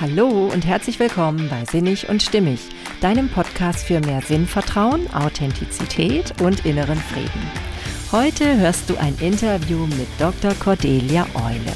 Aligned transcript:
Hallo 0.00 0.48
und 0.52 0.64
herzlich 0.64 1.00
willkommen 1.00 1.48
bei 1.48 1.64
Sinnig 1.64 2.08
und 2.08 2.22
Stimmig, 2.22 2.60
deinem 3.00 3.28
Podcast 3.28 3.84
für 3.84 3.98
mehr 3.98 4.22
Sinnvertrauen, 4.22 5.12
Authentizität 5.12 6.40
und 6.40 6.64
inneren 6.64 6.98
Frieden. 6.98 7.50
Heute 8.12 8.58
hörst 8.58 8.88
du 8.88 8.96
ein 8.96 9.16
Interview 9.18 9.88
mit 9.88 10.06
Dr. 10.20 10.54
Cordelia 10.54 11.26
Eule. 11.34 11.72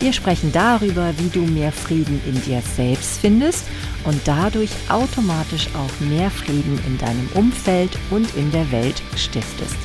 Wir 0.00 0.12
sprechen 0.12 0.52
darüber, 0.52 1.14
wie 1.16 1.30
du 1.30 1.46
mehr 1.46 1.72
Frieden 1.72 2.20
in 2.26 2.42
dir 2.42 2.60
selbst 2.60 3.20
findest 3.22 3.64
und 4.04 4.20
dadurch 4.26 4.72
automatisch 4.90 5.68
auch 5.68 6.06
mehr 6.06 6.30
Frieden 6.30 6.78
in 6.86 6.98
deinem 6.98 7.30
Umfeld 7.32 7.96
und 8.10 8.36
in 8.36 8.52
der 8.52 8.70
Welt 8.70 9.02
stiftest. 9.16 9.78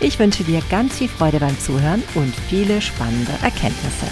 Ich 0.00 0.18
wünsche 0.18 0.44
dir 0.44 0.62
ganz 0.70 0.96
viel 0.96 1.08
Freude 1.08 1.40
beim 1.40 1.58
Zuhören 1.58 2.02
und 2.14 2.34
viele 2.48 2.80
spannende 2.80 3.32
Erkenntnisse. 3.42 4.06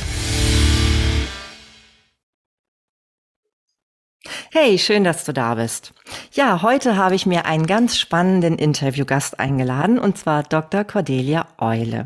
Hey, 4.54 4.78
schön, 4.78 5.02
dass 5.02 5.24
du 5.24 5.32
da 5.32 5.54
bist. 5.54 5.94
Ja, 6.34 6.60
heute 6.60 6.98
habe 6.98 7.14
ich 7.14 7.24
mir 7.24 7.46
einen 7.46 7.66
ganz 7.66 7.98
spannenden 7.98 8.58
Interviewgast 8.58 9.40
eingeladen, 9.40 9.98
und 9.98 10.18
zwar 10.18 10.42
Dr. 10.42 10.84
Cordelia 10.84 11.46
Eule. 11.56 12.04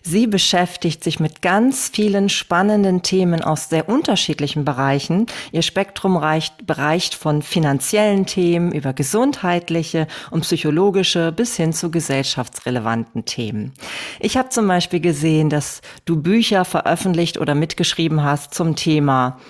Sie 0.00 0.28
beschäftigt 0.28 1.02
sich 1.02 1.18
mit 1.18 1.42
ganz 1.42 1.90
vielen 1.92 2.28
spannenden 2.28 3.02
Themen 3.02 3.42
aus 3.42 3.68
sehr 3.68 3.88
unterschiedlichen 3.88 4.64
Bereichen. 4.64 5.26
Ihr 5.50 5.62
Spektrum 5.62 6.16
reicht, 6.16 6.68
bereicht 6.68 7.16
von 7.16 7.42
finanziellen 7.42 8.26
Themen 8.26 8.70
über 8.70 8.92
gesundheitliche 8.92 10.06
und 10.30 10.42
psychologische 10.42 11.32
bis 11.32 11.56
hin 11.56 11.72
zu 11.72 11.90
gesellschaftsrelevanten 11.90 13.24
Themen. 13.24 13.72
Ich 14.20 14.36
habe 14.36 14.50
zum 14.50 14.68
Beispiel 14.68 15.00
gesehen, 15.00 15.50
dass 15.50 15.80
du 16.04 16.22
Bücher 16.22 16.64
veröffentlicht 16.64 17.38
oder 17.38 17.56
mitgeschrieben 17.56 18.22
hast 18.22 18.54
zum 18.54 18.76
Thema 18.76 19.40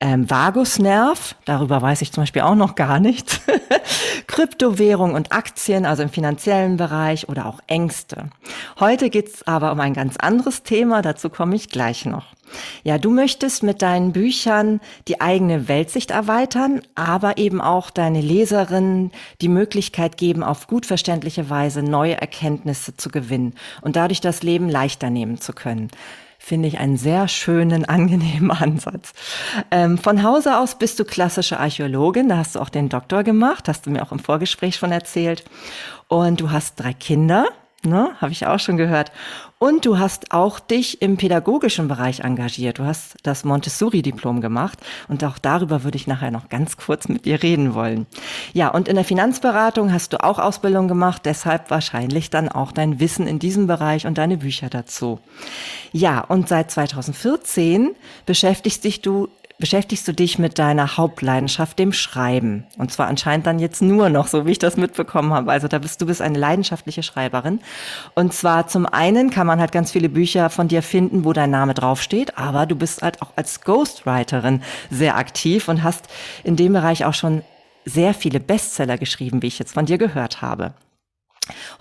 ähm, 0.00 0.28
Vagusnerv, 0.30 1.36
darüber 1.44 1.82
weiß 1.82 2.00
ich 2.02 2.12
zum 2.12 2.22
Beispiel 2.22 2.42
auch 2.42 2.54
noch 2.54 2.74
gar 2.74 2.98
nichts, 3.00 3.40
Kryptowährung 4.26 5.14
und 5.14 5.32
Aktien, 5.32 5.84
also 5.84 6.02
im 6.02 6.08
finanziellen 6.08 6.78
Bereich 6.78 7.28
oder 7.28 7.46
auch 7.46 7.60
Ängste. 7.66 8.30
Heute 8.78 9.10
geht's 9.10 9.46
aber 9.46 9.72
um 9.72 9.80
ein 9.80 9.92
ganz 9.92 10.16
anderes 10.16 10.62
Thema, 10.62 11.02
dazu 11.02 11.28
komme 11.28 11.54
ich 11.54 11.68
gleich 11.68 12.06
noch. 12.06 12.24
Ja, 12.82 12.98
du 12.98 13.10
möchtest 13.10 13.62
mit 13.62 13.82
deinen 13.82 14.12
Büchern 14.12 14.80
die 15.06 15.20
eigene 15.20 15.68
Weltsicht 15.68 16.10
erweitern, 16.10 16.80
aber 16.94 17.38
eben 17.38 17.60
auch 17.60 17.90
deine 17.90 18.20
Leserinnen 18.20 19.12
die 19.40 19.48
Möglichkeit 19.48 20.16
geben, 20.16 20.42
auf 20.42 20.66
gut 20.66 20.86
verständliche 20.86 21.50
Weise 21.50 21.82
neue 21.82 22.20
Erkenntnisse 22.20 22.96
zu 22.96 23.10
gewinnen 23.10 23.54
und 23.82 23.96
dadurch 23.96 24.20
das 24.20 24.42
Leben 24.42 24.68
leichter 24.68 25.10
nehmen 25.10 25.40
zu 25.40 25.52
können 25.52 25.90
finde 26.42 26.66
ich 26.66 26.78
einen 26.78 26.96
sehr 26.96 27.28
schönen, 27.28 27.84
angenehmen 27.88 28.50
Ansatz. 28.50 29.12
Ähm, 29.70 29.98
von 29.98 30.24
Hause 30.24 30.58
aus 30.58 30.76
bist 30.76 30.98
du 30.98 31.04
klassische 31.04 31.60
Archäologin, 31.60 32.28
da 32.28 32.38
hast 32.38 32.56
du 32.56 32.60
auch 32.60 32.70
den 32.70 32.88
Doktor 32.88 33.22
gemacht, 33.22 33.68
hast 33.68 33.86
du 33.86 33.90
mir 33.90 34.02
auch 34.02 34.10
im 34.10 34.18
Vorgespräch 34.18 34.76
schon 34.76 34.90
erzählt. 34.90 35.44
Und 36.08 36.40
du 36.40 36.50
hast 36.50 36.80
drei 36.80 36.92
Kinder, 36.92 37.46
ne, 37.84 38.10
habe 38.20 38.32
ich 38.32 38.46
auch 38.46 38.58
schon 38.58 38.76
gehört. 38.76 39.12
Und 39.58 39.84
du 39.84 39.98
hast 39.98 40.32
auch 40.32 40.58
dich 40.58 41.02
im 41.02 41.18
pädagogischen 41.18 41.86
Bereich 41.86 42.20
engagiert. 42.20 42.78
Du 42.78 42.84
hast 42.84 43.16
das 43.24 43.44
Montessori-Diplom 43.44 44.40
gemacht 44.40 44.78
und 45.08 45.22
auch 45.22 45.36
darüber 45.36 45.84
würde 45.84 45.96
ich 45.96 46.06
nachher 46.06 46.30
noch 46.30 46.48
ganz 46.48 46.78
kurz 46.78 47.08
mit 47.08 47.26
dir 47.26 47.42
reden 47.42 47.74
wollen. 47.74 48.06
Ja, 48.54 48.68
und 48.68 48.88
in 48.88 48.94
der 48.94 49.04
Finanzberatung 49.04 49.92
hast 49.92 50.14
du 50.14 50.24
auch 50.24 50.38
Ausbildung 50.38 50.88
gemacht, 50.88 51.22
deshalb 51.26 51.70
wahrscheinlich 51.70 52.30
dann 52.30 52.48
auch 52.48 52.72
dein 52.72 53.00
Wissen 53.00 53.26
in 53.26 53.38
diesem 53.38 53.66
Bereich 53.66 54.06
und 54.06 54.16
deine 54.16 54.38
Bücher 54.38 54.70
dazu. 54.70 55.20
Ja, 55.92 56.20
und 56.22 56.48
seit 56.48 56.70
2014 56.70 57.90
beschäftigst 58.24 58.84
dich 58.84 59.02
du 59.02 59.28
beschäftigst 59.60 60.08
du 60.08 60.12
dich 60.12 60.38
mit 60.38 60.58
deiner 60.58 60.96
Hauptleidenschaft, 60.96 61.78
dem 61.78 61.92
Schreiben. 61.92 62.66
Und 62.78 62.90
zwar 62.92 63.06
anscheinend 63.06 63.46
dann 63.46 63.58
jetzt 63.58 63.82
nur 63.82 64.08
noch, 64.08 64.26
so 64.26 64.46
wie 64.46 64.52
ich 64.52 64.58
das 64.58 64.76
mitbekommen 64.76 65.32
habe. 65.32 65.52
Also 65.52 65.68
da 65.68 65.78
bist 65.78 66.00
du 66.00 66.06
bist 66.06 66.22
eine 66.22 66.38
leidenschaftliche 66.38 67.02
Schreiberin. 67.02 67.60
Und 68.14 68.32
zwar 68.32 68.66
zum 68.66 68.86
einen 68.86 69.30
kann 69.30 69.46
man 69.46 69.60
halt 69.60 69.70
ganz 69.70 69.92
viele 69.92 70.08
Bücher 70.08 70.50
von 70.50 70.68
dir 70.68 70.82
finden, 70.82 71.24
wo 71.24 71.32
dein 71.32 71.50
Name 71.50 71.74
draufsteht, 71.74 72.38
aber 72.38 72.66
du 72.66 72.74
bist 72.74 73.02
halt 73.02 73.22
auch 73.22 73.32
als 73.36 73.60
Ghostwriterin 73.60 74.62
sehr 74.90 75.16
aktiv 75.16 75.68
und 75.68 75.82
hast 75.82 76.08
in 76.42 76.56
dem 76.56 76.72
Bereich 76.72 77.04
auch 77.04 77.14
schon 77.14 77.42
sehr 77.84 78.14
viele 78.14 78.40
Bestseller 78.40 78.98
geschrieben, 78.98 79.42
wie 79.42 79.46
ich 79.46 79.58
jetzt 79.58 79.74
von 79.74 79.86
dir 79.86 79.98
gehört 79.98 80.42
habe. 80.42 80.74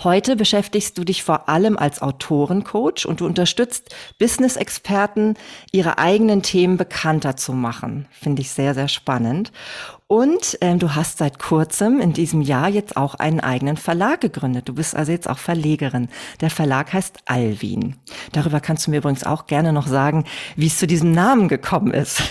Heute 0.04 0.36
beschäftigst 0.36 0.98
du 0.98 1.04
dich 1.04 1.24
vor 1.24 1.50
allem 1.50 1.78
als 1.78 2.02
Autorencoach 2.02 3.06
und 3.06 3.22
du 3.22 3.26
unterstützt 3.26 3.96
Business-Experten, 4.18 5.36
ihre 5.72 5.98
eigenen 5.98 6.42
Themen 6.42 6.78
bekannter 6.78 7.36
zu 7.36 7.54
machen. 7.54 8.08
Finde 8.12 8.42
ich 8.42 8.52
sehr, 8.52 8.74
sehr 8.74 8.88
spannend. 8.88 9.52
Und 10.12 10.58
ähm, 10.62 10.80
du 10.80 10.96
hast 10.96 11.20
seit 11.20 11.38
kurzem 11.38 12.00
in 12.00 12.14
diesem 12.14 12.42
Jahr 12.42 12.68
jetzt 12.68 12.98
auch 12.98 13.14
einen 13.14 13.40
eigenen 13.40 13.78
Verlag 13.78 14.22
gegründet. 14.22 14.68
Du 14.68 14.74
bist 14.74 14.96
also 14.96 15.12
jetzt 15.12 15.30
auch 15.30 15.38
Verlegerin. 15.38 16.10
Der 16.42 16.50
Verlag 16.50 16.94
heißt 16.94 17.20
Alwin. 17.26 17.96
Darüber 18.32 18.60
kannst 18.60 18.88
du 18.88 18.92
mir 18.92 18.98
übrigens 18.98 19.24
auch 19.24 19.46
gerne 19.46 19.72
noch 19.72 19.86
sagen, 19.86 20.26
wie 20.56 20.66
es 20.66 20.80
zu 20.80 20.88
diesem 20.88 21.12
Namen 21.12 21.48
gekommen 21.48 21.92
ist. 21.94 22.24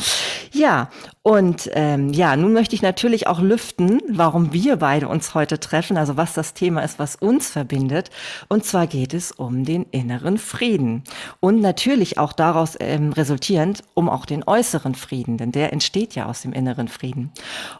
ja, 0.52 0.88
und 1.26 1.68
ähm, 1.72 2.12
ja, 2.12 2.36
nun 2.36 2.52
möchte 2.52 2.76
ich 2.76 2.82
natürlich 2.82 3.26
auch 3.26 3.40
lüften, 3.40 4.00
warum 4.08 4.52
wir 4.52 4.76
beide 4.76 5.08
uns 5.08 5.34
heute 5.34 5.58
treffen, 5.58 5.96
also 5.96 6.16
was 6.16 6.34
das 6.34 6.54
Thema 6.54 6.84
ist, 6.84 7.00
was 7.00 7.16
uns 7.16 7.50
verbindet. 7.50 8.10
Und 8.46 8.64
zwar 8.64 8.86
geht 8.86 9.12
es 9.12 9.32
um 9.32 9.64
den 9.64 9.86
inneren 9.90 10.38
Frieden. 10.38 11.02
Und 11.40 11.60
natürlich 11.60 12.16
auch 12.18 12.32
daraus 12.32 12.76
ähm, 12.78 13.12
resultierend 13.12 13.82
um 13.94 14.08
auch 14.08 14.24
den 14.24 14.44
äußeren 14.46 14.94
Frieden, 14.94 15.36
denn 15.36 15.50
der 15.50 15.72
entsteht 15.72 16.14
ja 16.14 16.26
aus 16.26 16.42
dem 16.42 16.52
inneren 16.52 16.86
Frieden. 16.86 17.32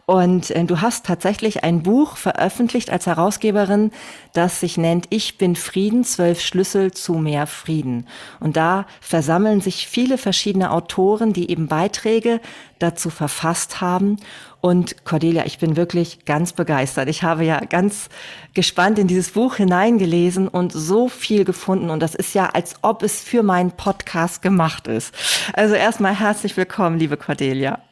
Und 0.06 0.50
äh, 0.50 0.64
du 0.64 0.80
hast 0.80 1.06
tatsächlich 1.06 1.62
ein 1.62 1.84
Buch 1.84 2.16
veröffentlicht 2.16 2.90
als 2.90 3.06
Herausgeberin, 3.06 3.92
das 4.32 4.58
sich 4.58 4.76
nennt 4.76 5.06
Ich 5.10 5.38
bin 5.38 5.54
Frieden, 5.54 6.02
zwölf 6.02 6.40
Schlüssel 6.40 6.90
zu 6.90 7.14
mehr 7.14 7.46
Frieden. 7.46 8.08
Und 8.40 8.56
da 8.56 8.86
versammeln 9.00 9.60
sich 9.60 9.86
viele 9.86 10.18
verschiedene 10.18 10.72
Autoren, 10.72 11.32
die 11.32 11.48
eben 11.48 11.68
Beiträge 11.68 12.40
dazu 12.78 13.10
verfasst 13.10 13.80
haben. 13.80 14.16
Und 14.60 15.04
Cordelia, 15.04 15.46
ich 15.46 15.58
bin 15.58 15.76
wirklich 15.76 16.24
ganz 16.24 16.52
begeistert. 16.52 17.08
Ich 17.08 17.22
habe 17.22 17.44
ja 17.44 17.60
ganz 17.60 18.08
gespannt 18.54 18.98
in 18.98 19.06
dieses 19.06 19.30
Buch 19.30 19.56
hineingelesen 19.56 20.48
und 20.48 20.72
so 20.72 21.08
viel 21.08 21.44
gefunden. 21.44 21.90
Und 21.90 22.00
das 22.00 22.14
ist 22.14 22.34
ja, 22.34 22.46
als 22.46 22.74
ob 22.82 23.02
es 23.02 23.20
für 23.20 23.42
meinen 23.42 23.72
Podcast 23.72 24.42
gemacht 24.42 24.88
ist. 24.88 25.14
Also 25.52 25.74
erstmal 25.74 26.18
herzlich 26.18 26.56
willkommen, 26.56 26.98
liebe 26.98 27.16
Cordelia. 27.16 27.85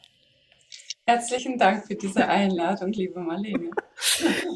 Herzlichen 1.07 1.59
Dank 1.59 1.87
für 1.87 1.97
diese 1.97 2.27
Einladung, 2.29 2.91
liebe 2.93 3.21
Marlene. 3.21 3.71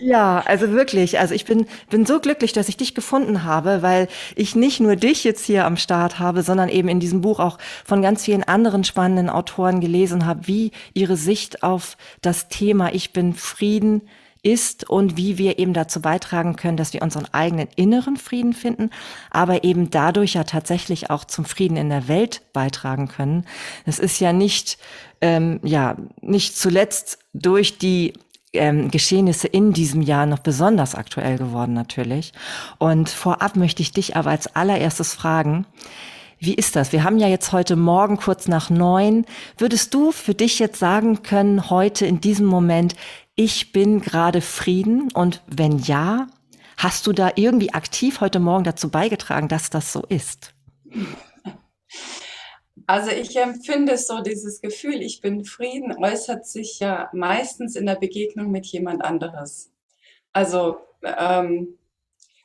Ja, 0.00 0.42
also 0.46 0.72
wirklich. 0.72 1.18
Also 1.18 1.34
ich 1.34 1.44
bin, 1.44 1.66
bin 1.90 2.06
so 2.06 2.20
glücklich, 2.20 2.54
dass 2.54 2.70
ich 2.70 2.78
dich 2.78 2.94
gefunden 2.94 3.44
habe, 3.44 3.82
weil 3.82 4.08
ich 4.34 4.56
nicht 4.56 4.80
nur 4.80 4.96
dich 4.96 5.24
jetzt 5.24 5.44
hier 5.44 5.66
am 5.66 5.76
Start 5.76 6.18
habe, 6.18 6.42
sondern 6.42 6.70
eben 6.70 6.88
in 6.88 7.00
diesem 7.00 7.20
Buch 7.20 7.38
auch 7.38 7.58
von 7.84 8.00
ganz 8.00 8.24
vielen 8.24 8.44
anderen 8.44 8.82
spannenden 8.84 9.28
Autoren 9.28 9.80
gelesen 9.80 10.24
habe, 10.24 10.46
wie 10.46 10.72
ihre 10.94 11.16
Sicht 11.16 11.62
auf 11.62 11.98
das 12.22 12.48
Thema 12.48 12.94
Ich 12.94 13.12
bin 13.12 13.34
Frieden 13.34 14.08
ist 14.42 14.88
und 14.88 15.16
wie 15.16 15.36
wir 15.36 15.58
eben 15.58 15.72
dazu 15.72 16.00
beitragen 16.00 16.56
können, 16.56 16.76
dass 16.76 16.92
wir 16.92 17.02
unseren 17.02 17.26
eigenen 17.32 17.68
inneren 17.76 18.16
Frieden 18.16 18.52
finden, 18.52 18.90
aber 19.30 19.64
eben 19.64 19.90
dadurch 19.90 20.34
ja 20.34 20.44
tatsächlich 20.44 21.10
auch 21.10 21.24
zum 21.24 21.44
Frieden 21.44 21.76
in 21.76 21.88
der 21.88 22.08
Welt 22.08 22.42
beitragen 22.52 23.08
können. 23.08 23.44
Es 23.84 23.98
ist 23.98 24.20
ja 24.20 24.32
nicht, 24.32 24.78
ähm, 25.20 25.60
ja, 25.62 25.96
nicht 26.20 26.56
zuletzt 26.56 27.18
durch 27.32 27.78
die 27.78 28.14
ähm, 28.52 28.90
Geschehnisse 28.90 29.46
in 29.48 29.72
diesem 29.72 30.02
Jahr 30.02 30.26
noch 30.26 30.38
besonders 30.38 30.94
aktuell 30.94 31.38
geworden 31.38 31.74
natürlich. 31.74 32.32
Und 32.78 33.08
vorab 33.08 33.56
möchte 33.56 33.82
ich 33.82 33.92
dich 33.92 34.16
aber 34.16 34.30
als 34.30 34.54
allererstes 34.54 35.14
fragen, 35.14 35.66
wie 36.40 36.54
ist 36.54 36.76
das? 36.76 36.92
Wir 36.92 37.02
haben 37.02 37.18
ja 37.18 37.26
jetzt 37.26 37.52
heute 37.52 37.74
Morgen 37.74 38.16
kurz 38.16 38.46
nach 38.46 38.70
neun. 38.70 39.26
Würdest 39.56 39.92
du 39.92 40.12
für 40.12 40.34
dich 40.34 40.60
jetzt 40.60 40.78
sagen 40.78 41.22
können, 41.24 41.68
heute 41.68 42.06
in 42.06 42.20
diesem 42.20 42.46
Moment, 42.46 42.94
ich 43.34 43.72
bin 43.72 44.00
gerade 44.00 44.40
Frieden? 44.40 45.10
Und 45.12 45.42
wenn 45.48 45.78
ja, 45.78 46.28
hast 46.76 47.08
du 47.08 47.12
da 47.12 47.32
irgendwie 47.34 47.74
aktiv 47.74 48.20
heute 48.20 48.38
Morgen 48.38 48.62
dazu 48.62 48.88
beigetragen, 48.88 49.48
dass 49.48 49.68
das 49.70 49.92
so 49.92 50.02
ist? 50.08 50.54
Also 52.88 53.10
ich 53.10 53.36
empfinde 53.36 53.98
so 53.98 54.22
dieses 54.22 54.62
Gefühl, 54.62 55.02
ich 55.02 55.20
bin 55.20 55.44
Frieden, 55.44 56.02
äußert 56.02 56.46
sich 56.46 56.80
ja 56.80 57.10
meistens 57.12 57.76
in 57.76 57.84
der 57.84 57.96
Begegnung 57.96 58.50
mit 58.50 58.64
jemand 58.64 59.04
anderes. 59.04 59.70
Also 60.32 60.78
ähm, 61.02 61.76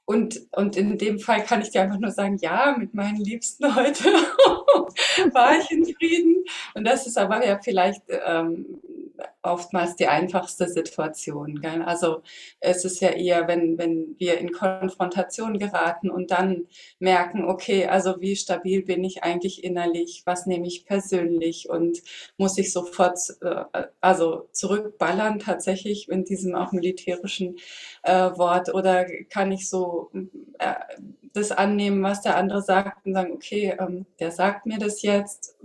und, 0.03 0.41
und 0.51 0.75
in 0.75 0.97
dem 0.97 1.19
Fall 1.19 1.45
kann 1.45 1.61
ich 1.61 1.69
dir 1.69 1.83
einfach 1.83 1.97
nur 1.97 2.11
sagen, 2.11 2.37
ja, 2.41 2.75
mit 2.77 2.93
meinen 2.93 3.23
Liebsten 3.23 3.73
heute 3.73 4.03
war 5.31 5.57
ich 5.57 5.71
in 5.71 5.85
Frieden. 5.85 6.43
Und 6.73 6.85
das 6.85 7.07
ist 7.07 7.17
aber 7.17 7.45
ja 7.47 7.57
vielleicht 7.63 8.03
ähm, 8.09 8.81
oftmals 9.41 9.95
die 9.95 10.07
einfachste 10.07 10.67
Situation. 10.67 11.61
Gell? 11.61 11.81
Also 11.81 12.21
es 12.59 12.85
ist 12.85 13.01
ja 13.01 13.09
eher, 13.09 13.47
wenn, 13.47 13.77
wenn 13.77 14.15
wir 14.17 14.37
in 14.37 14.51
Konfrontation 14.51 15.59
geraten 15.59 16.09
und 16.09 16.31
dann 16.31 16.67
merken, 16.99 17.45
okay, 17.45 17.85
also 17.87 18.21
wie 18.21 18.35
stabil 18.35 18.83
bin 18.83 19.03
ich 19.03 19.23
eigentlich 19.23 19.63
innerlich, 19.63 20.23
was 20.25 20.45
nehme 20.45 20.67
ich 20.67 20.85
persönlich 20.85 21.69
und 21.69 22.01
muss 22.37 22.57
ich 22.57 22.71
sofort 22.71 23.19
äh, 23.41 23.65
also 24.01 24.47
zurückballern 24.51 25.39
tatsächlich 25.39 26.09
in 26.09 26.25
diesem 26.25 26.55
auch 26.55 26.71
militärischen 26.71 27.57
äh, 28.03 28.31
Wort 28.37 28.73
oder 28.73 29.05
kann 29.29 29.51
ich 29.51 29.69
so 29.69 30.11
äh, 30.59 30.73
das 31.33 31.51
annehmen, 31.51 32.03
was 32.03 32.21
der 32.21 32.37
andere 32.37 32.61
sagt 32.61 33.05
und 33.05 33.13
sagen, 33.13 33.33
okay, 33.33 33.75
ähm, 33.79 34.05
der 34.19 34.31
sagt 34.31 34.65
mir 34.65 34.77
das 34.77 35.01
jetzt, 35.01 35.57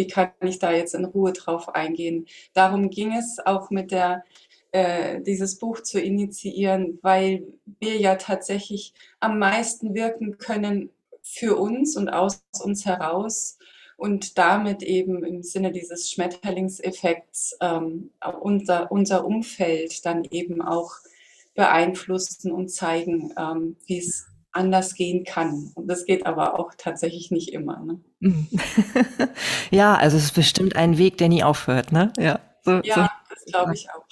wie 0.00 0.06
kann 0.06 0.30
ich 0.40 0.58
da 0.58 0.72
jetzt 0.72 0.94
in 0.94 1.04
Ruhe 1.04 1.34
drauf 1.34 1.74
eingehen? 1.74 2.26
Darum 2.54 2.88
ging 2.88 3.12
es 3.12 3.38
auch 3.44 3.68
mit 3.68 3.90
der 3.90 4.24
äh, 4.72 5.20
dieses 5.20 5.58
Buch 5.58 5.82
zu 5.82 6.00
initiieren, 6.00 6.98
weil 7.02 7.46
wir 7.80 7.98
ja 7.98 8.14
tatsächlich 8.14 8.94
am 9.18 9.38
meisten 9.38 9.94
wirken 9.94 10.38
können 10.38 10.88
für 11.22 11.56
uns 11.56 11.98
und 11.98 12.08
aus 12.08 12.42
uns 12.64 12.86
heraus 12.86 13.58
und 13.98 14.38
damit 14.38 14.82
eben 14.82 15.22
im 15.22 15.42
Sinne 15.42 15.70
dieses 15.70 16.10
Schmetterlingseffekts 16.10 17.58
ähm, 17.60 18.10
unser, 18.40 18.90
unser 18.90 19.26
Umfeld 19.26 20.06
dann 20.06 20.24
eben 20.24 20.62
auch 20.62 20.92
beeinflussen 21.54 22.52
und 22.52 22.70
zeigen, 22.70 23.34
ähm, 23.36 23.76
wie 23.84 23.98
es 23.98 24.28
anders 24.50 24.94
gehen 24.94 25.24
kann. 25.24 25.72
Und 25.74 25.88
das 25.88 26.06
geht 26.06 26.24
aber 26.24 26.58
auch 26.58 26.72
tatsächlich 26.78 27.30
nicht 27.30 27.52
immer. 27.52 27.80
Ne? 27.80 28.00
Ja, 29.70 29.94
also 29.94 30.16
es 30.16 30.24
ist 30.24 30.34
bestimmt 30.34 30.76
ein 30.76 30.98
Weg, 30.98 31.18
der 31.18 31.28
nie 31.28 31.42
aufhört, 31.42 31.92
ne? 31.92 32.12
Ja, 32.18 32.40
so, 32.62 32.80
ja 32.82 32.94
so. 32.94 33.19
Glaube 33.50 33.74
ich 33.74 33.88
auch. 33.90 34.04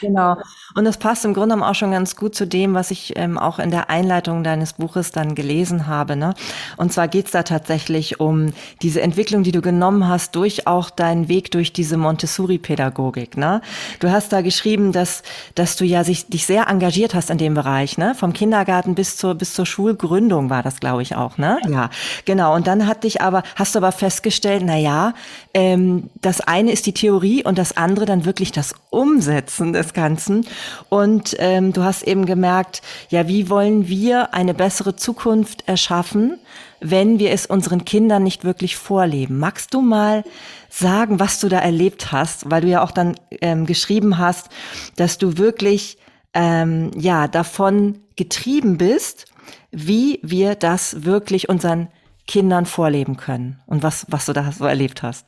genau. 0.00 0.36
Und 0.74 0.84
das 0.84 0.98
passt 0.98 1.24
im 1.24 1.34
Grunde 1.34 1.54
genommen 1.54 1.70
auch 1.70 1.74
schon 1.74 1.90
ganz 1.90 2.16
gut 2.16 2.34
zu 2.34 2.46
dem, 2.46 2.74
was 2.74 2.90
ich 2.90 3.16
ähm, 3.16 3.38
auch 3.38 3.58
in 3.58 3.70
der 3.70 3.90
Einleitung 3.90 4.44
deines 4.44 4.74
Buches 4.74 5.12
dann 5.12 5.34
gelesen 5.34 5.86
habe. 5.86 6.16
Ne? 6.16 6.34
Und 6.76 6.92
zwar 6.92 7.08
geht's 7.08 7.30
da 7.30 7.42
tatsächlich 7.42 8.20
um 8.20 8.52
diese 8.82 9.00
Entwicklung, 9.00 9.42
die 9.42 9.52
du 9.52 9.60
genommen 9.60 10.08
hast, 10.08 10.34
durch 10.36 10.66
auch 10.66 10.90
deinen 10.90 11.28
Weg 11.28 11.50
durch 11.50 11.72
diese 11.72 11.96
Montessori-Pädagogik. 11.96 13.36
Ne? 13.36 13.60
Du 14.00 14.10
hast 14.10 14.32
da 14.32 14.40
geschrieben, 14.40 14.92
dass, 14.92 15.22
dass 15.54 15.76
du 15.76 15.84
ja 15.84 16.04
sich, 16.04 16.26
dich 16.26 16.46
sehr 16.46 16.68
engagiert 16.68 17.14
hast 17.14 17.30
in 17.30 17.38
dem 17.38 17.54
Bereich, 17.54 17.98
ne? 17.98 18.14
Vom 18.14 18.32
Kindergarten 18.32 18.94
bis 18.94 19.16
zur, 19.16 19.34
bis 19.34 19.54
zur 19.54 19.66
Schulgründung 19.66 20.50
war 20.50 20.62
das, 20.62 20.80
glaube 20.80 21.02
ich, 21.02 21.16
auch, 21.16 21.38
ne? 21.38 21.58
Ja, 21.68 21.90
genau. 22.24 22.54
Und 22.54 22.66
dann 22.66 22.86
hat 22.86 23.04
dich 23.04 23.20
aber, 23.20 23.42
hast 23.56 23.74
du 23.74 23.78
aber 23.78 23.92
festgestellt, 23.92 24.62
na 24.64 24.76
ja, 24.76 25.14
ähm, 25.52 26.10
das 26.20 26.40
eine 26.40 26.72
ist 26.72 26.86
die 26.86 26.92
Theorie 26.92 27.44
und 27.44 27.58
das 27.58 27.76
andere 27.76 28.03
dann 28.06 28.24
wirklich 28.24 28.52
das 28.52 28.74
Umsetzen 28.90 29.72
des 29.72 29.92
Ganzen. 29.92 30.46
Und 30.88 31.36
ähm, 31.38 31.72
du 31.72 31.82
hast 31.82 32.02
eben 32.02 32.26
gemerkt, 32.26 32.82
ja, 33.08 33.28
wie 33.28 33.48
wollen 33.50 33.88
wir 33.88 34.34
eine 34.34 34.54
bessere 34.54 34.96
Zukunft 34.96 35.68
erschaffen, 35.68 36.38
wenn 36.80 37.18
wir 37.18 37.32
es 37.32 37.46
unseren 37.46 37.84
Kindern 37.84 38.22
nicht 38.22 38.44
wirklich 38.44 38.76
vorleben? 38.76 39.38
Magst 39.38 39.74
du 39.74 39.80
mal 39.80 40.24
sagen, 40.68 41.20
was 41.20 41.40
du 41.40 41.48
da 41.48 41.58
erlebt 41.58 42.12
hast? 42.12 42.50
Weil 42.50 42.62
du 42.62 42.68
ja 42.68 42.82
auch 42.82 42.90
dann 42.90 43.16
ähm, 43.40 43.66
geschrieben 43.66 44.18
hast, 44.18 44.48
dass 44.96 45.18
du 45.18 45.38
wirklich 45.38 45.98
ähm, 46.34 46.90
ja 46.96 47.28
davon 47.28 48.00
getrieben 48.16 48.76
bist, 48.76 49.26
wie 49.70 50.20
wir 50.22 50.54
das 50.54 51.04
wirklich 51.04 51.48
unseren 51.48 51.88
Kindern 52.26 52.66
vorleben 52.66 53.16
können 53.16 53.60
und 53.66 53.82
was, 53.82 54.06
was 54.08 54.26
du 54.26 54.32
da 54.32 54.50
so 54.52 54.64
erlebt 54.64 55.02
hast. 55.02 55.26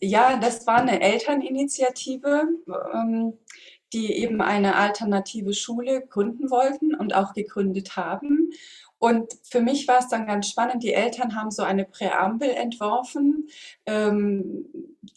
Ja, 0.00 0.38
das 0.38 0.66
war 0.66 0.78
eine 0.78 1.00
Elterninitiative, 1.00 2.48
ähm, 2.92 3.38
die 3.92 4.12
eben 4.12 4.40
eine 4.42 4.74
alternative 4.74 5.54
Schule 5.54 6.04
gründen 6.04 6.50
wollten 6.50 6.96
und 6.96 7.14
auch 7.14 7.32
gegründet 7.32 7.96
haben. 7.96 8.50
Und 8.98 9.32
für 9.44 9.60
mich 9.60 9.86
war 9.86 10.00
es 10.00 10.08
dann 10.08 10.26
ganz 10.26 10.48
spannend, 10.48 10.82
die 10.82 10.92
Eltern 10.92 11.36
haben 11.36 11.52
so 11.52 11.62
eine 11.62 11.84
Präambel 11.84 12.50
entworfen, 12.50 13.48
ähm, 13.86 14.66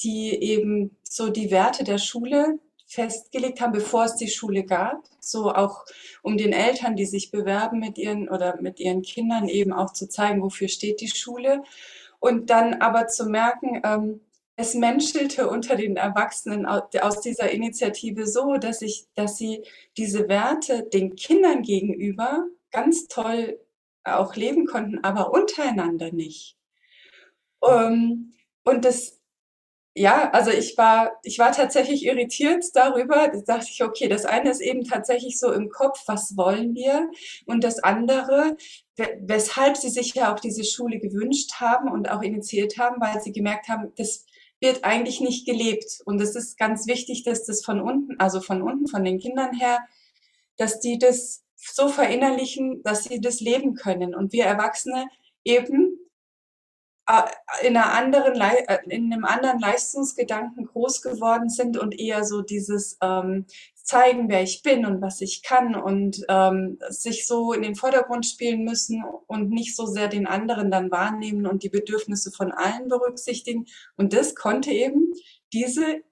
die 0.04 0.30
eben 0.40 0.96
so 1.04 1.30
die 1.30 1.50
Werte 1.50 1.84
der 1.84 1.98
Schule 1.98 2.60
festgelegt 2.86 3.62
haben, 3.62 3.72
bevor 3.72 4.04
es 4.06 4.16
die 4.16 4.30
Schule 4.30 4.64
gab. 4.64 5.02
So 5.20 5.52
auch 5.52 5.86
um 6.22 6.38
den 6.38 6.54
Eltern, 6.54 6.96
die 6.96 7.08
sich 7.08 7.32
bewerben 7.32 7.80
mit 7.80 7.98
ihren 7.98 8.30
oder 8.30 8.62
mit 8.62 8.80
ihren 8.80 9.02
Kindern 9.02 9.48
eben 9.48 9.74
auch 9.74 9.92
zu 9.94 10.08
zeigen, 10.08 10.44
wofür 10.44 10.68
steht 10.68 11.02
die 11.02 11.08
Schule. 11.08 11.64
Und 12.20 12.52
dann 12.52 12.76
aber 12.76 13.08
zu 13.08 13.26
merken, 13.26 13.82
ähm, 13.84 14.22
es 14.56 14.74
menschelte 14.74 15.50
unter 15.50 15.76
den 15.76 15.96
Erwachsenen 15.96 16.66
aus 16.66 17.22
dieser 17.22 17.50
Initiative 17.50 18.28
so, 18.28 18.58
dass 18.58 18.82
ich, 18.82 19.08
dass 19.16 19.38
sie 19.38 19.64
diese 19.98 20.28
Werte 20.28 20.84
den 20.84 21.16
Kindern 21.16 21.64
gegenüber 21.64 22.46
ganz 22.72 23.08
toll 23.08 23.60
auch 24.04 24.36
leben 24.36 24.66
konnten, 24.66 25.04
aber 25.04 25.34
untereinander 25.34 26.12
nicht. 26.12 26.58
Ähm, 27.64 28.34
und 28.64 28.86
das, 28.86 29.20
ja, 29.96 30.32
also 30.32 30.52
ich 30.52 30.78
war, 30.78 31.20
ich 31.24 31.38
war 31.40 31.52
tatsächlich 31.52 32.06
irritiert 32.06 32.66
darüber. 32.74 33.28
Da 33.28 33.58
dachte 33.58 33.68
ich, 33.72 33.84
okay, 33.84 34.08
das 34.08 34.26
eine 34.26 34.50
ist 34.50 34.62
eben 34.62 34.84
tatsächlich 34.84 35.40
so 35.40 35.52
im 35.52 35.70
Kopf, 35.70 36.04
was 36.08 36.36
wollen 36.38 36.74
wir? 36.76 37.10
Und 37.46 37.64
das 37.64 37.80
andere, 37.80 38.58
weshalb 39.22 39.78
sie 39.78 39.90
sich 39.90 40.14
ja 40.16 40.34
auch 40.34 40.40
diese 40.40 40.64
Schule 40.64 41.00
gewünscht 41.00 41.54
haben 41.60 41.92
und 41.92 42.10
auch 42.10 42.22
initiiert 42.22 42.78
haben, 42.78 43.02
weil 43.02 43.22
sie 43.22 43.32
gemerkt 43.32 43.68
haben, 43.68 43.92
das 43.98 44.26
wird 44.62 44.84
eigentlich 44.84 45.20
nicht 45.20 45.46
gelebt. 45.46 46.02
Und 46.06 46.22
es 46.22 46.36
ist 46.36 46.58
ganz 46.58 46.88
wichtig, 46.88 47.24
dass 47.24 47.46
das 47.46 47.66
von 47.66 47.82
unten, 47.82 48.20
also 48.20 48.40
von 48.40 48.62
unten, 48.62 48.88
von 48.88 49.04
den 49.04 49.20
Kindern 49.20 49.54
her, 49.54 49.80
dass 50.58 50.80
die 50.80 51.00
das 51.00 51.44
so 51.56 51.90
verinnerlichen, 51.90 52.82
dass 52.84 53.04
sie 53.04 53.20
das 53.20 53.40
leben 53.40 53.76
können. 53.76 54.16
Und 54.16 54.32
wir 54.32 54.46
Erwachsene 54.46 55.08
eben 55.44 55.98
äh, 57.08 57.24
in, 57.68 57.76
einer 57.76 57.94
anderen, 57.94 58.40
äh, 58.40 58.78
in 58.88 59.12
einem 59.12 59.26
anderen 59.26 59.60
Leistungsgedanken 59.60 60.66
groß 60.66 61.02
geworden 61.02 61.50
sind 61.50 61.78
und 61.78 62.00
eher 62.00 62.24
so 62.24 62.42
dieses 62.42 62.98
ähm, 63.02 63.46
zeigen, 63.92 64.30
wer 64.30 64.42
ich 64.42 64.64
bin 64.64 64.86
und 64.86 65.02
was 65.02 65.20
ich 65.20 65.44
kann 65.44 65.76
und 65.76 66.24
ähm, 66.30 66.80
sich 66.90 67.28
so 67.28 67.52
in 67.52 67.62
den 67.62 67.76
Vordergrund 67.76 68.26
spielen 68.26 68.64
müssen 68.64 69.04
und 69.28 69.50
nicht 69.50 69.76
so 69.76 69.86
sehr 69.86 70.08
den 70.08 70.28
anderen 70.28 70.72
dann 70.72 70.92
wahrnehmen 70.92 71.46
und 71.46 71.64
die 71.64 71.70
Bedürfnisse 71.70 72.32
von 72.32 72.54
allen 72.54 72.88
berücksichtigen. 72.88 73.66
Und 73.98 74.14
das 74.14 74.34
konnte 74.34 74.72
eben 74.72 75.12
diese 75.52 76.04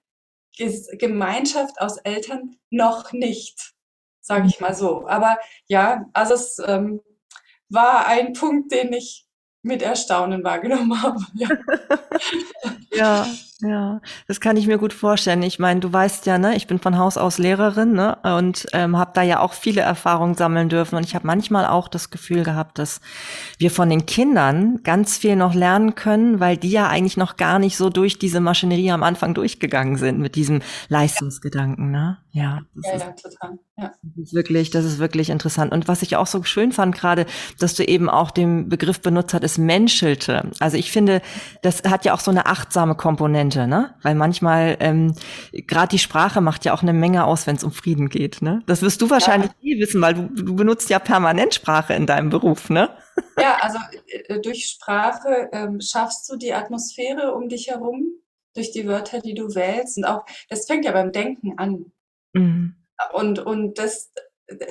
Gemeinschaft 0.98 1.80
aus 1.80 1.96
Eltern 1.96 2.56
noch 2.68 3.12
nicht, 3.12 3.72
sage 4.20 4.46
ich 4.46 4.60
mal 4.60 4.74
so. 4.74 5.06
Aber 5.08 5.38
ja, 5.66 6.04
also 6.12 6.34
es 6.34 6.58
ähm, 6.66 7.00
war 7.70 8.06
ein 8.06 8.34
Punkt, 8.34 8.72
den 8.72 8.92
ich 8.92 9.26
mit 9.62 9.80
Erstaunen 9.80 10.44
wahrgenommen 10.44 11.02
habe. 11.02 11.24
Ja. 11.34 11.48
ja. 12.92 13.26
Ja, 13.62 14.00
das 14.26 14.40
kann 14.40 14.56
ich 14.56 14.66
mir 14.66 14.78
gut 14.78 14.92
vorstellen. 14.92 15.42
Ich 15.42 15.58
meine, 15.58 15.80
du 15.80 15.92
weißt 15.92 16.26
ja, 16.26 16.38
ne, 16.38 16.56
ich 16.56 16.66
bin 16.66 16.78
von 16.78 16.96
Haus 16.96 17.18
aus 17.18 17.38
Lehrerin 17.38 17.92
ne, 17.92 18.16
und 18.36 18.66
ähm, 18.72 18.96
habe 18.96 19.12
da 19.14 19.22
ja 19.22 19.40
auch 19.40 19.52
viele 19.52 19.82
Erfahrungen 19.82 20.34
sammeln 20.34 20.68
dürfen. 20.68 20.96
Und 20.96 21.04
ich 21.04 21.14
habe 21.14 21.26
manchmal 21.26 21.66
auch 21.66 21.88
das 21.88 22.10
Gefühl 22.10 22.42
gehabt, 22.42 22.78
dass 22.78 23.00
wir 23.58 23.70
von 23.70 23.90
den 23.90 24.06
Kindern 24.06 24.82
ganz 24.82 25.18
viel 25.18 25.36
noch 25.36 25.54
lernen 25.54 25.94
können, 25.94 26.40
weil 26.40 26.56
die 26.56 26.70
ja 26.70 26.88
eigentlich 26.88 27.16
noch 27.16 27.36
gar 27.36 27.58
nicht 27.58 27.76
so 27.76 27.90
durch 27.90 28.18
diese 28.18 28.40
Maschinerie 28.40 28.92
am 28.92 29.02
Anfang 29.02 29.34
durchgegangen 29.34 29.96
sind 29.96 30.18
mit 30.18 30.36
diesem 30.36 30.62
Leistungsgedanken. 30.88 31.90
Ne? 31.90 32.18
Ja, 32.32 32.60
ja, 32.74 32.92
ist, 32.92 33.02
ja, 33.02 33.12
total. 33.12 33.58
Ja. 33.76 33.92
Das 34.02 34.26
ist 34.26 34.34
wirklich, 34.34 34.70
das 34.70 34.84
ist 34.84 34.98
wirklich 34.98 35.30
interessant. 35.30 35.72
Und 35.72 35.88
was 35.88 36.02
ich 36.02 36.16
auch 36.16 36.26
so 36.26 36.42
schön 36.44 36.70
fand 36.70 36.94
gerade, 36.94 37.26
dass 37.58 37.74
du 37.74 37.84
eben 37.84 38.08
auch 38.08 38.30
den 38.30 38.68
Begriff 38.68 39.00
benutzt 39.00 39.34
hast, 39.34 39.42
ist 39.42 39.58
menschelte. 39.58 40.50
Also 40.60 40.76
ich 40.76 40.92
finde, 40.92 41.22
das 41.62 41.82
hat 41.82 42.04
ja 42.04 42.14
auch 42.14 42.20
so 42.20 42.30
eine 42.30 42.46
achtsame 42.46 42.94
Komponente 42.94 43.49
könnte, 43.50 43.66
ne? 43.66 43.94
Weil 44.02 44.14
manchmal 44.14 44.76
ähm, 44.80 45.14
gerade 45.52 45.88
die 45.88 45.98
Sprache 45.98 46.40
macht 46.40 46.64
ja 46.64 46.72
auch 46.72 46.82
eine 46.82 46.92
Menge 46.92 47.24
aus, 47.24 47.46
wenn 47.46 47.56
es 47.56 47.64
um 47.64 47.72
Frieden 47.72 48.08
geht, 48.08 48.42
ne? 48.42 48.62
Das 48.66 48.82
wirst 48.82 49.02
du 49.02 49.10
wahrscheinlich 49.10 49.50
ja. 49.60 49.76
eh 49.76 49.80
wissen, 49.80 50.00
weil 50.00 50.14
du, 50.14 50.28
du 50.28 50.54
benutzt 50.54 50.90
ja 50.90 50.98
permanent 50.98 51.54
Sprache 51.54 51.94
in 51.94 52.06
deinem 52.06 52.30
Beruf, 52.30 52.70
ne? 52.70 52.90
Ja, 53.38 53.58
also 53.60 53.78
äh, 54.06 54.40
durch 54.40 54.66
Sprache 54.66 55.48
ähm, 55.52 55.80
schaffst 55.80 56.30
du 56.30 56.36
die 56.36 56.52
Atmosphäre 56.52 57.34
um 57.34 57.48
dich 57.48 57.68
herum, 57.68 58.06
durch 58.54 58.70
die 58.72 58.86
Wörter, 58.86 59.20
die 59.20 59.34
du 59.34 59.54
wählst. 59.54 59.98
Und 59.98 60.04
auch, 60.04 60.24
das 60.48 60.66
fängt 60.66 60.84
ja 60.84 60.92
beim 60.92 61.12
Denken 61.12 61.58
an. 61.58 61.92
Mhm. 62.32 62.76
Und, 63.12 63.38
und 63.38 63.78
das 63.78 64.12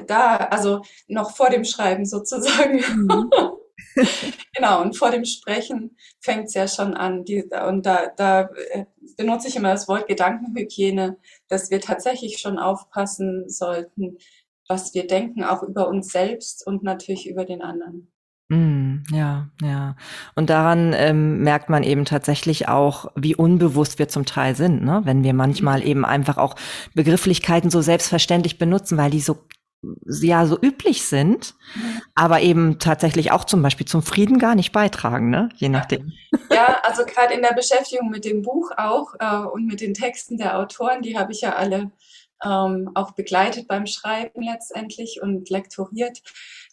da, 0.05 0.35
also 0.35 0.81
noch 1.07 1.35
vor 1.35 1.49
dem 1.49 1.63
Schreiben 1.63 2.05
sozusagen. 2.05 2.77
Mhm. 2.77 3.31
genau, 4.55 4.81
und 4.81 4.97
vor 4.97 5.11
dem 5.11 5.25
Sprechen 5.25 5.97
fängt 6.19 6.47
es 6.47 6.53
ja 6.53 6.67
schon 6.67 6.93
an. 6.93 7.25
Die, 7.25 7.43
und 7.43 7.85
da, 7.85 8.07
da 8.15 8.49
äh, 8.71 8.85
benutze 9.17 9.47
ich 9.47 9.55
immer 9.55 9.71
das 9.71 9.87
Wort 9.87 10.07
Gedankenhygiene, 10.07 11.17
dass 11.47 11.71
wir 11.71 11.81
tatsächlich 11.81 12.39
schon 12.39 12.59
aufpassen 12.59 13.49
sollten, 13.49 14.17
was 14.67 14.93
wir 14.93 15.07
denken, 15.07 15.43
auch 15.43 15.63
über 15.63 15.87
uns 15.87 16.11
selbst 16.11 16.65
und 16.65 16.83
natürlich 16.83 17.27
über 17.27 17.45
den 17.45 17.61
anderen. 17.61 18.11
Mm, 18.49 19.03
ja, 19.11 19.49
ja. 19.61 19.95
Und 20.35 20.49
daran 20.49 20.93
ähm, 20.93 21.39
merkt 21.41 21.69
man 21.69 21.83
eben 21.83 22.05
tatsächlich 22.05 22.67
auch, 22.67 23.11
wie 23.15 23.35
unbewusst 23.35 23.99
wir 23.99 24.07
zum 24.07 24.25
Teil 24.25 24.55
sind, 24.55 24.83
ne? 24.83 25.01
wenn 25.03 25.23
wir 25.23 25.33
manchmal 25.33 25.85
eben 25.85 26.03
einfach 26.03 26.37
auch 26.37 26.55
Begrifflichkeiten 26.95 27.69
so 27.69 27.81
selbstverständlich 27.81 28.57
benutzen, 28.57 28.97
weil 28.97 29.11
die 29.11 29.19
so 29.19 29.37
ja 30.03 30.45
so 30.45 30.57
üblich 30.61 31.05
sind, 31.05 31.55
aber 32.15 32.41
eben 32.41 32.79
tatsächlich 32.79 33.31
auch 33.31 33.45
zum 33.45 33.61
Beispiel 33.61 33.87
zum 33.87 34.01
Frieden 34.01 34.37
gar 34.37 34.55
nicht 34.55 34.71
beitragen, 34.71 35.29
ne? 35.29 35.49
je 35.55 35.69
nachdem. 35.69 36.13
Ja, 36.51 36.81
also 36.83 37.05
gerade 37.05 37.35
in 37.35 37.41
der 37.41 37.53
Beschäftigung 37.53 38.09
mit 38.09 38.25
dem 38.25 38.41
Buch 38.41 38.71
auch 38.75 39.13
äh, 39.19 39.47
und 39.47 39.65
mit 39.65 39.79
den 39.81 39.93
Texten 39.93 40.37
der 40.37 40.57
Autoren, 40.57 41.01
die 41.01 41.17
habe 41.17 41.31
ich 41.31 41.41
ja 41.41 41.55
alle 41.55 41.91
ähm, 42.43 42.91
auch 42.95 43.11
begleitet 43.11 43.67
beim 43.67 43.85
Schreiben 43.85 44.41
letztendlich 44.41 45.21
und 45.21 45.49
lektoriert, 45.49 46.21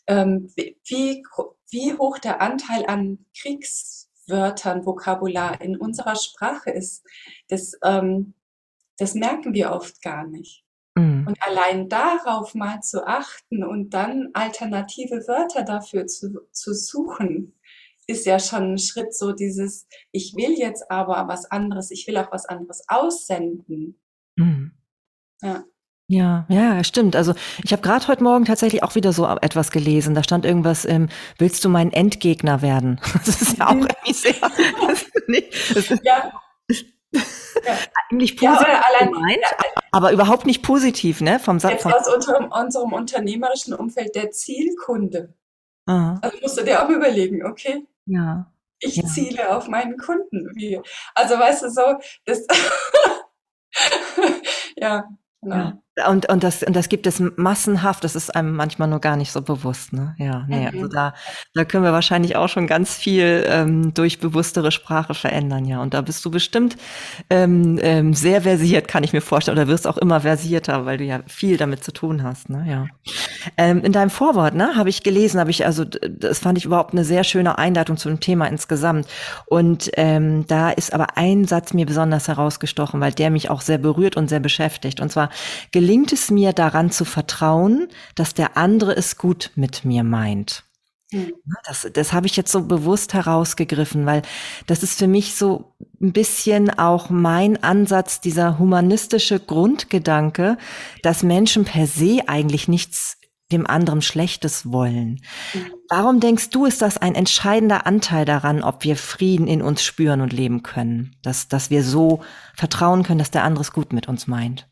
ähm, 0.06 0.50
wie, 0.56 1.22
wie 1.70 1.94
hoch 1.94 2.18
der 2.18 2.40
Anteil 2.40 2.86
an 2.86 3.26
Kriegswörtern, 3.38 4.86
Vokabular 4.86 5.60
in 5.60 5.76
unserer 5.76 6.16
Sprache 6.16 6.70
ist, 6.70 7.04
das, 7.48 7.78
ähm, 7.84 8.34
das 8.98 9.14
merken 9.14 9.54
wir 9.54 9.72
oft 9.72 10.02
gar 10.02 10.26
nicht. 10.26 10.65
Mhm. 10.96 11.26
Und 11.26 11.36
allein 11.42 11.88
darauf 11.88 12.54
mal 12.54 12.80
zu 12.80 13.06
achten 13.06 13.62
und 13.62 13.90
dann 13.90 14.30
alternative 14.32 15.28
Wörter 15.28 15.62
dafür 15.62 16.06
zu, 16.06 16.40
zu 16.52 16.74
suchen, 16.74 17.54
ist 18.06 18.24
ja 18.24 18.38
schon 18.38 18.74
ein 18.74 18.78
Schritt 18.78 19.14
so 19.14 19.32
dieses, 19.32 19.86
ich 20.12 20.34
will 20.36 20.54
jetzt 20.56 20.90
aber 20.90 21.28
was 21.28 21.50
anderes, 21.50 21.90
ich 21.90 22.06
will 22.06 22.16
auch 22.16 22.32
was 22.32 22.46
anderes 22.46 22.84
aussenden. 22.88 24.00
Mhm. 24.36 24.72
Ja. 25.42 25.64
Ja, 26.08 26.46
ja, 26.48 26.84
stimmt. 26.84 27.16
Also 27.16 27.34
ich 27.64 27.72
habe 27.72 27.82
gerade 27.82 28.06
heute 28.06 28.22
Morgen 28.22 28.44
tatsächlich 28.44 28.84
auch 28.84 28.94
wieder 28.94 29.12
so 29.12 29.26
etwas 29.26 29.72
gelesen. 29.72 30.14
Da 30.14 30.22
stand 30.22 30.44
irgendwas, 30.44 30.84
ähm, 30.84 31.08
willst 31.36 31.64
du 31.64 31.68
mein 31.68 31.92
Endgegner 31.92 32.62
werden? 32.62 33.00
Das 33.26 33.42
ist 33.42 33.58
ja 33.58 33.66
auch 33.66 33.74
mhm. 33.74 33.88
irgendwie 33.88 34.12
sehr, 34.12 34.34
das 34.40 35.02
ist 35.02 35.28
nicht, 35.28 35.76
das 35.76 35.90
ist 35.90 36.04
ja. 36.04 36.32
Eigentlich 38.10 38.36
positiv 38.36 38.66
ja, 38.68 38.82
allein, 38.88 39.12
gemeint, 39.12 39.38
ja, 39.40 39.82
aber 39.92 40.12
überhaupt 40.12 40.46
nicht 40.46 40.62
positiv, 40.62 41.20
ne? 41.20 41.38
Vom 41.38 41.58
Satz. 41.58 41.84
Jetzt 41.84 41.86
aus 41.86 42.14
unserem, 42.14 42.50
unserem 42.50 42.92
unternehmerischen 42.92 43.74
Umfeld 43.74 44.14
der 44.14 44.30
Zielkunde. 44.30 45.34
Aha. 45.86 46.18
Also 46.20 46.38
musst 46.42 46.58
du 46.58 46.64
dir 46.64 46.84
auch 46.84 46.88
überlegen, 46.88 47.44
okay? 47.46 47.86
Ja. 48.06 48.50
Ich 48.78 48.96
ja. 48.96 49.04
ziele 49.06 49.56
auf 49.56 49.68
meinen 49.68 49.96
Kunden. 49.96 50.50
Wie? 50.54 50.80
Also 51.14 51.38
weißt 51.38 51.62
du 51.62 51.70
so, 51.70 51.82
das 52.24 52.46
ja, 54.76 55.08
genau. 55.40 55.72
Und, 56.08 56.28
und, 56.28 56.44
das, 56.44 56.62
und 56.62 56.76
das 56.76 56.90
gibt 56.90 57.06
es 57.06 57.22
massenhaft, 57.36 58.04
das 58.04 58.14
ist 58.16 58.34
einem 58.36 58.54
manchmal 58.54 58.86
nur 58.86 59.00
gar 59.00 59.16
nicht 59.16 59.32
so 59.32 59.40
bewusst. 59.40 59.94
Ne? 59.94 60.14
Ja, 60.18 60.44
nee, 60.46 60.66
also 60.66 60.76
mhm. 60.76 60.82
also 60.84 60.94
da, 60.94 61.14
da 61.54 61.64
können 61.64 61.84
wir 61.84 61.92
wahrscheinlich 61.92 62.36
auch 62.36 62.48
schon 62.48 62.66
ganz 62.66 62.94
viel 62.94 63.46
ähm, 63.48 63.94
durch 63.94 64.18
bewusstere 64.18 64.72
Sprache 64.72 65.14
verändern, 65.14 65.64
ja. 65.64 65.80
Und 65.80 65.94
da 65.94 66.02
bist 66.02 66.22
du 66.24 66.30
bestimmt 66.30 66.76
ähm, 67.30 67.78
ähm, 67.80 68.12
sehr 68.12 68.42
versiert, 68.42 68.88
kann 68.88 69.04
ich 69.04 69.14
mir 69.14 69.22
vorstellen, 69.22 69.56
oder 69.56 69.68
wirst 69.68 69.86
auch 69.86 69.96
immer 69.96 70.20
versierter, 70.20 70.84
weil 70.84 70.98
du 70.98 71.04
ja 71.04 71.20
viel 71.26 71.56
damit 71.56 71.82
zu 71.82 71.92
tun 71.92 72.22
hast. 72.22 72.50
Ne? 72.50 72.66
Ja. 72.68 72.86
Ähm, 73.56 73.82
in 73.82 73.92
deinem 73.92 74.10
Vorwort 74.10 74.54
ne, 74.54 74.76
habe 74.76 74.90
ich 74.90 75.02
gelesen, 75.02 75.40
habe 75.40 75.50
ich, 75.50 75.64
also 75.64 75.84
das 75.84 76.40
fand 76.40 76.58
ich 76.58 76.64
überhaupt 76.66 76.92
eine 76.92 77.04
sehr 77.04 77.24
schöne 77.24 77.56
Einleitung 77.58 77.96
zu 77.96 78.08
dem 78.08 78.20
Thema 78.20 78.46
insgesamt. 78.46 79.06
Und 79.46 79.90
ähm, 79.94 80.46
da 80.46 80.70
ist 80.70 80.92
aber 80.92 81.16
ein 81.16 81.46
Satz 81.46 81.72
mir 81.72 81.86
besonders 81.86 82.28
herausgestochen, 82.28 83.00
weil 83.00 83.12
der 83.12 83.30
mich 83.30 83.48
auch 83.48 83.62
sehr 83.62 83.78
berührt 83.78 84.16
und 84.16 84.28
sehr 84.28 84.40
beschäftigt. 84.40 85.00
Und 85.00 85.10
zwar 85.10 85.30
gelingt 85.86 86.12
es 86.12 86.32
mir 86.32 86.52
daran 86.52 86.90
zu 86.90 87.04
vertrauen, 87.04 87.86
dass 88.16 88.34
der 88.34 88.56
andere 88.56 88.96
es 88.96 89.16
gut 89.16 89.52
mit 89.54 89.84
mir 89.84 90.02
meint. 90.02 90.64
Mhm. 91.12 91.34
Das, 91.64 91.86
das 91.92 92.12
habe 92.12 92.26
ich 92.26 92.36
jetzt 92.36 92.50
so 92.50 92.62
bewusst 92.62 93.14
herausgegriffen, 93.14 94.04
weil 94.04 94.22
das 94.66 94.82
ist 94.82 94.98
für 94.98 95.06
mich 95.06 95.36
so 95.36 95.76
ein 96.02 96.12
bisschen 96.12 96.76
auch 96.76 97.08
mein 97.08 97.62
Ansatz, 97.62 98.20
dieser 98.20 98.58
humanistische 98.58 99.38
Grundgedanke, 99.38 100.58
dass 101.02 101.22
Menschen 101.22 101.64
per 101.64 101.86
se 101.86 102.22
eigentlich 102.26 102.66
nichts 102.66 103.18
dem 103.52 103.64
anderen 103.64 104.02
Schlechtes 104.02 104.72
wollen. 104.72 105.20
Mhm. 105.54 105.70
Warum 105.88 106.18
denkst 106.18 106.50
du, 106.50 106.66
ist 106.66 106.82
das 106.82 106.98
ein 106.98 107.14
entscheidender 107.14 107.86
Anteil 107.86 108.24
daran, 108.24 108.64
ob 108.64 108.82
wir 108.82 108.96
Frieden 108.96 109.46
in 109.46 109.62
uns 109.62 109.84
spüren 109.84 110.20
und 110.20 110.32
leben 110.32 110.64
können? 110.64 111.14
Dass, 111.22 111.46
dass 111.46 111.70
wir 111.70 111.84
so 111.84 112.24
vertrauen 112.56 113.04
können, 113.04 113.20
dass 113.20 113.30
der 113.30 113.44
andere 113.44 113.62
es 113.62 113.70
gut 113.70 113.92
mit 113.92 114.08
uns 114.08 114.26
meint? 114.26 114.66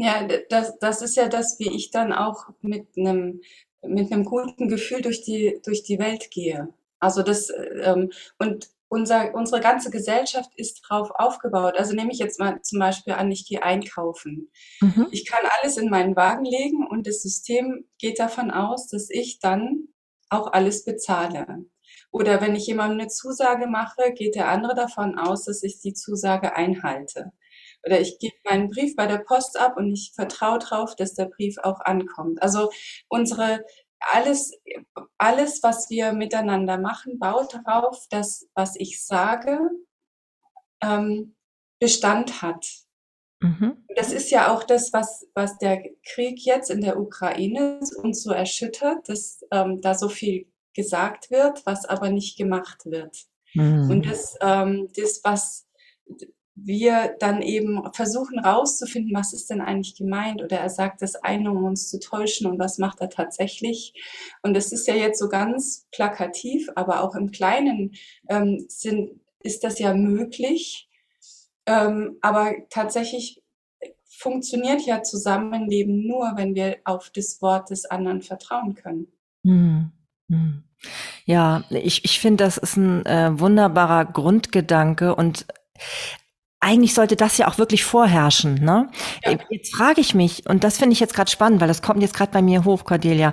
Ja, 0.00 0.28
das, 0.48 0.78
das 0.78 1.02
ist 1.02 1.16
ja 1.16 1.28
das, 1.28 1.58
wie 1.58 1.74
ich 1.74 1.90
dann 1.90 2.12
auch 2.12 2.50
mit 2.60 2.86
einem 2.96 3.40
mit 3.82 4.12
einem 4.12 4.24
guten 4.24 4.68
Gefühl 4.68 5.02
durch 5.02 5.22
die 5.22 5.60
durch 5.64 5.82
die 5.82 5.98
Welt 5.98 6.30
gehe. 6.30 6.68
Also 7.00 7.22
das 7.22 7.52
ähm, 7.82 8.10
und 8.38 8.68
unser, 8.88 9.34
unsere 9.34 9.60
ganze 9.60 9.90
Gesellschaft 9.90 10.50
ist 10.54 10.82
darauf 10.88 11.10
aufgebaut. 11.10 11.74
Also 11.76 11.94
nehme 11.94 12.12
ich 12.12 12.18
jetzt 12.20 12.38
mal 12.38 12.62
zum 12.62 12.78
Beispiel 12.78 13.14
an, 13.14 13.30
ich 13.30 13.46
gehe 13.46 13.62
einkaufen. 13.62 14.50
Mhm. 14.80 15.08
Ich 15.10 15.26
kann 15.26 15.44
alles 15.60 15.76
in 15.78 15.90
meinen 15.90 16.14
Wagen 16.14 16.44
legen 16.44 16.86
und 16.86 17.06
das 17.06 17.20
System 17.20 17.84
geht 17.98 18.20
davon 18.20 18.52
aus, 18.52 18.86
dass 18.86 19.10
ich 19.10 19.40
dann 19.40 19.88
auch 20.30 20.52
alles 20.52 20.84
bezahle. 20.84 21.66
Oder 22.12 22.40
wenn 22.40 22.54
ich 22.54 22.68
jemandem 22.68 23.00
eine 23.00 23.08
Zusage 23.08 23.66
mache, 23.66 24.12
geht 24.14 24.36
der 24.36 24.48
andere 24.48 24.76
davon 24.76 25.18
aus, 25.18 25.44
dass 25.44 25.64
ich 25.64 25.80
die 25.80 25.92
Zusage 25.92 26.54
einhalte 26.54 27.32
oder 27.84 28.00
ich 28.00 28.18
gebe 28.18 28.34
meinen 28.44 28.70
Brief 28.70 28.96
bei 28.96 29.06
der 29.06 29.18
Post 29.18 29.58
ab 29.58 29.76
und 29.76 29.92
ich 29.92 30.12
vertraue 30.14 30.58
darauf, 30.58 30.96
dass 30.96 31.14
der 31.14 31.26
Brief 31.26 31.56
auch 31.58 31.80
ankommt. 31.80 32.42
Also 32.42 32.70
unsere 33.08 33.64
alles, 34.00 34.52
alles, 35.18 35.62
was 35.62 35.90
wir 35.90 36.12
miteinander 36.12 36.78
machen, 36.78 37.18
baut 37.18 37.54
darauf, 37.54 38.06
dass 38.10 38.46
was 38.54 38.76
ich 38.76 39.04
sage, 39.04 39.58
ähm, 40.82 41.34
Bestand 41.80 42.42
hat. 42.42 42.66
Mhm. 43.40 43.84
Das 43.94 44.12
ist 44.12 44.30
ja 44.30 44.52
auch 44.52 44.64
das, 44.64 44.92
was, 44.92 45.28
was 45.34 45.58
der 45.58 45.82
Krieg 46.04 46.44
jetzt 46.44 46.70
in 46.70 46.80
der 46.80 46.98
Ukraine 46.98 47.80
uns 48.02 48.22
so 48.22 48.30
erschüttert, 48.30 49.08
dass 49.08 49.44
ähm, 49.52 49.80
da 49.80 49.94
so 49.94 50.08
viel 50.08 50.50
gesagt 50.74 51.30
wird, 51.30 51.64
was 51.66 51.84
aber 51.84 52.10
nicht 52.10 52.36
gemacht 52.36 52.86
wird. 52.86 53.16
Mhm. 53.54 53.90
Und 53.90 54.06
das, 54.06 54.36
ähm, 54.40 54.88
das, 54.96 55.20
was 55.24 55.68
wir 56.64 57.14
dann 57.18 57.42
eben 57.42 57.82
versuchen 57.92 58.38
rauszufinden, 58.38 59.14
was 59.14 59.32
ist 59.32 59.50
denn 59.50 59.60
eigentlich 59.60 59.94
gemeint 59.96 60.42
oder 60.42 60.58
er 60.58 60.70
sagt 60.70 61.02
das 61.02 61.14
eine, 61.16 61.50
um 61.50 61.64
uns 61.64 61.88
zu 61.88 62.00
täuschen 62.00 62.46
und 62.46 62.58
was 62.58 62.78
macht 62.78 63.00
er 63.00 63.10
tatsächlich. 63.10 63.94
Und 64.42 64.56
es 64.56 64.72
ist 64.72 64.86
ja 64.86 64.94
jetzt 64.94 65.18
so 65.18 65.28
ganz 65.28 65.86
plakativ, 65.92 66.68
aber 66.74 67.02
auch 67.02 67.14
im 67.14 67.30
Kleinen 67.30 67.94
ähm, 68.28 68.64
sind, 68.68 69.20
ist 69.42 69.64
das 69.64 69.78
ja 69.78 69.94
möglich. 69.94 70.88
Ähm, 71.66 72.16
aber 72.22 72.54
tatsächlich 72.70 73.42
funktioniert 74.08 74.82
ja 74.82 75.02
Zusammenleben 75.02 76.06
nur, 76.06 76.32
wenn 76.36 76.54
wir 76.54 76.78
auf 76.84 77.10
das 77.10 77.40
Wort 77.40 77.70
des 77.70 77.84
anderen 77.84 78.22
vertrauen 78.22 78.74
können. 78.74 79.06
Hm. 79.44 79.92
Hm. 80.28 80.64
Ja, 81.24 81.64
ich, 81.70 82.04
ich 82.04 82.20
finde, 82.20 82.44
das 82.44 82.56
ist 82.56 82.76
ein 82.76 83.04
äh, 83.06 83.38
wunderbarer 83.38 84.04
Grundgedanke 84.06 85.14
und 85.14 85.46
eigentlich 86.60 86.94
sollte 86.94 87.16
das 87.16 87.38
ja 87.38 87.48
auch 87.48 87.58
wirklich 87.58 87.84
vorherrschen. 87.84 88.54
Ne? 88.54 88.88
Ja. 89.24 89.38
Jetzt 89.50 89.74
frage 89.74 90.00
ich 90.00 90.14
mich, 90.14 90.48
und 90.48 90.64
das 90.64 90.78
finde 90.78 90.92
ich 90.92 91.00
jetzt 91.00 91.14
gerade 91.14 91.30
spannend, 91.30 91.60
weil 91.60 91.68
das 91.68 91.82
kommt 91.82 92.02
jetzt 92.02 92.14
gerade 92.14 92.32
bei 92.32 92.42
mir 92.42 92.64
hoch, 92.64 92.84
Cordelia. 92.84 93.32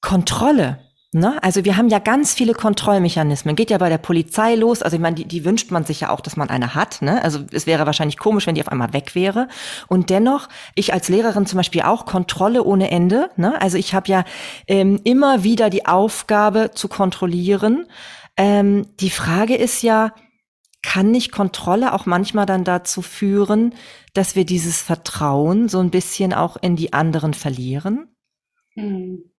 Kontrolle. 0.00 0.78
Ne? 1.12 1.40
Also 1.44 1.64
wir 1.64 1.76
haben 1.76 1.88
ja 1.88 2.00
ganz 2.00 2.34
viele 2.34 2.54
Kontrollmechanismen. 2.54 3.54
Geht 3.54 3.70
ja 3.70 3.78
bei 3.78 3.88
der 3.88 3.98
Polizei 3.98 4.56
los. 4.56 4.82
Also 4.82 4.96
ich 4.96 5.00
meine, 5.00 5.14
die, 5.14 5.26
die 5.26 5.44
wünscht 5.44 5.70
man 5.70 5.84
sich 5.84 6.00
ja 6.00 6.10
auch, 6.10 6.20
dass 6.20 6.36
man 6.36 6.50
eine 6.50 6.74
hat. 6.74 7.02
Ne? 7.02 7.22
Also 7.22 7.44
es 7.52 7.68
wäre 7.68 7.86
wahrscheinlich 7.86 8.18
komisch, 8.18 8.48
wenn 8.48 8.56
die 8.56 8.62
auf 8.62 8.68
einmal 8.68 8.92
weg 8.92 9.14
wäre. 9.14 9.46
Und 9.86 10.10
dennoch, 10.10 10.48
ich 10.74 10.92
als 10.92 11.08
Lehrerin 11.08 11.46
zum 11.46 11.58
Beispiel 11.58 11.82
auch 11.82 12.04
Kontrolle 12.04 12.64
ohne 12.64 12.90
Ende. 12.90 13.30
Ne? 13.36 13.60
Also 13.62 13.78
ich 13.78 13.94
habe 13.94 14.08
ja 14.08 14.24
ähm, 14.66 15.00
immer 15.04 15.44
wieder 15.44 15.70
die 15.70 15.86
Aufgabe 15.86 16.72
zu 16.74 16.88
kontrollieren. 16.88 17.86
Ähm, 18.36 18.88
die 18.98 19.10
Frage 19.10 19.54
ist 19.54 19.82
ja, 19.82 20.12
kann 20.84 21.10
nicht 21.10 21.32
Kontrolle 21.32 21.92
auch 21.92 22.06
manchmal 22.06 22.46
dann 22.46 22.64
dazu 22.64 23.02
führen, 23.02 23.74
dass 24.12 24.36
wir 24.36 24.44
dieses 24.44 24.80
Vertrauen 24.82 25.68
so 25.68 25.80
ein 25.80 25.90
bisschen 25.90 26.32
auch 26.32 26.56
in 26.60 26.76
die 26.76 26.92
anderen 26.92 27.34
verlieren? 27.34 28.14
Hm. 28.74 29.30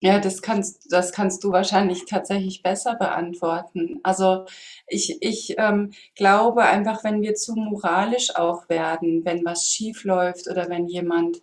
Ja, 0.00 0.18
das 0.18 0.42
kannst, 0.42 0.92
das 0.92 1.12
kannst 1.12 1.44
du 1.44 1.52
wahrscheinlich 1.52 2.04
tatsächlich 2.04 2.62
besser 2.62 2.94
beantworten. 2.94 4.00
Also 4.02 4.44
ich, 4.86 5.22
ich 5.22 5.54
ähm, 5.56 5.92
glaube 6.14 6.62
einfach, 6.62 7.04
wenn 7.04 7.22
wir 7.22 7.34
zu 7.34 7.54
moralisch 7.54 8.36
auch 8.36 8.68
werden, 8.68 9.24
wenn 9.24 9.44
was 9.46 9.70
schief 9.70 10.04
läuft 10.04 10.46
oder 10.46 10.68
wenn 10.68 10.88
jemand 10.88 11.40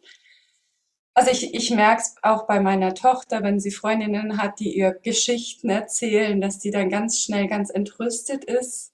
also 1.13 1.32
ich, 1.32 1.53
ich 1.53 1.72
merke 1.72 2.01
es 2.01 2.15
auch 2.22 2.48
bei 2.48 2.60
meiner 2.60 2.94
Tochter, 2.94 3.44
wenn 3.44 3.60
sie 3.60 3.72
Freundinnen 3.72 4.41
hat, 4.41 4.60
die 4.60 4.75
ihr 4.75 4.94
Geschichten 4.94 5.70
erzählen, 5.70 6.39
dass 6.39 6.60
die 6.60 6.72
dann 6.72 6.89
ganz 6.89 7.20
schnell 7.20 7.48
ganz 7.48 7.70
entrüstet 7.70 8.46
ist. 8.46 8.94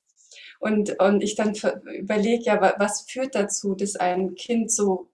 Und, 0.59 0.99
und 0.99 1.21
ich 1.21 1.35
dann 1.35 1.53
überlege, 1.93 2.43
ja, 2.45 2.75
was 2.79 3.01
führt 3.01 3.35
dazu, 3.35 3.75
dass 3.75 3.95
ein 3.95 4.33
Kind 4.35 4.71
so 4.71 5.09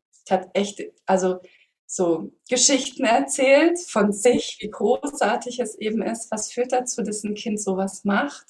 echt, 0.54 0.82
also 1.06 1.40
so 1.86 2.32
Geschichten 2.50 3.04
erzählt 3.04 3.78
von 3.80 4.14
sich, 4.14 4.58
wie 4.62 4.70
großartig 4.70 5.60
es 5.60 5.76
eben 5.76 6.02
ist, 6.02 6.32
was 6.32 6.52
führt 6.52 6.72
dazu, 6.72 7.04
dass 7.04 7.24
ein 7.24 7.36
Kind 7.36 7.62
sowas 7.62 8.06
macht. 8.06 8.46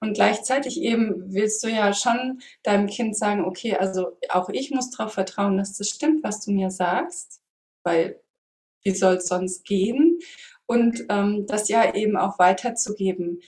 Und 0.00 0.14
gleichzeitig 0.14 0.80
eben 0.80 1.32
willst 1.32 1.64
du 1.64 1.68
ja 1.68 1.94
schon 1.94 2.40
deinem 2.62 2.86
Kind 2.86 3.16
sagen, 3.16 3.44
okay, 3.44 3.76
also 3.76 4.18
auch 4.28 4.50
ich 4.50 4.70
muss 4.70 4.90
darauf 4.90 5.14
vertrauen, 5.14 5.56
dass 5.56 5.76
das 5.78 5.88
stimmt, 5.88 6.22
was 6.22 6.44
du 6.44 6.52
mir 6.52 6.70
sagst, 6.70 7.40
weil 7.86 8.20
wie 8.82 8.94
soll 8.94 9.14
es 9.14 9.26
sonst 9.26 9.64
gehen? 9.64 10.18
Und 10.66 11.06
ähm, 11.08 11.46
das 11.46 11.68
ja 11.68 11.94
eben 11.94 12.16
auch 12.16 12.38
weiterzugeben. 12.38 13.40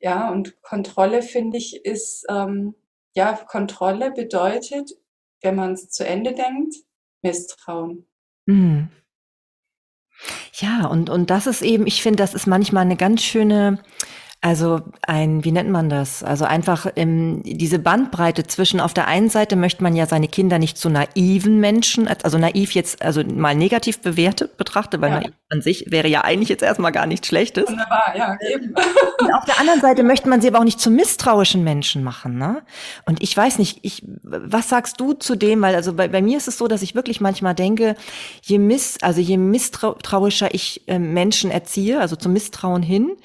Ja, 0.00 0.30
und 0.30 0.60
Kontrolle, 0.62 1.22
finde 1.22 1.58
ich, 1.58 1.84
ist, 1.84 2.26
ähm, 2.28 2.74
ja, 3.14 3.32
Kontrolle 3.34 4.12
bedeutet, 4.12 4.92
wenn 5.42 5.56
man 5.56 5.72
es 5.72 5.90
zu 5.90 6.06
Ende 6.06 6.34
denkt, 6.34 6.74
Misstrauen. 7.22 8.06
Mhm. 8.46 8.88
Ja, 10.54 10.86
und, 10.86 11.10
und 11.10 11.30
das 11.30 11.46
ist 11.46 11.62
eben, 11.62 11.86
ich 11.86 12.02
finde, 12.02 12.18
das 12.18 12.34
ist 12.34 12.46
manchmal 12.46 12.82
eine 12.82 12.96
ganz 12.96 13.22
schöne 13.22 13.82
also 14.40 14.80
ein, 15.02 15.44
wie 15.44 15.50
nennt 15.50 15.70
man 15.70 15.88
das? 15.88 16.22
Also 16.22 16.44
einfach 16.44 16.86
ähm, 16.94 17.42
diese 17.44 17.80
Bandbreite 17.80 18.46
zwischen 18.46 18.78
auf 18.78 18.94
der 18.94 19.08
einen 19.08 19.30
Seite 19.30 19.56
möchte 19.56 19.82
man 19.82 19.96
ja 19.96 20.06
seine 20.06 20.28
Kinder 20.28 20.60
nicht 20.60 20.78
zu 20.78 20.88
naiven 20.88 21.58
Menschen, 21.58 22.06
also 22.06 22.38
naiv 22.38 22.72
jetzt, 22.72 23.02
also 23.02 23.24
mal 23.24 23.56
negativ 23.56 23.98
bewertet 24.00 24.56
betrachte, 24.56 25.00
weil 25.00 25.10
ja. 25.10 25.20
naiv 25.20 25.32
an 25.50 25.60
sich 25.60 25.90
wäre 25.90 26.06
ja 26.06 26.22
eigentlich 26.22 26.50
jetzt 26.50 26.62
erstmal 26.62 26.92
gar 26.92 27.06
nichts 27.06 27.26
Schlechtes. 27.26 27.68
Wunderbar, 27.68 28.14
ja, 28.16 28.36
eben. 28.48 28.74
Und 29.18 29.34
auf 29.34 29.44
der 29.44 29.58
anderen 29.58 29.80
Seite 29.80 30.04
möchte 30.04 30.28
man 30.28 30.40
sie 30.40 30.48
aber 30.48 30.60
auch 30.60 30.64
nicht 30.64 30.78
zu 30.78 30.90
misstrauischen 30.90 31.64
Menschen 31.64 32.04
machen, 32.04 32.38
ne? 32.38 32.62
Und 33.06 33.22
ich 33.22 33.36
weiß 33.36 33.58
nicht, 33.58 33.80
ich, 33.82 34.04
was 34.22 34.68
sagst 34.68 35.00
du 35.00 35.14
zu 35.14 35.34
dem? 35.34 35.62
Weil 35.62 35.74
also 35.74 35.94
bei, 35.94 36.06
bei 36.06 36.22
mir 36.22 36.36
ist 36.36 36.46
es 36.46 36.58
so, 36.58 36.68
dass 36.68 36.82
ich 36.82 36.94
wirklich 36.94 37.20
manchmal 37.20 37.54
denke, 37.54 37.96
je 38.42 38.58
miss, 38.58 38.98
also 39.02 39.20
je 39.20 39.36
misstrauischer 39.36 40.54
ich 40.54 40.86
äh, 40.86 41.00
Menschen 41.00 41.50
erziehe, 41.50 41.98
also 41.98 42.14
zum 42.14 42.34
Misstrauen 42.34 42.82
hin, 42.82 43.16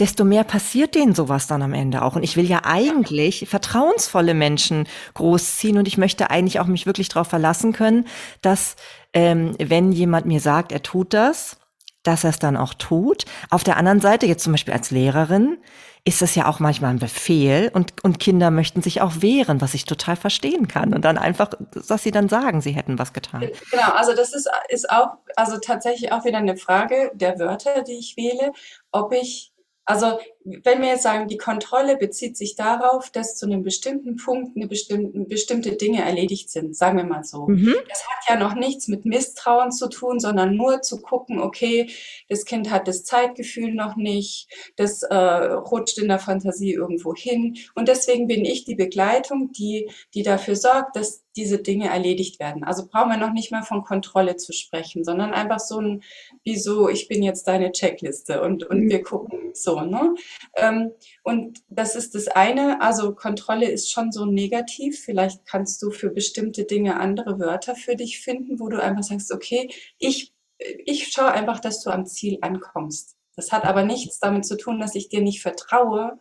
desto 0.00 0.24
mehr 0.24 0.44
passiert 0.50 0.96
denen 0.96 1.14
sowas 1.14 1.46
dann 1.46 1.62
am 1.62 1.72
Ende 1.72 2.02
auch. 2.02 2.16
Und 2.16 2.24
ich 2.24 2.36
will 2.36 2.44
ja 2.44 2.62
eigentlich 2.64 3.46
vertrauensvolle 3.48 4.34
Menschen 4.34 4.88
großziehen 5.14 5.78
und 5.78 5.86
ich 5.86 5.96
möchte 5.96 6.28
eigentlich 6.28 6.58
auch 6.58 6.66
mich 6.66 6.86
wirklich 6.86 7.08
darauf 7.08 7.28
verlassen 7.28 7.72
können, 7.72 8.08
dass 8.42 8.74
ähm, 9.12 9.54
wenn 9.60 9.92
jemand 9.92 10.26
mir 10.26 10.40
sagt, 10.40 10.72
er 10.72 10.82
tut 10.82 11.14
das, 11.14 11.56
dass 12.02 12.24
er 12.24 12.30
es 12.30 12.40
dann 12.40 12.56
auch 12.56 12.74
tut. 12.74 13.26
Auf 13.50 13.62
der 13.62 13.76
anderen 13.76 14.00
Seite, 14.00 14.26
jetzt 14.26 14.42
zum 14.42 14.52
Beispiel 14.52 14.74
als 14.74 14.90
Lehrerin, 14.90 15.58
ist 16.04 16.20
es 16.20 16.34
ja 16.34 16.48
auch 16.48 16.58
manchmal 16.58 16.90
ein 16.90 16.98
Befehl 16.98 17.70
und, 17.72 18.02
und 18.02 18.18
Kinder 18.18 18.50
möchten 18.50 18.82
sich 18.82 19.02
auch 19.02 19.22
wehren, 19.22 19.60
was 19.60 19.74
ich 19.74 19.84
total 19.84 20.16
verstehen 20.16 20.66
kann. 20.66 20.94
Und 20.94 21.04
dann 21.04 21.16
einfach, 21.16 21.50
dass 21.86 22.02
sie 22.02 22.10
dann 22.10 22.28
sagen, 22.28 22.60
sie 22.60 22.72
hätten 22.72 22.98
was 22.98 23.12
getan. 23.12 23.48
Genau, 23.70 23.92
also 23.92 24.14
das 24.16 24.34
ist, 24.34 24.50
ist 24.68 24.90
auch, 24.90 25.10
also 25.36 25.58
tatsächlich 25.58 26.10
auch 26.10 26.24
wieder 26.24 26.38
eine 26.38 26.56
Frage 26.56 27.12
der 27.14 27.38
Wörter, 27.38 27.82
die 27.82 27.98
ich 27.98 28.16
wähle, 28.16 28.50
ob 28.90 29.12
ich 29.12 29.52
also 29.84 30.18
wenn 30.44 30.80
wir 30.80 30.88
jetzt 30.88 31.02
sagen, 31.02 31.28
die 31.28 31.36
Kontrolle 31.36 31.96
bezieht 31.96 32.36
sich 32.36 32.54
darauf, 32.54 33.10
dass 33.10 33.36
zu 33.36 33.46
einem 33.46 33.62
bestimmten 33.62 34.16
Punkt 34.16 34.56
eine 34.56 34.66
bestimmte, 34.66 35.20
bestimmte 35.20 35.72
Dinge 35.72 36.02
erledigt 36.02 36.50
sind, 36.50 36.76
sagen 36.76 36.96
wir 36.96 37.04
mal 37.04 37.24
so. 37.24 37.46
Mhm. 37.46 37.74
Das 37.88 38.04
hat 38.06 38.28
ja 38.28 38.36
noch 38.38 38.54
nichts 38.54 38.88
mit 38.88 39.04
Misstrauen 39.04 39.70
zu 39.70 39.88
tun, 39.88 40.18
sondern 40.18 40.56
nur 40.56 40.80
zu 40.82 41.00
gucken, 41.02 41.40
okay, 41.40 41.90
das 42.28 42.44
Kind 42.44 42.70
hat 42.70 42.88
das 42.88 43.04
Zeitgefühl 43.04 43.74
noch 43.74 43.96
nicht, 43.96 44.48
das 44.76 45.02
äh, 45.02 45.14
rutscht 45.14 45.98
in 45.98 46.08
der 46.08 46.18
Fantasie 46.18 46.72
irgendwo 46.72 47.14
hin. 47.14 47.56
Und 47.74 47.88
deswegen 47.88 48.26
bin 48.26 48.44
ich 48.44 48.64
die 48.64 48.76
Begleitung, 48.76 49.52
die, 49.52 49.90
die 50.14 50.22
dafür 50.22 50.56
sorgt, 50.56 50.96
dass 50.96 51.22
diese 51.40 51.58
Dinge 51.58 51.88
erledigt 51.88 52.38
werden. 52.38 52.64
Also 52.64 52.86
brauchen 52.86 53.10
wir 53.10 53.16
noch 53.16 53.32
nicht 53.32 53.50
mal 53.50 53.62
von 53.62 53.82
Kontrolle 53.82 54.36
zu 54.36 54.52
sprechen, 54.52 55.04
sondern 55.04 55.32
einfach 55.32 55.58
so 55.58 55.80
ein, 55.80 56.02
wieso, 56.44 56.90
ich 56.90 57.08
bin 57.08 57.22
jetzt 57.22 57.48
deine 57.48 57.72
Checkliste 57.72 58.42
und, 58.42 58.64
und 58.64 58.84
mhm. 58.84 58.90
wir 58.90 59.02
gucken 59.02 59.54
so, 59.54 59.80
ne? 59.80 60.14
Ähm, 60.56 60.92
und 61.22 61.60
das 61.68 61.96
ist 61.96 62.14
das 62.14 62.28
eine, 62.28 62.82
also 62.82 63.14
Kontrolle 63.14 63.70
ist 63.70 63.90
schon 63.90 64.12
so 64.12 64.26
negativ. 64.26 65.00
Vielleicht 65.02 65.46
kannst 65.46 65.80
du 65.82 65.90
für 65.90 66.10
bestimmte 66.10 66.64
Dinge 66.64 67.00
andere 67.00 67.38
Wörter 67.38 67.74
für 67.74 67.96
dich 67.96 68.20
finden, 68.20 68.60
wo 68.60 68.68
du 68.68 68.82
einfach 68.82 69.02
sagst, 69.02 69.32
okay, 69.32 69.70
ich, 69.98 70.34
ich 70.58 71.08
schaue 71.08 71.32
einfach, 71.32 71.58
dass 71.60 71.82
du 71.82 71.90
am 71.90 72.04
Ziel 72.04 72.36
ankommst. 72.42 73.16
Das 73.34 73.50
hat 73.50 73.64
aber 73.64 73.82
nichts 73.82 74.18
damit 74.18 74.44
zu 74.44 74.58
tun, 74.58 74.78
dass 74.78 74.94
ich 74.94 75.08
dir 75.08 75.22
nicht 75.22 75.40
vertraue, 75.40 76.18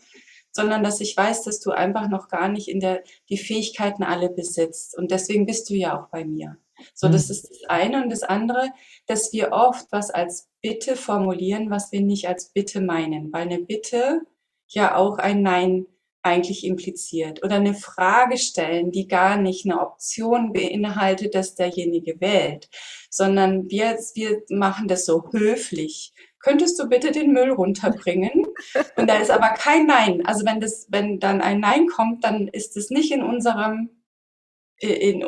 sondern 0.51 0.83
dass 0.83 1.01
ich 1.01 1.15
weiß, 1.15 1.43
dass 1.43 1.59
du 1.59 1.71
einfach 1.71 2.09
noch 2.09 2.27
gar 2.27 2.49
nicht 2.49 2.67
in 2.67 2.79
der, 2.79 3.03
die 3.29 3.37
Fähigkeiten 3.37 4.03
alle 4.03 4.29
besitzt. 4.29 4.97
Und 4.97 5.11
deswegen 5.11 5.45
bist 5.45 5.69
du 5.69 5.75
ja 5.75 5.99
auch 5.99 6.09
bei 6.09 6.25
mir. 6.25 6.57
So, 6.93 7.07
das 7.09 7.27
mhm. 7.27 7.31
ist 7.31 7.49
das 7.49 7.69
eine. 7.69 8.03
Und 8.03 8.09
das 8.09 8.23
andere, 8.23 8.69
dass 9.07 9.33
wir 9.33 9.51
oft 9.51 9.87
was 9.91 10.09
als 10.11 10.49
Bitte 10.61 10.95
formulieren, 10.95 11.69
was 11.69 11.91
wir 11.91 12.01
nicht 12.01 12.27
als 12.27 12.51
Bitte 12.51 12.81
meinen. 12.81 13.31
Weil 13.31 13.43
eine 13.43 13.59
Bitte 13.59 14.21
ja 14.67 14.95
auch 14.95 15.17
ein 15.17 15.41
Nein 15.41 15.85
eigentlich 16.21 16.65
impliziert. 16.65 17.43
Oder 17.43 17.55
eine 17.55 17.73
Frage 17.73 18.37
stellen, 18.37 18.91
die 18.91 19.07
gar 19.07 19.37
nicht 19.37 19.65
eine 19.65 19.79
Option 19.79 20.51
beinhaltet, 20.53 21.33
dass 21.33 21.55
derjenige 21.55 22.19
wählt, 22.19 22.69
sondern 23.09 23.69
wir, 23.69 23.97
wir 24.15 24.43
machen 24.49 24.87
das 24.87 25.05
so 25.05 25.23
höflich 25.31 26.13
könntest 26.39 26.79
du 26.79 26.87
bitte 26.87 27.11
den 27.11 27.31
Müll 27.31 27.51
runterbringen? 27.51 28.45
Und 28.95 29.09
da 29.09 29.17
ist 29.17 29.31
aber 29.31 29.49
kein 29.49 29.85
Nein. 29.85 30.25
Also 30.25 30.45
wenn 30.45 30.59
das, 30.59 30.87
wenn 30.89 31.19
dann 31.19 31.41
ein 31.41 31.59
Nein 31.59 31.87
kommt, 31.87 32.23
dann 32.23 32.47
ist 32.47 32.77
es 32.77 32.89
nicht 32.89 33.11
in 33.11 33.23
unserem, 33.23 33.89
in, 34.77 35.25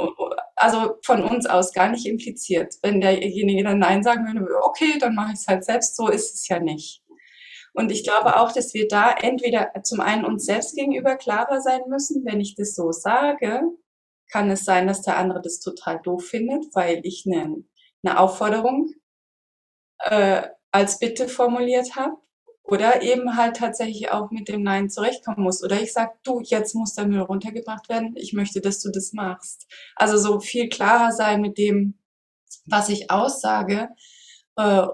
also 0.55 0.95
von 1.03 1.23
uns 1.23 1.45
aus 1.45 1.73
gar 1.73 1.89
nicht 1.89 2.05
impliziert. 2.05 2.75
Wenn 2.81 3.01
derjenige 3.01 3.63
dann 3.63 3.79
Nein 3.79 4.03
sagen 4.03 4.25
würde, 4.25 4.63
okay, 4.63 4.97
dann 4.99 5.15
mache 5.15 5.33
ich 5.33 5.39
es 5.39 5.47
halt 5.47 5.65
selbst, 5.65 5.95
so 5.95 6.07
ist 6.07 6.33
es 6.33 6.47
ja 6.47 6.59
nicht. 6.59 7.03
Und 7.73 7.91
ich 7.91 8.03
glaube 8.03 8.37
auch, 8.37 8.51
dass 8.51 8.73
wir 8.73 8.87
da 8.87 9.13
entweder 9.13 9.71
zum 9.83 10.01
einen 10.01 10.25
uns 10.25 10.45
selbst 10.45 10.75
gegenüber 10.75 11.15
klarer 11.15 11.61
sein 11.61 11.81
müssen, 11.87 12.25
wenn 12.25 12.41
ich 12.41 12.55
das 12.55 12.75
so 12.75 12.91
sage, 12.91 13.61
kann 14.29 14.49
es 14.49 14.65
sein, 14.65 14.87
dass 14.87 15.01
der 15.01 15.17
andere 15.17 15.41
das 15.41 15.59
total 15.59 16.01
doof 16.01 16.25
findet, 16.25 16.65
weil 16.73 17.01
ich 17.03 17.25
eine, 17.25 17.63
eine 18.03 18.19
Aufforderung 18.19 18.89
äh, 19.99 20.43
als 20.71 20.99
Bitte 20.99 21.27
formuliert 21.27 21.95
habe 21.95 22.15
oder 22.63 23.01
eben 23.01 23.35
halt 23.35 23.57
tatsächlich 23.57 24.11
auch 24.11 24.31
mit 24.31 24.47
dem 24.47 24.63
Nein 24.63 24.89
zurechtkommen 24.89 25.43
muss. 25.43 25.63
Oder 25.63 25.81
ich 25.81 25.93
sage, 25.93 26.13
du, 26.23 26.41
jetzt 26.41 26.73
muss 26.75 26.93
der 26.93 27.07
Müll 27.07 27.21
runtergebracht 27.21 27.89
werden, 27.89 28.15
ich 28.15 28.33
möchte, 28.33 28.61
dass 28.61 28.81
du 28.81 28.91
das 28.91 29.13
machst. 29.13 29.67
Also 29.95 30.17
so 30.17 30.39
viel 30.39 30.69
klarer 30.69 31.11
sein 31.11 31.41
mit 31.41 31.57
dem, 31.57 31.95
was 32.65 32.89
ich 32.89 33.11
aussage. 33.11 33.89
Äh, 34.55 34.85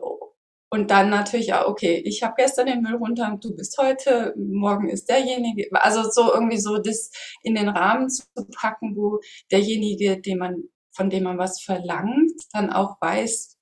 und 0.69 0.91
dann 0.91 1.09
natürlich 1.09 1.53
auch, 1.53 1.67
okay, 1.67 2.01
ich 2.03 2.23
habe 2.23 2.33
gestern 2.37 2.67
den 2.67 2.81
Müll 2.81 2.95
runter, 2.95 3.37
du 3.39 3.55
bist 3.55 3.77
heute, 3.77 4.33
morgen 4.37 4.89
ist 4.89 5.07
derjenige. 5.07 5.69
Also 5.73 6.09
so 6.09 6.33
irgendwie 6.33 6.57
so 6.57 6.77
das 6.77 7.11
in 7.41 7.55
den 7.55 7.69
Rahmen 7.69 8.09
zu 8.09 8.23
packen, 8.53 8.95
wo 8.97 9.19
derjenige, 9.51 10.19
den 10.19 10.39
man, 10.39 10.63
von 10.91 11.09
dem 11.09 11.23
man 11.23 11.37
was 11.37 11.61
verlangt, 11.61 12.33
dann 12.51 12.71
auch 12.71 12.97
weiß, 12.99 13.56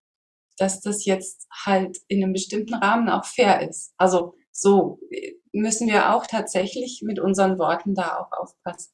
dass 0.57 0.81
das 0.81 1.05
jetzt 1.05 1.47
halt 1.65 1.97
in 2.07 2.23
einem 2.23 2.33
bestimmten 2.33 2.75
Rahmen 2.75 3.09
auch 3.09 3.25
fair 3.25 3.67
ist. 3.67 3.93
Also 3.97 4.35
so 4.51 4.99
müssen 5.51 5.87
wir 5.87 6.13
auch 6.13 6.27
tatsächlich 6.27 7.01
mit 7.03 7.19
unseren 7.19 7.57
Worten 7.57 7.93
da 7.95 8.19
auch 8.19 8.31
aufpassen. 8.31 8.93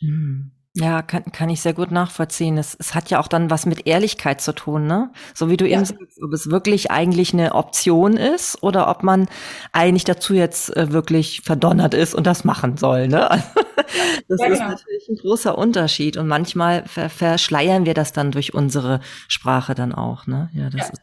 Hm. 0.00 0.52
Ja, 0.80 1.02
kann, 1.02 1.24
kann 1.32 1.50
ich 1.50 1.60
sehr 1.60 1.72
gut 1.72 1.90
nachvollziehen. 1.90 2.56
Es, 2.56 2.76
es 2.78 2.94
hat 2.94 3.10
ja 3.10 3.18
auch 3.18 3.26
dann 3.26 3.50
was 3.50 3.66
mit 3.66 3.86
Ehrlichkeit 3.88 4.40
zu 4.40 4.54
tun, 4.54 4.86
ne? 4.86 5.10
So 5.34 5.50
wie 5.50 5.56
du 5.56 5.66
ja. 5.66 5.78
eben 5.78 5.84
sagst, 5.84 6.22
ob 6.22 6.32
es 6.32 6.50
wirklich 6.50 6.92
eigentlich 6.92 7.32
eine 7.32 7.54
Option 7.56 8.16
ist 8.16 8.62
oder 8.62 8.88
ob 8.88 9.02
man 9.02 9.26
eigentlich 9.72 10.04
dazu 10.04 10.34
jetzt 10.34 10.76
äh, 10.76 10.92
wirklich 10.92 11.40
verdonnert 11.40 11.94
ist 11.94 12.14
und 12.14 12.28
das 12.28 12.44
machen 12.44 12.76
soll, 12.76 13.08
ne? 13.08 13.28
das 14.28 14.40
ja, 14.40 14.46
ist 14.46 14.58
genau. 14.58 14.68
natürlich 14.68 15.08
ein 15.08 15.16
großer 15.16 15.58
Unterschied 15.58 16.16
und 16.16 16.28
manchmal 16.28 16.84
ver 16.86 17.10
verschleiern 17.10 17.84
wir 17.84 17.94
das 17.94 18.12
dann 18.12 18.30
durch 18.30 18.54
unsere 18.54 19.00
Sprache 19.26 19.74
dann 19.74 19.92
auch, 19.92 20.28
ne? 20.28 20.48
Ja, 20.52 20.70
das 20.70 20.82
ja. 20.82 20.92
ist, 20.92 21.02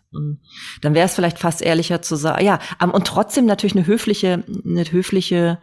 dann 0.82 0.94
wäre 0.94 1.06
es 1.06 1.16
vielleicht 1.16 1.40
fast 1.40 1.62
ehrlicher 1.62 2.02
zu 2.02 2.16
sagen, 2.16 2.46
ja, 2.46 2.60
und 2.80 3.06
trotzdem 3.06 3.46
natürlich 3.46 3.76
eine 3.76 3.86
höfliche, 3.86 4.44
eine 4.64 4.86
höfliche, 4.90 5.60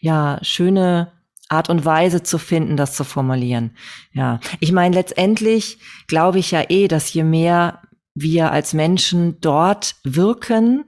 ja, 0.00 0.38
schöne 0.42 1.13
Art 1.48 1.68
und 1.68 1.84
Weise 1.84 2.22
zu 2.22 2.38
finden, 2.38 2.76
das 2.76 2.94
zu 2.94 3.04
formulieren. 3.04 3.76
Ja, 4.12 4.40
ich 4.60 4.72
meine, 4.72 4.94
letztendlich 4.94 5.78
glaube 6.06 6.38
ich 6.38 6.50
ja 6.50 6.64
eh, 6.68 6.88
dass 6.88 7.12
je 7.12 7.24
mehr 7.24 7.82
wir 8.14 8.52
als 8.52 8.72
Menschen 8.72 9.40
dort 9.40 9.96
wirken, 10.04 10.84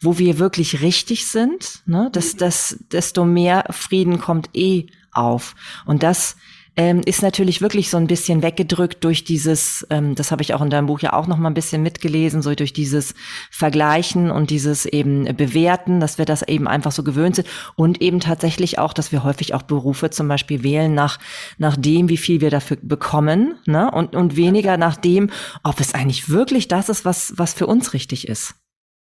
wo 0.00 0.18
wir 0.18 0.38
wirklich 0.38 0.82
richtig 0.82 1.26
sind, 1.26 1.82
ne, 1.86 2.10
dass, 2.12 2.36
dass, 2.36 2.78
desto 2.92 3.24
mehr 3.24 3.64
Frieden 3.70 4.20
kommt 4.20 4.50
eh 4.54 4.86
auf. 5.12 5.54
Und 5.86 6.02
das 6.02 6.36
ähm, 6.76 7.02
ist 7.04 7.22
natürlich 7.22 7.60
wirklich 7.60 7.90
so 7.90 7.96
ein 7.96 8.06
bisschen 8.06 8.42
weggedrückt 8.42 9.04
durch 9.04 9.24
dieses, 9.24 9.86
ähm, 9.90 10.14
das 10.14 10.30
habe 10.30 10.42
ich 10.42 10.54
auch 10.54 10.60
in 10.60 10.70
deinem 10.70 10.86
Buch 10.86 11.00
ja 11.00 11.12
auch 11.12 11.26
noch 11.26 11.36
mal 11.36 11.48
ein 11.48 11.54
bisschen 11.54 11.82
mitgelesen, 11.82 12.42
so 12.42 12.54
durch 12.54 12.72
dieses 12.72 13.14
Vergleichen 13.50 14.30
und 14.30 14.50
dieses 14.50 14.84
eben 14.86 15.24
Bewerten, 15.36 16.00
dass 16.00 16.18
wir 16.18 16.24
das 16.24 16.42
eben 16.42 16.66
einfach 16.66 16.92
so 16.92 17.04
gewöhnt 17.04 17.36
sind 17.36 17.48
und 17.76 18.02
eben 18.02 18.20
tatsächlich 18.20 18.78
auch, 18.78 18.92
dass 18.92 19.12
wir 19.12 19.22
häufig 19.22 19.54
auch 19.54 19.62
Berufe 19.62 20.10
zum 20.10 20.26
Beispiel 20.26 20.62
wählen 20.62 20.94
nach, 20.94 21.18
nach 21.58 21.76
dem, 21.76 22.08
wie 22.08 22.16
viel 22.16 22.40
wir 22.40 22.50
dafür 22.50 22.78
bekommen, 22.82 23.54
ne? 23.66 23.90
Und, 23.90 24.16
und 24.16 24.36
weniger 24.36 24.76
nach 24.76 24.96
dem, 24.96 25.30
ob 25.62 25.78
es 25.80 25.94
eigentlich 25.94 26.28
wirklich 26.28 26.68
das 26.68 26.88
ist, 26.88 27.04
was, 27.04 27.34
was 27.36 27.54
für 27.54 27.66
uns 27.66 27.92
richtig 27.92 28.26
ist. 28.28 28.54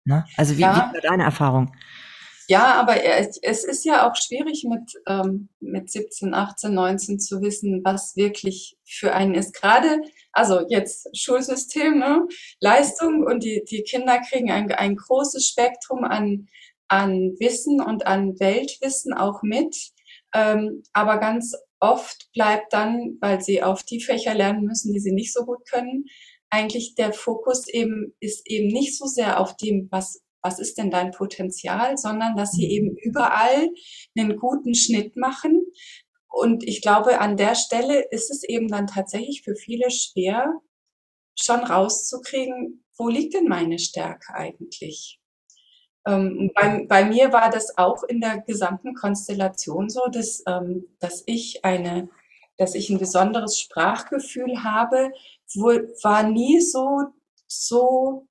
Ne? 0.04 0.24
Also 0.36 0.56
wie, 0.56 0.62
ja. 0.62 0.90
wie 0.92 0.94
war 0.94 1.10
deine 1.10 1.22
Erfahrung? 1.22 1.72
Ja, 2.48 2.74
aber 2.74 3.02
es 3.04 3.64
ist 3.64 3.84
ja 3.84 4.08
auch 4.08 4.16
schwierig 4.16 4.64
mit, 4.68 4.92
ähm, 5.06 5.48
mit 5.60 5.90
17, 5.90 6.34
18, 6.34 6.74
19 6.74 7.20
zu 7.20 7.40
wissen, 7.40 7.82
was 7.84 8.16
wirklich 8.16 8.76
für 8.84 9.14
einen 9.14 9.34
ist. 9.34 9.54
Gerade, 9.54 10.00
also 10.32 10.60
jetzt 10.68 11.08
Schulsystem, 11.16 11.98
ne? 11.98 12.26
Leistung 12.60 13.24
und 13.24 13.42
die, 13.44 13.62
die 13.68 13.82
Kinder 13.82 14.20
kriegen 14.20 14.50
ein, 14.50 14.70
ein 14.72 14.96
großes 14.96 15.46
Spektrum 15.46 16.04
an, 16.04 16.48
an 16.88 17.34
Wissen 17.38 17.80
und 17.80 18.06
an 18.06 18.38
Weltwissen 18.38 19.14
auch 19.14 19.42
mit. 19.42 19.76
Ähm, 20.34 20.82
aber 20.92 21.18
ganz 21.18 21.54
oft 21.80 22.30
bleibt 22.32 22.72
dann, 22.72 23.18
weil 23.20 23.40
sie 23.40 23.62
auf 23.62 23.82
die 23.82 24.00
Fächer 24.00 24.34
lernen 24.34 24.64
müssen, 24.64 24.92
die 24.92 25.00
sie 25.00 25.12
nicht 25.12 25.32
so 25.32 25.44
gut 25.44 25.68
können, 25.70 26.06
eigentlich 26.50 26.94
der 26.94 27.12
Fokus 27.12 27.66
eben 27.66 28.14
ist 28.20 28.46
eben 28.46 28.68
nicht 28.68 28.96
so 28.96 29.06
sehr 29.06 29.40
auf 29.40 29.56
dem, 29.56 29.88
was 29.90 30.22
was 30.42 30.58
ist 30.58 30.78
denn 30.78 30.90
dein 30.90 31.12
Potenzial, 31.12 31.96
sondern 31.96 32.36
dass 32.36 32.52
sie 32.52 32.68
eben 32.68 32.96
überall 32.96 33.70
einen 34.18 34.36
guten 34.36 34.74
Schnitt 34.74 35.16
machen. 35.16 35.64
Und 36.28 36.64
ich 36.66 36.82
glaube, 36.82 37.20
an 37.20 37.36
der 37.36 37.54
Stelle 37.54 38.04
ist 38.10 38.30
es 38.30 38.42
eben 38.42 38.68
dann 38.68 38.86
tatsächlich 38.86 39.42
für 39.42 39.54
viele 39.54 39.90
schwer, 39.90 40.52
schon 41.40 41.60
rauszukriegen, 41.60 42.84
wo 42.96 43.08
liegt 43.08 43.34
denn 43.34 43.46
meine 43.46 43.78
Stärke 43.78 44.34
eigentlich? 44.34 45.20
Ähm, 46.06 46.50
bei, 46.54 46.84
bei, 46.88 47.04
mir 47.04 47.32
war 47.32 47.50
das 47.50 47.78
auch 47.78 48.02
in 48.02 48.20
der 48.20 48.40
gesamten 48.40 48.94
Konstellation 48.94 49.88
so, 49.88 50.06
dass, 50.06 50.42
ähm, 50.46 50.86
dass 50.98 51.22
ich 51.26 51.64
eine, 51.64 52.08
dass 52.56 52.74
ich 52.74 52.90
ein 52.90 52.98
besonderes 52.98 53.58
Sprachgefühl 53.58 54.64
habe, 54.64 55.12
wo, 55.54 55.68
war 56.02 56.24
nie 56.24 56.60
so, 56.60 57.04
so 57.46 58.26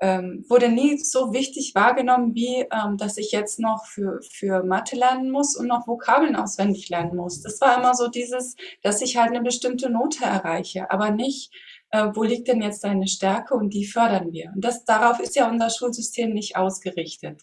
ähm, 0.00 0.44
wurde 0.48 0.68
nie 0.68 0.98
so 0.98 1.32
wichtig 1.32 1.74
wahrgenommen, 1.74 2.34
wie 2.34 2.66
ähm, 2.70 2.96
dass 2.96 3.16
ich 3.16 3.32
jetzt 3.32 3.58
noch 3.58 3.86
für, 3.86 4.20
für 4.30 4.62
Mathe 4.62 4.96
lernen 4.96 5.30
muss 5.30 5.56
und 5.56 5.66
noch 5.66 5.86
Vokabeln 5.86 6.36
auswendig 6.36 6.88
lernen 6.88 7.16
muss. 7.16 7.42
Das 7.42 7.60
war 7.60 7.78
immer 7.78 7.94
so 7.94 8.08
dieses, 8.08 8.54
dass 8.82 9.02
ich 9.02 9.16
halt 9.16 9.30
eine 9.30 9.42
bestimmte 9.42 9.90
Note 9.90 10.24
erreiche, 10.24 10.90
aber 10.90 11.10
nicht, 11.10 11.52
äh, 11.90 12.08
wo 12.14 12.22
liegt 12.22 12.48
denn 12.48 12.62
jetzt 12.62 12.84
deine 12.84 13.08
Stärke 13.08 13.54
und 13.54 13.74
die 13.74 13.86
fördern 13.86 14.32
wir. 14.32 14.52
Und 14.54 14.64
das, 14.64 14.84
darauf 14.84 15.18
ist 15.20 15.36
ja 15.36 15.50
unser 15.50 15.70
Schulsystem 15.70 16.32
nicht 16.32 16.56
ausgerichtet. 16.56 17.42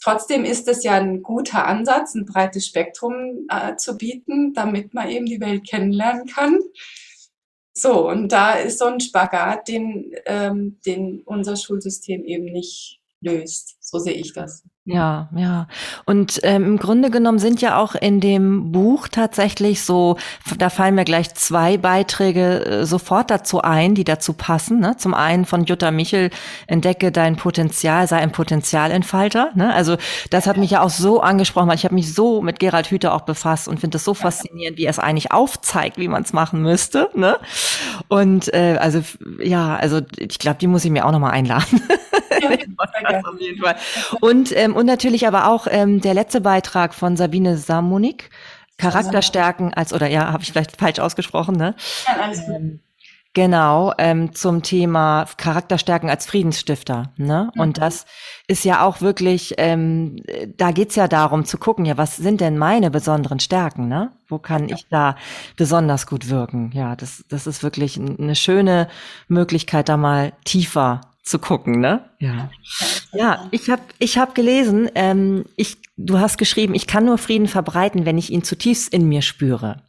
Trotzdem 0.00 0.44
ist 0.44 0.68
es 0.68 0.84
ja 0.84 0.92
ein 0.92 1.22
guter 1.22 1.66
Ansatz, 1.66 2.14
ein 2.14 2.24
breites 2.24 2.66
Spektrum 2.66 3.46
äh, 3.48 3.76
zu 3.76 3.96
bieten, 3.96 4.52
damit 4.54 4.94
man 4.94 5.08
eben 5.08 5.26
die 5.26 5.40
Welt 5.40 5.68
kennenlernen 5.68 6.26
kann. 6.26 6.60
So, 7.80 8.08
und 8.08 8.32
da 8.32 8.54
ist 8.54 8.80
so 8.80 8.86
ein 8.86 8.98
Spagat, 8.98 9.68
den, 9.68 10.12
ähm, 10.26 10.80
den 10.84 11.22
unser 11.24 11.54
Schulsystem 11.54 12.24
eben 12.24 12.46
nicht 12.46 13.00
löst. 13.20 13.76
So 13.80 14.00
sehe 14.00 14.14
ich 14.14 14.32
das. 14.32 14.64
Ja, 14.90 15.28
ja. 15.36 15.66
Und 16.06 16.40
ähm, 16.44 16.64
im 16.64 16.78
Grunde 16.78 17.10
genommen 17.10 17.38
sind 17.38 17.60
ja 17.60 17.78
auch 17.78 17.94
in 17.94 18.20
dem 18.20 18.72
Buch 18.72 19.08
tatsächlich 19.08 19.82
so, 19.82 20.16
da 20.56 20.70
fallen 20.70 20.94
mir 20.94 21.04
gleich 21.04 21.34
zwei 21.34 21.76
Beiträge 21.76 22.64
äh, 22.64 22.86
sofort 22.86 23.30
dazu 23.30 23.60
ein, 23.60 23.94
die 23.94 24.04
dazu 24.04 24.32
passen. 24.32 24.80
Ne? 24.80 24.96
Zum 24.96 25.12
einen 25.12 25.44
von 25.44 25.64
Jutta 25.64 25.90
Michel, 25.90 26.30
entdecke 26.68 27.12
dein 27.12 27.36
Potenzial, 27.36 28.08
sei 28.08 28.16
ein 28.16 28.32
Potenzialentfalter. 28.32 29.50
Ne? 29.54 29.74
Also 29.74 29.98
das 30.30 30.46
hat 30.46 30.56
mich 30.56 30.70
ja 30.70 30.80
auch 30.80 30.88
so 30.88 31.20
angesprochen, 31.20 31.68
weil 31.68 31.76
ich 31.76 31.84
habe 31.84 31.94
mich 31.94 32.14
so 32.14 32.40
mit 32.40 32.58
Gerald 32.58 32.86
Hüther 32.86 33.12
auch 33.12 33.22
befasst 33.22 33.68
und 33.68 33.80
finde 33.80 33.98
es 33.98 34.04
so 34.04 34.14
faszinierend, 34.14 34.78
wie 34.78 34.86
er 34.86 34.90
es 34.90 34.98
eigentlich 34.98 35.32
aufzeigt, 35.32 35.98
wie 35.98 36.08
man 36.08 36.22
es 36.22 36.32
machen 36.32 36.62
müsste. 36.62 37.10
Ne? 37.14 37.36
Und 38.08 38.54
äh, 38.54 38.78
also 38.80 39.02
ja, 39.38 39.76
also 39.76 40.00
ich 40.16 40.38
glaube, 40.38 40.56
die 40.60 40.66
muss 40.66 40.86
ich 40.86 40.90
mir 40.90 41.04
auch 41.04 41.12
nochmal 41.12 41.32
einladen. 41.32 41.82
Ja, 43.02 43.20
auf 43.20 43.40
jeden 43.40 43.62
Fall. 43.62 43.76
Und, 44.20 44.56
ähm, 44.56 44.76
und 44.76 44.86
natürlich 44.86 45.26
aber 45.26 45.48
auch 45.48 45.66
ähm, 45.70 46.00
der 46.00 46.14
letzte 46.14 46.40
Beitrag 46.40 46.94
von 46.94 47.16
Sabine 47.16 47.56
Samonik, 47.56 48.30
Charakterstärken 48.76 49.74
als, 49.74 49.92
oder 49.92 50.06
ja, 50.06 50.32
habe 50.32 50.42
ich 50.42 50.52
vielleicht 50.52 50.78
falsch 50.78 51.00
ausgesprochen, 51.00 51.56
ne? 51.56 51.74
Ja, 52.06 52.22
alles 52.22 52.46
gut. 52.46 52.54
Ähm, 52.54 52.80
Genau, 53.34 53.92
ähm, 53.98 54.34
zum 54.34 54.62
Thema 54.62 55.26
Charakterstärken 55.36 56.08
als 56.08 56.26
Friedensstifter. 56.26 57.12
Ne? 57.16 57.52
Mhm. 57.54 57.60
Und 57.60 57.78
das 57.78 58.04
ist 58.48 58.64
ja 58.64 58.82
auch 58.82 59.00
wirklich, 59.00 59.54
ähm, 59.58 60.16
da 60.56 60.72
geht's 60.72 60.96
ja 60.96 61.06
darum 61.06 61.44
zu 61.44 61.58
gucken, 61.58 61.84
ja, 61.84 61.96
was 61.96 62.16
sind 62.16 62.40
denn 62.40 62.58
meine 62.58 62.90
besonderen 62.90 63.38
Stärken? 63.38 63.86
Ne? 63.86 64.10
Wo 64.26 64.38
kann 64.38 64.68
ja. 64.68 64.74
ich 64.74 64.88
da 64.88 65.14
besonders 65.56 66.06
gut 66.06 66.30
wirken? 66.30 66.72
Ja, 66.74 66.96
das, 66.96 67.24
das 67.28 67.46
ist 67.46 67.62
wirklich 67.62 67.96
eine 67.96 68.34
schöne 68.34 68.88
Möglichkeit, 69.28 69.88
da 69.88 69.96
mal 69.96 70.32
tiefer 70.44 71.02
zu 71.28 71.38
gucken, 71.38 71.80
ne? 71.80 72.04
Ja. 72.18 72.50
Ja, 73.12 73.48
ich 73.50 73.70
habe 73.70 73.82
ich 73.98 74.18
hab 74.18 74.34
gelesen, 74.34 74.90
ähm, 74.94 75.44
ich, 75.56 75.78
du 75.96 76.18
hast 76.18 76.38
geschrieben, 76.38 76.74
ich 76.74 76.86
kann 76.86 77.04
nur 77.04 77.18
Frieden 77.18 77.48
verbreiten, 77.48 78.04
wenn 78.04 78.18
ich 78.18 78.30
ihn 78.30 78.42
zutiefst 78.42 78.92
in 78.92 79.08
mir 79.08 79.22
spüre. 79.22 79.82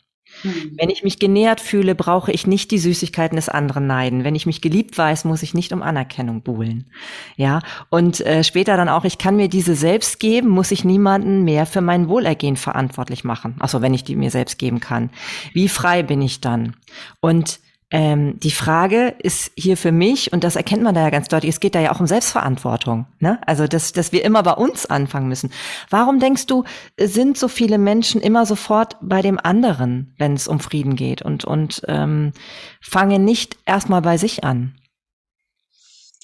Mhm. 0.43 0.77
Wenn 0.77 0.89
ich 0.89 1.03
mich 1.03 1.19
genährt 1.19 1.59
fühle, 1.59 1.95
brauche 1.95 2.31
ich 2.31 2.47
nicht 2.47 2.71
die 2.71 2.77
Süßigkeiten 2.77 3.35
des 3.35 3.49
anderen 3.49 3.87
neiden. 3.87 4.23
Wenn 4.23 4.35
ich 4.35 4.45
mich 4.45 4.61
geliebt 4.61 4.97
weiß, 4.97 5.25
muss 5.25 5.43
ich 5.43 5.53
nicht 5.53 5.73
um 5.73 5.81
Anerkennung 5.81 6.41
buhlen. 6.41 6.89
Ja, 7.35 7.61
und 7.89 8.21
äh, 8.21 8.43
später 8.43 8.77
dann 8.77 8.89
auch, 8.89 9.05
ich 9.05 9.17
kann 9.17 9.35
mir 9.35 9.49
diese 9.49 9.75
selbst 9.75 10.19
geben, 10.19 10.49
muss 10.49 10.71
ich 10.71 10.85
niemanden 10.85 11.43
mehr 11.43 11.65
für 11.65 11.81
mein 11.81 12.07
Wohlergehen 12.07 12.57
verantwortlich 12.57 13.23
machen. 13.23 13.55
Also 13.59 13.81
wenn 13.81 13.93
ich 13.93 14.03
die 14.03 14.15
mir 14.15 14.31
selbst 14.31 14.59
geben 14.59 14.79
kann. 14.79 15.09
Wie 15.53 15.67
frei 15.67 16.03
bin 16.03 16.21
ich 16.21 16.41
dann? 16.41 16.75
Und 17.19 17.59
ähm, 17.91 18.39
die 18.39 18.51
Frage 18.51 19.15
ist 19.17 19.51
hier 19.55 19.75
für 19.75 19.91
mich, 19.91 20.31
und 20.31 20.43
das 20.43 20.55
erkennt 20.55 20.83
man 20.83 20.93
da 20.93 21.01
ja 21.01 21.09
ganz 21.09 21.27
deutlich, 21.27 21.49
es 21.49 21.59
geht 21.59 21.73
da 21.73 21.79
ja 21.79 21.91
auch 21.91 21.99
um 21.99 22.05
Selbstverantwortung. 22.05 23.07
Ne? 23.19 23.41
Also, 23.47 23.65
dass, 23.65 23.93
dass 23.93 24.11
wir 24.11 24.23
immer 24.23 24.43
bei 24.43 24.53
uns 24.53 24.85
anfangen 24.85 25.27
müssen. 25.27 25.51
Warum 25.89 26.19
denkst 26.19 26.45
du, 26.45 26.65
sind 26.99 27.37
so 27.37 27.47
viele 27.47 27.79
Menschen 27.79 28.21
immer 28.21 28.45
sofort 28.45 28.97
bei 29.01 29.23
dem 29.23 29.39
anderen, 29.39 30.13
wenn 30.19 30.33
es 30.33 30.47
um 30.47 30.59
Frieden 30.59 30.95
geht 30.95 31.23
und, 31.23 31.45
und 31.45 31.81
ähm, 31.87 32.33
fangen 32.79 33.25
nicht 33.25 33.57
erstmal 33.65 34.03
bei 34.03 34.17
sich 34.17 34.43
an? 34.43 34.75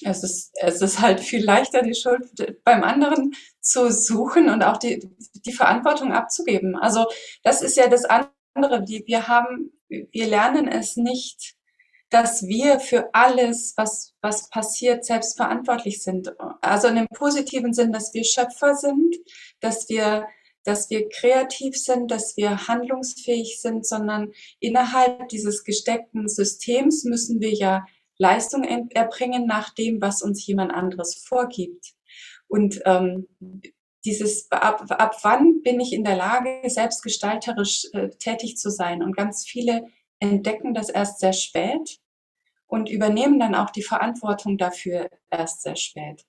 Es 0.04 0.22
ist, 0.22 0.52
es 0.60 0.82
ist 0.82 1.00
halt 1.00 1.20
viel 1.20 1.44
leichter, 1.44 1.82
die 1.82 1.94
Schuld 1.94 2.26
beim 2.64 2.84
anderen 2.84 3.32
zu 3.60 3.90
suchen 3.90 4.50
und 4.50 4.62
auch 4.62 4.76
die, 4.76 5.10
die 5.44 5.52
Verantwortung 5.52 6.12
abzugeben. 6.12 6.76
Also 6.76 7.06
das 7.42 7.60
ist 7.60 7.76
ja 7.76 7.88
das 7.88 8.04
andere. 8.04 8.84
Die, 8.84 9.02
wir 9.06 9.26
haben, 9.26 9.72
wir 9.88 10.26
lernen 10.26 10.68
es 10.68 10.96
nicht 10.96 11.55
dass 12.10 12.46
wir 12.46 12.78
für 12.78 13.12
alles, 13.12 13.74
was, 13.76 14.14
was 14.20 14.48
passiert, 14.48 15.04
selbst 15.04 15.36
verantwortlich 15.36 16.02
sind. 16.02 16.32
Also 16.60 16.88
in 16.88 16.96
dem 16.96 17.08
positiven 17.08 17.72
Sinn, 17.72 17.92
dass 17.92 18.14
wir 18.14 18.24
Schöpfer 18.24 18.74
sind, 18.74 19.16
dass 19.60 19.88
wir, 19.88 20.26
dass 20.64 20.88
wir 20.88 21.08
kreativ 21.08 21.76
sind, 21.76 22.10
dass 22.10 22.36
wir 22.36 22.68
handlungsfähig 22.68 23.60
sind, 23.60 23.86
sondern 23.86 24.32
innerhalb 24.60 25.28
dieses 25.28 25.64
gesteckten 25.64 26.28
Systems 26.28 27.04
müssen 27.04 27.40
wir 27.40 27.52
ja 27.52 27.84
Leistung 28.18 28.64
erbringen 28.90 29.46
nach 29.46 29.74
dem, 29.74 30.00
was 30.00 30.22
uns 30.22 30.46
jemand 30.46 30.72
anderes 30.72 31.16
vorgibt. 31.16 31.94
Und 32.48 32.80
ähm, 32.84 33.26
dieses 34.04 34.50
ab, 34.52 34.84
ab 34.88 35.16
wann 35.22 35.62
bin 35.62 35.80
ich 35.80 35.92
in 35.92 36.04
der 36.04 36.16
Lage, 36.16 36.62
selbstgestalterisch 36.68 37.88
äh, 37.92 38.10
tätig 38.10 38.56
zu 38.56 38.70
sein? 38.70 39.02
Und 39.02 39.16
ganz 39.16 39.44
viele 39.44 39.86
entdecken 40.20 40.74
das 40.74 40.88
erst 40.88 41.20
sehr 41.20 41.32
spät 41.32 41.98
und 42.66 42.88
übernehmen 42.88 43.38
dann 43.38 43.54
auch 43.54 43.70
die 43.70 43.82
Verantwortung 43.82 44.58
dafür 44.58 45.08
erst 45.30 45.62
sehr 45.62 45.76
spät. 45.76 46.24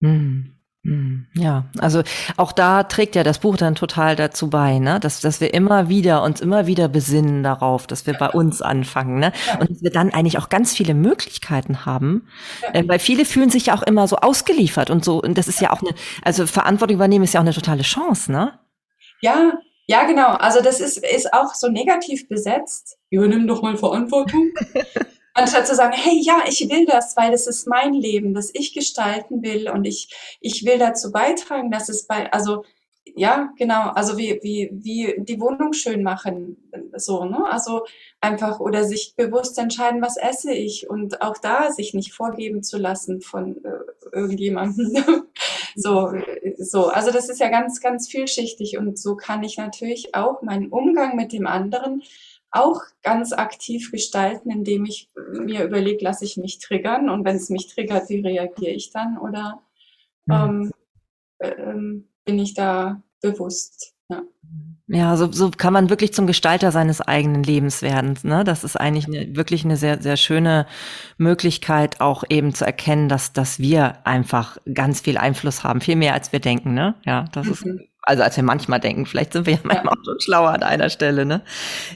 Hm. 0.00 0.56
hm. 0.84 1.26
Ja, 1.34 1.68
also 1.78 2.02
auch 2.36 2.52
da 2.52 2.84
trägt 2.84 3.14
ja 3.14 3.22
das 3.22 3.40
Buch 3.40 3.56
dann 3.56 3.74
total 3.74 4.16
dazu 4.16 4.50
bei, 4.50 4.78
ne? 4.78 5.00
dass, 5.00 5.20
dass 5.20 5.40
wir 5.40 5.52
immer 5.52 5.88
wieder 5.88 6.22
uns 6.22 6.40
immer 6.40 6.66
wieder 6.66 6.88
besinnen 6.88 7.42
darauf, 7.42 7.86
dass 7.86 8.06
wir 8.06 8.14
bei 8.14 8.30
uns 8.30 8.62
anfangen, 8.62 9.18
ne? 9.18 9.32
Ja. 9.46 9.58
Und 9.58 9.70
dass 9.70 9.82
wir 9.82 9.90
dann 9.90 10.10
eigentlich 10.10 10.38
auch 10.38 10.48
ganz 10.48 10.74
viele 10.74 10.94
Möglichkeiten 10.94 11.84
haben, 11.84 12.28
ja. 12.62 12.74
äh, 12.74 12.88
weil 12.88 12.98
viele 12.98 13.24
fühlen 13.24 13.50
sich 13.50 13.66
ja 13.66 13.74
auch 13.74 13.82
immer 13.82 14.06
so 14.08 14.16
ausgeliefert 14.16 14.90
und 14.90 15.04
so. 15.04 15.20
Und 15.20 15.36
das 15.36 15.48
ist 15.48 15.60
ja 15.60 15.72
auch 15.72 15.82
eine, 15.82 15.94
also 16.22 16.46
Verantwortung 16.46 16.96
übernehmen 16.96 17.24
ist 17.24 17.34
ja 17.34 17.40
auch 17.40 17.44
eine 17.44 17.54
totale 17.54 17.82
Chance, 17.82 18.32
ne? 18.32 18.58
Ja, 19.20 19.52
ja, 19.90 20.04
genau. 20.04 20.34
Also 20.34 20.62
das 20.62 20.78
ist, 20.78 20.98
ist 20.98 21.34
auch 21.34 21.52
so 21.52 21.66
negativ 21.66 22.28
besetzt. 22.28 22.96
Übernimm 23.10 23.48
doch 23.48 23.60
mal 23.60 23.76
Verantwortung. 23.76 24.52
Anstatt 25.34 25.66
zu 25.66 25.74
sagen, 25.74 25.94
hey, 25.96 26.16
ja, 26.16 26.44
ich 26.46 26.60
will 26.70 26.86
das, 26.86 27.16
weil 27.16 27.32
das 27.32 27.48
ist 27.48 27.66
mein 27.66 27.94
Leben, 27.94 28.32
das 28.32 28.50
ich 28.54 28.72
gestalten 28.72 29.42
will 29.42 29.68
und 29.68 29.84
ich, 29.84 30.38
ich 30.40 30.64
will 30.64 30.78
dazu 30.78 31.10
beitragen, 31.10 31.72
dass 31.72 31.88
es 31.88 32.06
bei, 32.06 32.32
also 32.32 32.64
ja, 33.16 33.52
genau. 33.56 33.90
Also 33.90 34.18
wie, 34.18 34.38
wie, 34.42 34.70
wie 34.72 35.14
die 35.18 35.40
Wohnung 35.40 35.72
schön 35.72 36.02
machen, 36.02 36.56
so, 36.96 37.24
ne? 37.24 37.44
Also 37.50 37.84
einfach 38.20 38.60
oder 38.60 38.84
sich 38.84 39.14
bewusst 39.16 39.58
entscheiden, 39.58 40.02
was 40.02 40.16
esse 40.16 40.52
ich 40.52 40.88
und 40.88 41.22
auch 41.22 41.38
da 41.38 41.70
sich 41.70 41.94
nicht 41.94 42.12
vorgeben 42.12 42.62
zu 42.62 42.78
lassen 42.78 43.20
von 43.20 43.62
äh, 43.64 44.16
irgendjemandem. 44.16 44.92
so, 45.74 46.12
so. 46.58 46.88
Also 46.88 47.10
das 47.10 47.28
ist 47.28 47.40
ja 47.40 47.48
ganz, 47.48 47.80
ganz 47.80 48.08
vielschichtig 48.08 48.78
und 48.78 48.98
so 48.98 49.16
kann 49.16 49.42
ich 49.42 49.56
natürlich 49.56 50.14
auch 50.14 50.42
meinen 50.42 50.68
Umgang 50.68 51.16
mit 51.16 51.32
dem 51.32 51.46
anderen 51.46 52.02
auch 52.50 52.82
ganz 53.02 53.32
aktiv 53.32 53.92
gestalten, 53.92 54.50
indem 54.50 54.84
ich 54.84 55.08
mir 55.32 55.64
überlege, 55.64 56.04
lasse 56.04 56.24
ich 56.24 56.36
mich 56.36 56.58
triggern 56.58 57.08
und 57.08 57.24
wenn 57.24 57.36
es 57.36 57.48
mich 57.48 57.68
triggert, 57.68 58.08
wie 58.08 58.20
reagiere 58.20 58.72
ich 58.72 58.90
dann 58.90 59.18
oder 59.18 59.62
mhm. 60.26 60.34
ähm, 60.34 60.72
ähm, 61.40 62.09
bin 62.24 62.38
ich 62.38 62.54
da 62.54 63.02
bewusst. 63.20 63.94
Ja. 64.08 64.22
Ja, 64.92 65.16
so, 65.16 65.30
so 65.30 65.52
kann 65.52 65.72
man 65.72 65.88
wirklich 65.88 66.12
zum 66.12 66.26
Gestalter 66.26 66.72
seines 66.72 67.00
eigenen 67.00 67.44
Lebens 67.44 67.80
werden. 67.80 68.18
Ne? 68.24 68.42
Das 68.42 68.64
ist 68.64 68.74
eigentlich 68.74 69.06
eine, 69.06 69.36
wirklich 69.36 69.64
eine 69.64 69.76
sehr, 69.76 70.02
sehr 70.02 70.16
schöne 70.16 70.66
Möglichkeit, 71.16 72.00
auch 72.00 72.24
eben 72.28 72.54
zu 72.54 72.66
erkennen, 72.66 73.08
dass, 73.08 73.32
dass 73.32 73.60
wir 73.60 74.04
einfach 74.04 74.58
ganz 74.74 75.02
viel 75.02 75.16
Einfluss 75.16 75.62
haben, 75.62 75.80
viel 75.80 75.94
mehr 75.94 76.14
als 76.14 76.32
wir 76.32 76.40
denken. 76.40 76.74
Ne? 76.74 76.96
Ja, 77.04 77.26
das 77.30 77.46
mhm. 77.46 77.52
ist 77.52 77.66
also 78.02 78.22
als 78.22 78.36
wir 78.36 78.44
manchmal 78.44 78.80
denken, 78.80 79.06
vielleicht 79.06 79.32
sind 79.32 79.46
wir 79.46 79.54
ja 79.54 79.58
manchmal 79.62 79.94
auch 79.94 80.04
schon 80.04 80.20
schlauer 80.20 80.50
an 80.50 80.62
einer 80.62 80.90
Stelle, 80.90 81.26
ne? 81.26 81.42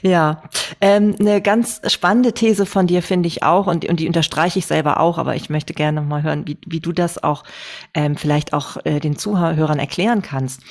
Ja. 0.01 0.43
Ähm, 0.81 1.15
eine 1.19 1.41
ganz 1.41 1.81
spannende 1.91 2.33
These 2.33 2.65
von 2.65 2.87
dir 2.87 3.01
finde 3.01 3.27
ich 3.27 3.43
auch, 3.43 3.67
und, 3.67 3.85
und 3.85 3.99
die 3.99 4.07
unterstreiche 4.07 4.59
ich 4.59 4.65
selber 4.65 4.99
auch, 4.99 5.17
aber 5.17 5.35
ich 5.35 5.49
möchte 5.49 5.73
gerne 5.73 6.01
mal 6.01 6.23
hören, 6.23 6.47
wie, 6.47 6.57
wie 6.65 6.79
du 6.79 6.91
das 6.91 7.23
auch 7.23 7.43
ähm, 7.93 8.15
vielleicht 8.15 8.53
auch 8.53 8.77
äh, 8.85 8.99
den 8.99 9.17
Zuhörern 9.17 9.79
erklären 9.79 10.21
kannst. 10.21 10.61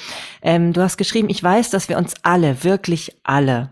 Ähm, 0.43 0.73
du 0.73 0.83
hast 0.83 0.97
geschrieben, 0.97 1.29
ich 1.29 1.43
weiß, 1.43 1.71
dass 1.71 1.89
wir 1.89 1.99
uns 1.99 2.15
alle, 2.23 2.63
wirklich 2.65 3.17
alle, 3.25 3.71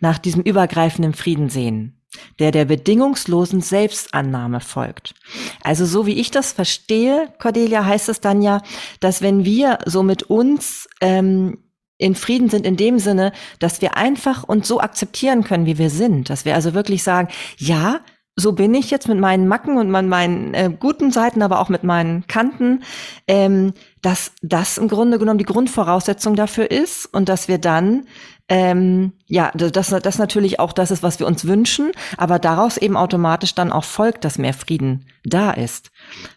nach 0.00 0.18
diesem 0.18 0.42
übergreifenden 0.42 1.14
Frieden 1.14 1.48
sehen 1.50 2.03
der 2.38 2.50
der 2.50 2.64
bedingungslosen 2.64 3.60
Selbstannahme 3.60 4.60
folgt. 4.60 5.14
Also 5.62 5.86
so 5.86 6.06
wie 6.06 6.20
ich 6.20 6.30
das 6.30 6.52
verstehe, 6.52 7.32
Cordelia, 7.38 7.84
heißt 7.84 8.08
es 8.08 8.20
dann 8.20 8.42
ja, 8.42 8.62
dass 9.00 9.22
wenn 9.22 9.44
wir 9.44 9.78
so 9.86 10.02
mit 10.02 10.24
uns 10.24 10.88
ähm, 11.00 11.58
in 11.96 12.14
Frieden 12.14 12.50
sind 12.50 12.66
in 12.66 12.76
dem 12.76 12.98
Sinne, 12.98 13.32
dass 13.60 13.80
wir 13.80 13.96
einfach 13.96 14.44
uns 14.44 14.66
so 14.66 14.80
akzeptieren 14.80 15.44
können, 15.44 15.66
wie 15.66 15.78
wir 15.78 15.90
sind, 15.90 16.28
dass 16.28 16.44
wir 16.44 16.54
also 16.54 16.74
wirklich 16.74 17.02
sagen, 17.02 17.28
ja, 17.56 18.00
so 18.36 18.52
bin 18.52 18.74
ich 18.74 18.90
jetzt 18.90 19.08
mit 19.08 19.18
meinen 19.18 19.46
Macken 19.46 19.78
und 19.78 19.90
meinen 19.90 20.54
äh, 20.54 20.70
guten 20.78 21.12
Seiten, 21.12 21.42
aber 21.42 21.60
auch 21.60 21.68
mit 21.68 21.84
meinen 21.84 22.26
Kanten, 22.26 22.82
ähm, 23.28 23.74
dass 24.02 24.32
das 24.42 24.76
im 24.76 24.88
Grunde 24.88 25.18
genommen 25.18 25.38
die 25.38 25.44
Grundvoraussetzung 25.44 26.34
dafür 26.34 26.70
ist 26.70 27.06
und 27.06 27.28
dass 27.28 27.46
wir 27.46 27.58
dann 27.58 28.06
ähm, 28.48 29.12
ja, 29.26 29.50
das, 29.54 29.88
das 29.88 30.18
natürlich 30.18 30.60
auch 30.60 30.72
das 30.72 30.90
ist, 30.90 31.02
was 31.02 31.18
wir 31.18 31.26
uns 31.26 31.46
wünschen, 31.46 31.92
aber 32.18 32.38
daraus 32.38 32.76
eben 32.76 32.96
automatisch 32.96 33.54
dann 33.54 33.72
auch 33.72 33.84
folgt, 33.84 34.24
dass 34.24 34.36
mehr 34.36 34.52
Frieden 34.52 35.06
da 35.24 35.50
ist. 35.52 35.90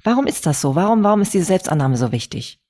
Warum 0.03 0.25
ist 0.25 0.45
das 0.45 0.61
so? 0.61 0.75
Warum, 0.75 1.03
warum 1.03 1.21
ist 1.21 1.33
diese 1.33 1.45
Selbstannahme 1.45 1.97
so 1.97 2.11
wichtig? 2.11 2.61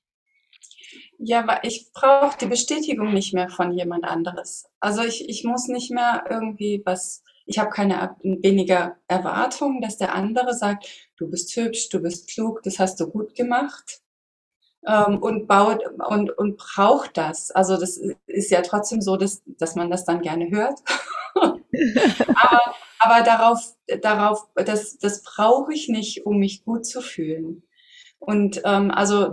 Ja, 1.20 1.46
weil 1.46 1.60
ich 1.62 1.90
brauche 1.92 2.38
die 2.38 2.46
Bestätigung 2.46 3.12
nicht 3.12 3.34
mehr 3.34 3.48
von 3.48 3.72
jemand 3.72 4.04
anderes. 4.04 4.66
Also 4.80 5.02
ich, 5.02 5.28
ich 5.28 5.44
muss 5.44 5.66
nicht 5.66 5.90
mehr 5.90 6.24
irgendwie 6.30 6.82
was, 6.84 7.22
ich 7.48 7.58
habe 7.58 7.70
keine 7.70 8.14
weniger 8.22 8.96
Erwartung, 9.08 9.80
dass 9.80 9.96
der 9.96 10.14
andere 10.14 10.54
sagt, 10.54 10.86
du 11.16 11.30
bist 11.30 11.56
hübsch, 11.56 11.88
du 11.88 12.00
bist 12.00 12.28
klug, 12.28 12.62
das 12.62 12.78
hast 12.78 13.00
du 13.00 13.08
gut 13.08 13.34
gemacht 13.34 14.02
ähm, 14.86 15.18
und 15.18 15.46
baut 15.48 15.82
und, 16.08 16.30
und 16.30 16.58
braucht 16.58 17.16
das. 17.16 17.50
Also 17.50 17.78
das 17.78 17.98
ist 18.26 18.50
ja 18.50 18.60
trotzdem 18.60 19.00
so, 19.00 19.16
dass, 19.16 19.42
dass 19.46 19.76
man 19.76 19.90
das 19.90 20.04
dann 20.04 20.20
gerne 20.20 20.50
hört. 20.50 20.78
aber, 21.34 22.74
aber 22.98 23.24
darauf, 23.24 23.76
darauf, 24.02 24.46
das, 24.54 24.98
das 24.98 25.22
brauche 25.22 25.72
ich 25.72 25.88
nicht, 25.88 26.26
um 26.26 26.38
mich 26.38 26.66
gut 26.66 26.84
zu 26.84 27.00
fühlen. 27.00 27.62
Und 28.18 28.60
ähm, 28.66 28.90
also 28.90 29.32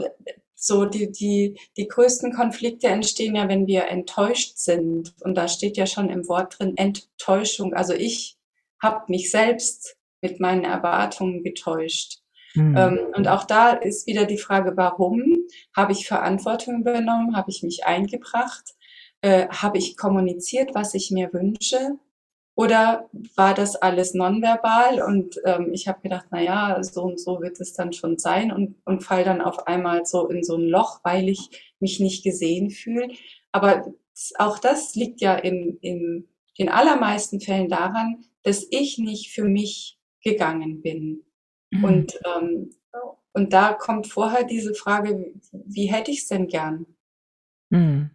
so 0.55 0.85
die, 0.85 1.11
die, 1.11 1.59
die 1.77 1.87
größten 1.87 2.33
Konflikte 2.33 2.87
entstehen 2.87 3.35
ja, 3.35 3.47
wenn 3.47 3.67
wir 3.67 3.87
enttäuscht 3.87 4.57
sind. 4.57 5.13
Und 5.21 5.35
da 5.35 5.47
steht 5.47 5.77
ja 5.77 5.85
schon 5.85 6.09
im 6.09 6.27
Wort 6.27 6.59
drin 6.59 6.77
Enttäuschung. 6.77 7.73
Also 7.73 7.93
ich 7.93 8.37
habe 8.81 9.03
mich 9.09 9.31
selbst 9.31 9.97
mit 10.21 10.39
meinen 10.39 10.63
Erwartungen 10.63 11.43
getäuscht. 11.43 12.19
Mhm. 12.55 12.75
Ähm, 12.77 12.99
und 13.15 13.27
auch 13.27 13.43
da 13.43 13.71
ist 13.71 14.07
wieder 14.07 14.25
die 14.25 14.37
Frage, 14.37 14.73
warum? 14.75 15.21
Habe 15.75 15.91
ich 15.91 16.07
Verantwortung 16.07 16.81
übernommen? 16.81 17.35
Habe 17.35 17.51
ich 17.51 17.61
mich 17.61 17.85
eingebracht? 17.85 18.75
Äh, 19.21 19.47
habe 19.49 19.77
ich 19.77 19.97
kommuniziert, 19.97 20.73
was 20.73 20.93
ich 20.93 21.11
mir 21.11 21.31
wünsche? 21.33 21.97
Oder 22.55 23.09
war 23.35 23.53
das 23.53 23.75
alles 23.75 24.13
nonverbal 24.13 25.01
und 25.01 25.41
ähm, 25.43 25.73
ich 25.73 25.89
habe 25.89 26.01
gedacht, 26.01 26.27
na 26.31 26.41
ja, 26.41 26.81
so 26.81 27.03
und 27.03 27.19
so 27.19 27.41
wird 27.41 27.59
es 27.59 27.73
dann 27.73 27.91
schon 27.91 28.17
sein 28.17 28.49
und, 28.49 28.75
und 28.85 29.03
fall 29.03 29.25
dann 29.25 29.41
auf 29.41 29.67
einmal 29.67 30.05
so 30.05 30.29
in 30.29 30.41
so 30.41 30.55
ein 30.55 30.63
Loch, 30.63 31.01
weil 31.03 31.27
ich 31.27 31.73
mich 31.81 31.99
nicht 31.99 32.23
gesehen 32.23 32.69
fühle. 32.69 33.09
Aber 33.51 33.93
auch 34.37 34.57
das 34.57 34.95
liegt 34.95 35.19
ja 35.19 35.35
in, 35.35 35.77
in 35.81 36.29
den 36.57 36.69
allermeisten 36.69 37.41
Fällen 37.41 37.67
daran, 37.67 38.23
dass 38.43 38.65
ich 38.71 38.97
nicht 38.99 39.33
für 39.33 39.43
mich 39.43 39.99
gegangen 40.23 40.81
bin. 40.81 41.25
Mhm. 41.71 41.83
Und, 41.83 42.19
ähm, 42.25 42.69
und 43.33 43.51
da 43.51 43.73
kommt 43.73 44.07
vorher 44.07 44.45
diese 44.45 44.73
Frage, 44.73 45.33
wie 45.51 45.87
hätte 45.87 46.11
ich 46.11 46.19
es 46.19 46.27
denn 46.27 46.47
gern? 46.47 46.85
Mhm. 47.69 48.11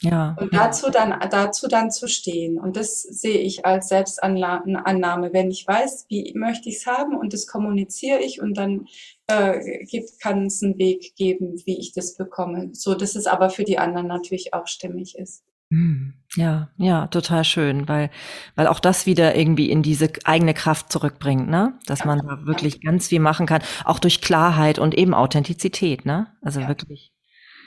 Ja. 0.00 0.36
Und 0.38 0.52
dazu 0.52 0.90
dann, 0.90 1.14
dazu 1.30 1.68
dann 1.68 1.90
zu 1.90 2.08
stehen. 2.08 2.58
Und 2.58 2.76
das 2.76 3.02
sehe 3.02 3.38
ich 3.38 3.64
als 3.64 3.88
Selbstannahme. 3.88 5.30
Wenn 5.32 5.50
ich 5.50 5.66
weiß, 5.66 6.06
wie 6.08 6.32
möchte 6.36 6.68
ich 6.68 6.76
es 6.76 6.86
haben 6.86 7.16
und 7.16 7.32
das 7.32 7.46
kommuniziere 7.46 8.18
ich 8.20 8.40
und 8.40 8.54
dann 8.54 8.86
äh, 9.28 9.84
gibt, 9.84 10.20
kann 10.20 10.46
es 10.46 10.62
einen 10.62 10.78
Weg 10.78 11.14
geben, 11.16 11.62
wie 11.64 11.78
ich 11.78 11.92
das 11.92 12.16
bekomme. 12.16 12.70
So, 12.72 12.94
dass 12.94 13.14
es 13.14 13.26
aber 13.26 13.50
für 13.50 13.64
die 13.64 13.78
anderen 13.78 14.08
natürlich 14.08 14.52
auch 14.52 14.66
stimmig 14.66 15.16
ist. 15.16 15.44
Hm. 15.70 16.14
Ja, 16.36 16.70
ja, 16.76 17.06
total 17.06 17.44
schön, 17.44 17.88
weil, 17.88 18.10
weil 18.54 18.66
auch 18.66 18.80
das 18.80 19.06
wieder 19.06 19.34
irgendwie 19.34 19.70
in 19.70 19.82
diese 19.82 20.10
eigene 20.24 20.52
Kraft 20.52 20.92
zurückbringt, 20.92 21.48
ne? 21.48 21.78
Dass 21.86 22.04
man 22.04 22.18
da 22.18 22.44
wirklich 22.44 22.80
ganz 22.82 23.08
viel 23.08 23.20
machen 23.20 23.46
kann, 23.46 23.62
auch 23.84 23.98
durch 23.98 24.20
Klarheit 24.20 24.78
und 24.78 24.94
eben 24.94 25.14
Authentizität, 25.14 26.04
ne? 26.04 26.26
Also 26.42 26.60
ja. 26.60 26.68
wirklich 26.68 27.13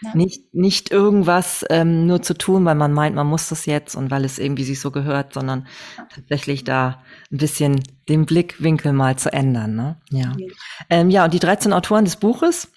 ja. 0.01 0.15
nicht, 0.15 0.53
nicht 0.53 0.91
irgendwas 0.91 1.65
ähm, 1.69 2.05
nur 2.07 2.21
zu 2.21 2.37
tun, 2.37 2.65
weil 2.65 2.75
man 2.75 2.93
meint, 2.93 3.15
man 3.15 3.27
muss 3.27 3.49
das 3.49 3.65
jetzt 3.65 3.95
und 3.95 4.11
weil 4.11 4.25
es 4.25 4.39
irgendwie 4.39 4.63
sich 4.63 4.79
so 4.79 4.91
gehört, 4.91 5.33
sondern 5.33 5.67
tatsächlich 6.13 6.63
da 6.63 7.01
ein 7.31 7.37
bisschen 7.37 7.81
den 8.09 8.25
Blickwinkel 8.25 8.93
mal 8.93 9.17
zu 9.17 9.31
ändern, 9.31 9.75
ne? 9.75 9.97
Ja. 10.09 10.33
Ja, 10.37 10.47
ähm, 10.89 11.09
ja 11.09 11.25
und 11.25 11.33
die 11.33 11.39
13 11.39 11.73
Autoren 11.73 12.05
des 12.05 12.15
Buches, 12.17 12.71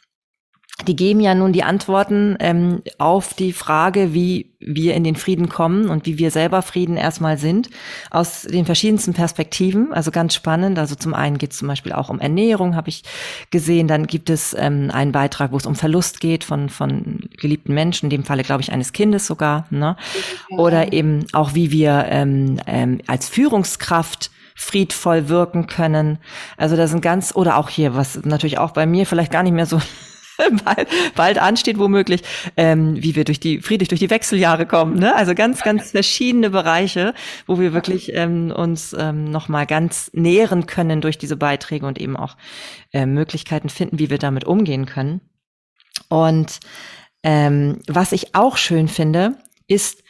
die 0.83 0.97
geben 0.97 1.21
ja 1.21 1.35
nun 1.35 1.53
die 1.53 1.63
Antworten 1.63 2.37
ähm, 2.41 2.83
auf 2.99 3.35
die 3.35 3.53
Frage, 3.53 4.15
wie 4.15 4.51
wir 4.61 4.95
in 4.95 5.05
den 5.05 5.17
Frieden 5.17 5.49
kommen 5.49 5.89
und 5.89 6.07
wie 6.07 6.19
wir 6.19 6.31
selber 6.31 6.61
Frieden 6.63 6.97
erstmal 6.97 7.39
sind, 7.39 7.71
aus 8.11 8.43
den 8.43 8.67
verschiedensten 8.67 9.15
Perspektiven. 9.15 9.93
Also 9.93 10.11
ganz 10.11 10.35
spannend. 10.35 10.79
Also 10.79 10.95
zum 10.95 11.15
einen 11.15 11.39
geht 11.39 11.53
es 11.53 11.59
zum 11.59 11.69
Beispiel 11.69 11.93
auch 11.93 12.11
um 12.11 12.21
Ernährung, 12.21 12.77
habe 12.77 12.91
ich 12.91 13.03
gesehen. 13.51 13.89
Dann 13.89 14.07
gibt 14.07 14.29
es 14.29 14.55
ähm, 14.59 14.91
einen 14.93 15.13
Beitrag, 15.13 15.53
wo 15.53 15.57
es 15.57 15.67
um 15.67 15.75
Verlust 15.75 16.21
geht 16.21 16.45
von, 16.45 16.69
von 16.69 17.21
geliebten 17.39 17.75
Menschen, 17.75 18.07
in 18.07 18.11
dem 18.11 18.25
Falle, 18.25 18.43
glaube 18.43 18.63
ich, 18.63 18.73
eines 18.73 18.93
Kindes 18.93 19.27
sogar. 19.27 19.67
Ne? 19.71 19.97
Oder 20.51 20.93
eben 20.93 21.25
auch, 21.33 21.55
wie 21.55 21.71
wir 21.71 22.07
ähm, 22.09 22.61
ähm, 22.67 23.01
als 23.07 23.29
Führungskraft 23.29 24.31
friedvoll 24.55 25.31
wirken 25.31 25.67
können. 25.69 26.19
Also 26.59 26.77
da 26.77 26.87
sind 26.87 27.01
ganz, 27.01 27.35
oder 27.35 27.57
auch 27.57 27.71
hier, 27.71 27.95
was 27.95 28.23
natürlich 28.25 28.59
auch 28.59 28.73
bei 28.73 28.85
mir 28.85 29.07
vielleicht 29.07 29.33
gar 29.33 29.43
nicht 29.43 29.55
mehr 29.55 29.65
so 29.65 29.81
bald, 30.65 30.89
bald 31.15 31.39
ansteht 31.39 31.79
womöglich, 31.79 32.23
ähm, 32.57 33.03
wie 33.03 33.15
wir 33.17 33.25
durch 33.25 33.41
die 33.41 33.61
friedlich 33.61 33.89
durch 33.89 34.01
die 34.01 34.11
Wechseljahre 34.11 34.67
kommen. 34.67 34.99
Ne? 34.99 35.15
Also 35.15 35.35
ganz, 35.35 35.63
ganz 35.63 35.91
verschiedene 35.91 36.51
Bereiche, 36.51 37.15
wo 37.47 37.59
wir 37.59 37.73
wirklich 37.73 38.13
ähm, 38.15 38.51
uns 38.51 38.95
ähm, 38.99 39.25
noch 39.25 39.49
mal 39.49 39.67
ganz 39.67 40.11
nähren 40.13 40.67
können 40.67 41.01
durch 41.01 41.19
diese 41.19 41.37
Beiträge 41.37 41.87
und 41.87 42.01
eben 42.01 42.17
auch 42.17 42.37
äh, 42.93 43.07
Möglichkeiten 43.07 43.69
finden, 43.69 43.99
wie 43.99 44.11
wir 44.11 44.19
damit 44.19 44.45
umgehen 44.45 44.87
können. 44.87 45.21
Und 46.09 46.61
ähm, 47.23 47.81
was 47.87 48.13
ich 48.13 48.35
auch 48.35 48.57
schön 48.57 48.89
finde, 48.89 49.37
ist, 49.67 50.03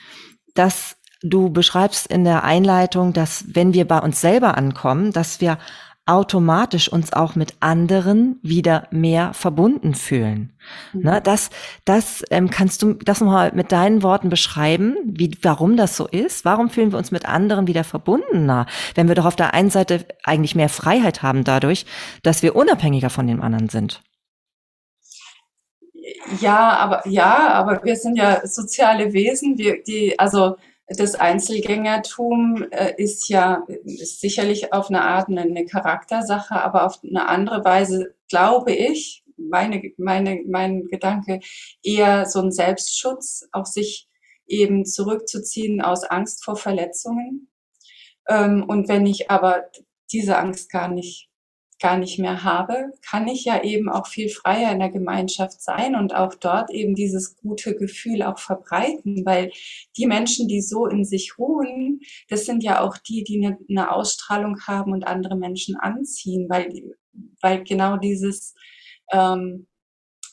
dass 0.55 0.97
du 1.23 1.51
beschreibst 1.51 2.07
in 2.07 2.25
der 2.25 2.45
Einleitung, 2.45 3.13
dass 3.13 3.45
wenn 3.55 3.75
wir 3.75 3.87
bei 3.87 3.99
uns 3.99 4.21
selber 4.21 4.57
ankommen, 4.57 5.13
dass 5.13 5.41
wir 5.41 5.59
automatisch 6.11 6.89
uns 6.91 7.13
auch 7.13 7.37
mit 7.37 7.55
anderen 7.61 8.41
wieder 8.43 8.89
mehr 8.91 9.33
verbunden 9.33 9.95
fühlen. 9.95 10.53
Mhm. 10.93 11.03
Ne, 11.03 11.21
das, 11.23 11.51
das 11.85 12.25
ähm, 12.31 12.51
kannst 12.51 12.83
du 12.83 12.95
das 12.95 13.21
mal 13.21 13.53
mit 13.55 13.71
deinen 13.71 14.03
Worten 14.03 14.29
beschreiben, 14.29 14.97
wie, 15.05 15.31
warum 15.43 15.77
das 15.77 15.97
so 15.97 16.09
ist. 16.09 16.45
Warum 16.45 16.69
fühlen 16.69 16.91
wir 16.91 16.99
uns 16.99 17.13
mit 17.13 17.29
anderen 17.29 17.69
wieder 17.69 17.85
verbundener, 17.85 18.67
wenn 18.97 19.07
wir 19.07 19.15
doch 19.15 19.25
auf 19.25 19.37
der 19.37 19.55
einen 19.55 19.71
Seite 19.71 20.05
eigentlich 20.25 20.57
mehr 20.57 20.69
Freiheit 20.69 21.23
haben 21.23 21.45
dadurch, 21.45 21.87
dass 22.25 22.43
wir 22.43 22.57
unabhängiger 22.57 23.11
von 23.11 23.29
dem 23.29 23.41
anderen 23.41 23.69
sind? 23.69 24.03
Ja, 26.41 26.71
aber 26.77 27.07
ja, 27.07 27.53
aber 27.53 27.85
wir 27.85 27.95
sind 27.95 28.17
ja 28.17 28.45
soziale 28.45 29.13
Wesen, 29.13 29.59
wir, 29.59 29.81
die, 29.85 30.19
also 30.19 30.57
das 30.97 31.15
Einzelgängertum 31.15 32.67
äh, 32.71 32.95
ist 32.97 33.29
ja 33.29 33.65
ist 33.85 34.21
sicherlich 34.21 34.73
auf 34.73 34.89
eine 34.89 35.03
Art 35.03 35.29
eine, 35.29 35.43
eine 35.43 35.65
Charaktersache, 35.65 36.55
aber 36.55 36.85
auf 36.85 37.01
eine 37.05 37.29
andere 37.29 37.65
Weise 37.65 38.15
glaube 38.29 38.73
ich, 38.73 39.25
meine, 39.37 39.93
meine, 39.97 40.43
mein 40.47 40.87
Gedanke 40.89 41.41
eher 41.83 42.27
so 42.27 42.41
ein 42.41 42.53
Selbstschutz, 42.53 43.49
auch 43.53 43.67
sich 43.67 44.09
eben 44.47 44.85
zurückzuziehen 44.85 45.81
aus 45.81 46.05
Angst 46.05 46.45
vor 46.45 46.57
Verletzungen. 46.57 47.49
Ähm, 48.29 48.65
und 48.67 48.89
wenn 48.89 49.07
ich 49.07 49.31
aber 49.31 49.65
diese 50.13 50.37
Angst 50.37 50.71
gar 50.71 50.89
nicht 50.89 51.30
gar 51.81 51.97
nicht 51.97 52.19
mehr 52.19 52.45
habe, 52.45 52.93
kann 53.03 53.27
ich 53.27 53.45
ja 53.45 53.63
eben 53.63 53.89
auch 53.89 54.07
viel 54.07 54.29
freier 54.29 54.71
in 54.71 54.79
der 54.79 54.91
Gemeinschaft 54.91 55.63
sein 55.63 55.97
und 55.97 56.15
auch 56.15 56.35
dort 56.35 56.71
eben 56.71 56.95
dieses 56.95 57.37
gute 57.37 57.75
Gefühl 57.75 58.23
auch 58.23 58.39
verbreiten, 58.39 59.25
weil 59.25 59.51
die 59.97 60.07
Menschen, 60.07 60.47
die 60.47 60.61
so 60.61 60.87
in 60.87 61.05
sich 61.05 61.39
ruhen, 61.39 62.01
das 62.29 62.45
sind 62.45 62.63
ja 62.63 62.83
auch 62.83 62.99
die, 62.99 63.25
die 63.25 63.45
eine, 63.45 63.59
eine 63.69 63.93
Ausstrahlung 63.93 64.61
haben 64.67 64.93
und 64.93 65.07
andere 65.07 65.37
Menschen 65.37 65.77
anziehen, 65.77 66.49
weil, 66.51 66.97
weil 67.41 67.65
genau 67.65 67.97
dieses 67.97 68.55
ähm, 69.13 69.67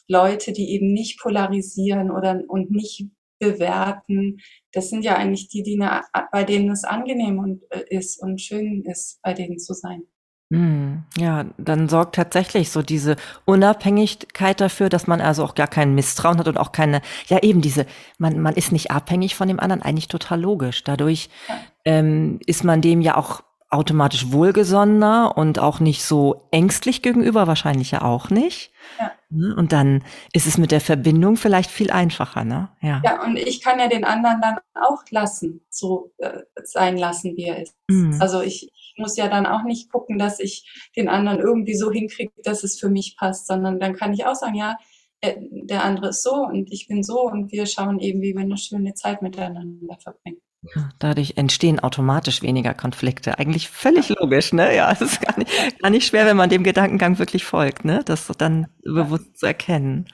Leute, 0.07 0.51
die 0.51 0.71
eben 0.71 0.93
nicht 0.93 1.19
polarisieren 1.19 2.11
oder 2.11 2.43
und 2.47 2.71
nicht 2.71 3.05
bewerten, 3.39 4.39
das 4.71 4.89
sind 4.89 5.03
ja 5.03 5.15
eigentlich 5.15 5.47
die, 5.47 5.63
die 5.63 5.79
eine, 5.79 6.01
bei 6.31 6.43
denen 6.43 6.71
es 6.71 6.83
angenehm 6.83 7.39
und, 7.39 7.63
äh, 7.71 7.83
ist 7.89 8.21
und 8.21 8.41
schön 8.41 8.83
ist, 8.83 9.21
bei 9.21 9.33
denen 9.33 9.59
zu 9.59 9.73
sein. 9.73 10.07
Mhm. 10.49 11.03
Ja, 11.17 11.45
dann 11.57 11.89
sorgt 11.89 12.15
tatsächlich 12.15 12.71
so 12.71 12.81
diese 12.81 13.17
Unabhängigkeit 13.43 14.61
dafür, 14.61 14.87
dass 14.87 15.05
man 15.05 15.19
also 15.19 15.43
auch 15.43 15.55
gar 15.55 15.67
kein 15.67 15.93
Misstrauen 15.93 16.37
hat 16.37 16.47
und 16.47 16.57
auch 16.57 16.71
keine, 16.71 17.01
ja 17.27 17.39
eben 17.43 17.59
diese, 17.61 17.85
man, 18.17 18.39
man 18.39 18.55
ist 18.55 18.71
nicht 18.71 18.91
abhängig 18.91 19.35
von 19.35 19.49
dem 19.49 19.59
anderen, 19.59 19.81
eigentlich 19.81 20.07
total 20.07 20.39
logisch. 20.39 20.83
Dadurch 20.85 21.29
ähm, 21.83 22.39
ist 22.45 22.63
man 22.63 22.81
dem 22.81 23.01
ja 23.01 23.17
auch 23.17 23.41
automatisch 23.69 24.31
wohlgesonnener 24.31 25.33
und 25.35 25.59
auch 25.59 25.79
nicht 25.79 26.03
so 26.03 26.47
ängstlich 26.51 27.01
gegenüber, 27.01 27.47
wahrscheinlich 27.47 27.91
ja 27.91 28.01
auch 28.01 28.29
nicht. 28.29 28.71
Ja. 28.99 29.11
Ne? 29.29 29.55
Und 29.55 29.73
dann 29.73 30.03
ist 30.31 30.47
es 30.47 30.57
mit 30.57 30.71
der 30.71 30.79
Verbindung 30.79 31.35
vielleicht 31.35 31.69
viel 31.69 31.91
einfacher, 31.91 32.45
ne? 32.45 32.69
Ja. 32.81 33.01
Ja, 33.03 33.23
und 33.23 33.37
ich 33.37 33.61
kann 33.61 33.79
ja 33.79 33.89
den 33.89 34.05
anderen 34.05 34.39
dann 34.41 34.57
auch 34.73 35.03
lassen, 35.09 35.61
so 35.69 36.13
äh, 36.19 36.43
sein 36.63 36.97
lassen, 36.97 37.35
wie 37.35 37.43
er 37.43 37.61
ist. 37.61 37.75
Mhm. 37.89 38.17
Also 38.21 38.41
ich, 38.41 38.71
muss 38.97 39.17
ja 39.17 39.27
dann 39.27 39.45
auch 39.45 39.63
nicht 39.63 39.91
gucken, 39.91 40.17
dass 40.17 40.39
ich 40.39 40.89
den 40.95 41.07
anderen 41.07 41.39
irgendwie 41.39 41.75
so 41.75 41.91
hinkriege, 41.91 42.31
dass 42.43 42.63
es 42.63 42.79
für 42.79 42.89
mich 42.89 43.15
passt, 43.17 43.47
sondern 43.47 43.79
dann 43.79 43.95
kann 43.95 44.13
ich 44.13 44.25
auch 44.25 44.35
sagen, 44.35 44.55
ja, 44.55 44.77
äh, 45.21 45.35
der 45.39 45.83
andere 45.83 46.09
ist 46.09 46.23
so 46.23 46.33
und 46.33 46.71
ich 46.71 46.87
bin 46.87 47.03
so 47.03 47.21
und 47.21 47.51
wir 47.51 47.65
schauen 47.65 47.99
eben, 47.99 48.21
wie 48.21 48.33
wir 48.33 48.41
eine 48.41 48.57
schöne 48.57 48.93
Zeit 48.93 49.21
miteinander 49.21 49.97
verbringen. 49.99 50.41
Ja, 50.75 50.89
dadurch 50.99 51.33
entstehen 51.37 51.79
automatisch 51.79 52.41
weniger 52.41 52.73
Konflikte. 52.73 53.37
Eigentlich 53.39 53.69
völlig 53.69 54.09
logisch, 54.09 54.53
ne? 54.53 54.75
Ja, 54.75 54.91
es 54.91 55.01
ist 55.01 55.21
gar 55.21 55.37
nicht, 55.37 55.79
gar 55.79 55.89
nicht 55.89 56.07
schwer, 56.07 56.25
wenn 56.25 56.37
man 56.37 56.49
dem 56.49 56.63
Gedankengang 56.63 57.19
wirklich 57.19 57.45
folgt, 57.45 57.85
ne? 57.85 58.01
Das 58.05 58.27
dann 58.37 58.67
bewusst 58.83 59.37
zu 59.37 59.45
erkennen. 59.45 60.07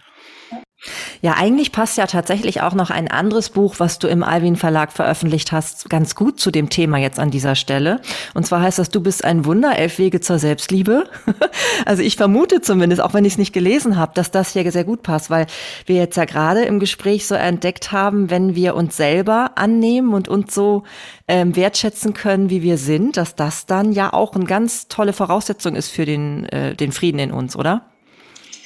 Ja, 1.21 1.35
eigentlich 1.37 1.71
passt 1.71 1.97
ja 1.97 2.07
tatsächlich 2.07 2.61
auch 2.61 2.73
noch 2.73 2.89
ein 2.89 3.09
anderes 3.09 3.49
Buch, 3.49 3.75
was 3.77 3.99
du 3.99 4.07
im 4.07 4.21
Alvin 4.21 4.57
Verlag 4.57 4.91
veröffentlicht 4.91 5.53
hast, 5.53 5.89
ganz 5.89 6.13
gut 6.15 6.39
zu 6.39 6.51
dem 6.51 6.69
Thema 6.69 6.97
jetzt 6.97 7.19
an 7.19 7.31
dieser 7.31 7.55
Stelle. 7.55 8.01
Und 8.33 8.45
zwar 8.45 8.61
heißt 8.61 8.79
das, 8.79 8.89
du 8.89 9.01
bist 9.01 9.23
ein 9.23 9.45
Wunder, 9.45 9.77
elf 9.77 9.97
Wege 9.97 10.19
zur 10.19 10.39
Selbstliebe. 10.39 11.05
also 11.85 12.03
ich 12.03 12.17
vermute 12.17 12.59
zumindest, 12.61 13.01
auch 13.01 13.13
wenn 13.13 13.23
ich 13.23 13.33
es 13.33 13.37
nicht 13.37 13.53
gelesen 13.53 13.97
habe, 13.97 14.11
dass 14.15 14.31
das 14.31 14.51
hier 14.51 14.69
sehr 14.71 14.83
gut 14.83 15.03
passt, 15.03 15.29
weil 15.29 15.47
wir 15.85 15.95
jetzt 15.95 16.17
ja 16.17 16.25
gerade 16.25 16.63
im 16.63 16.79
Gespräch 16.79 17.27
so 17.27 17.35
entdeckt 17.35 17.93
haben, 17.93 18.29
wenn 18.29 18.55
wir 18.55 18.75
uns 18.75 18.97
selber 18.97 19.51
annehmen 19.55 20.13
und 20.13 20.27
uns 20.27 20.53
so 20.53 20.83
ähm, 21.29 21.55
wertschätzen 21.55 22.13
können, 22.13 22.49
wie 22.49 22.61
wir 22.61 22.77
sind, 22.77 23.15
dass 23.15 23.35
das 23.35 23.65
dann 23.65 23.93
ja 23.93 24.11
auch 24.11 24.35
eine 24.35 24.45
ganz 24.45 24.89
tolle 24.89 25.13
Voraussetzung 25.13 25.75
ist 25.75 25.89
für 25.89 26.05
den, 26.05 26.45
äh, 26.47 26.75
den 26.75 26.91
Frieden 26.91 27.19
in 27.19 27.31
uns, 27.31 27.55
oder? 27.55 27.92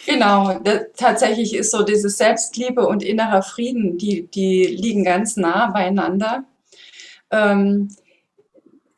Genau, 0.07 0.61
tatsächlich 0.95 1.53
ist 1.53 1.71
so 1.71 1.83
diese 1.83 2.07
Selbstliebe 2.07 2.87
und 2.87 3.03
innerer 3.03 3.41
Frieden, 3.41 3.97
die, 3.97 4.25
die 4.27 4.63
liegen 4.63 5.03
ganz 5.03 5.35
nah 5.35 5.67
beieinander. 5.67 6.45
Ähm, 7.29 7.93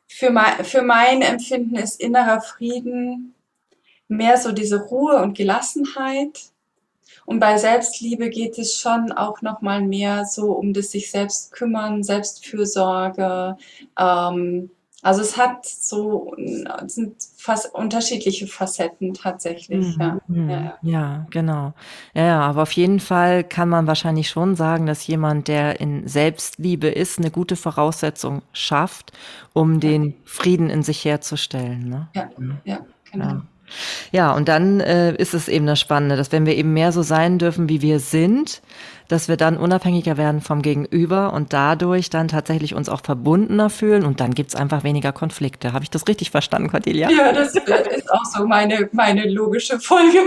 für, 0.06 0.30
mein, 0.30 0.64
für 0.64 0.82
mein 0.82 1.22
Empfinden 1.22 1.74
ist 1.74 2.00
innerer 2.00 2.40
Frieden 2.40 3.34
mehr 4.06 4.36
so 4.36 4.52
diese 4.52 4.82
Ruhe 4.84 5.20
und 5.20 5.36
Gelassenheit. 5.36 6.52
Und 7.26 7.40
bei 7.40 7.58
Selbstliebe 7.58 8.30
geht 8.30 8.56
es 8.56 8.76
schon 8.76 9.10
auch 9.10 9.42
noch 9.42 9.62
mal 9.62 9.82
mehr 9.82 10.24
so 10.26 10.52
um 10.52 10.72
das 10.72 10.92
sich 10.92 11.10
selbst 11.10 11.50
kümmern, 11.50 12.04
Selbstfürsorge, 12.04 13.56
ähm, 13.98 14.70
also 15.02 15.22
es 15.22 15.36
hat 15.36 15.64
so, 15.64 16.34
es 16.36 16.94
sind 16.94 17.14
fast 17.36 17.74
unterschiedliche 17.74 18.46
Facetten 18.46 19.14
tatsächlich. 19.14 19.96
Mhm. 19.96 20.00
Ja. 20.00 20.20
Mhm. 20.26 20.50
Ja, 20.50 20.60
ja. 20.60 20.78
ja, 20.82 21.26
genau. 21.30 21.72
Ja, 22.14 22.24
ja, 22.24 22.40
aber 22.40 22.62
auf 22.62 22.72
jeden 22.72 23.00
Fall 23.00 23.44
kann 23.44 23.68
man 23.68 23.86
wahrscheinlich 23.86 24.28
schon 24.28 24.56
sagen, 24.56 24.86
dass 24.86 25.06
jemand, 25.06 25.48
der 25.48 25.80
in 25.80 26.06
Selbstliebe 26.06 26.88
ist, 26.88 27.18
eine 27.18 27.30
gute 27.30 27.56
Voraussetzung 27.56 28.42
schafft, 28.52 29.12
um 29.54 29.80
den 29.80 30.14
Frieden 30.24 30.68
in 30.68 30.82
sich 30.82 31.04
herzustellen. 31.04 31.88
Ne? 31.88 32.08
Ja, 32.14 32.28
ja, 32.64 32.78
genau. 33.10 33.40
Ja, 34.12 34.32
und 34.32 34.48
dann 34.48 34.80
äh, 34.80 35.14
ist 35.14 35.34
es 35.34 35.48
eben 35.48 35.66
das 35.66 35.80
Spannende, 35.80 36.16
dass 36.16 36.32
wenn 36.32 36.46
wir 36.46 36.56
eben 36.56 36.72
mehr 36.72 36.92
so 36.92 37.02
sein 37.02 37.38
dürfen, 37.38 37.68
wie 37.68 37.82
wir 37.82 38.00
sind, 38.00 38.62
dass 39.10 39.28
wir 39.28 39.36
dann 39.36 39.56
unabhängiger 39.56 40.16
werden 40.16 40.40
vom 40.40 40.62
Gegenüber 40.62 41.32
und 41.32 41.52
dadurch 41.52 42.10
dann 42.10 42.28
tatsächlich 42.28 42.74
uns 42.74 42.88
auch 42.88 43.00
verbundener 43.02 43.68
fühlen 43.68 44.04
und 44.04 44.20
dann 44.20 44.34
gibt's 44.34 44.54
einfach 44.54 44.84
weniger 44.84 45.12
Konflikte. 45.12 45.72
Habe 45.72 45.82
ich 45.82 45.90
das 45.90 46.06
richtig 46.06 46.30
verstanden, 46.30 46.70
Cordelia? 46.70 47.10
Ja, 47.10 47.32
das 47.32 47.54
ist 47.56 48.12
auch 48.12 48.24
so 48.24 48.46
meine, 48.46 48.88
meine 48.92 49.28
logische 49.28 49.80
Folge. 49.80 50.18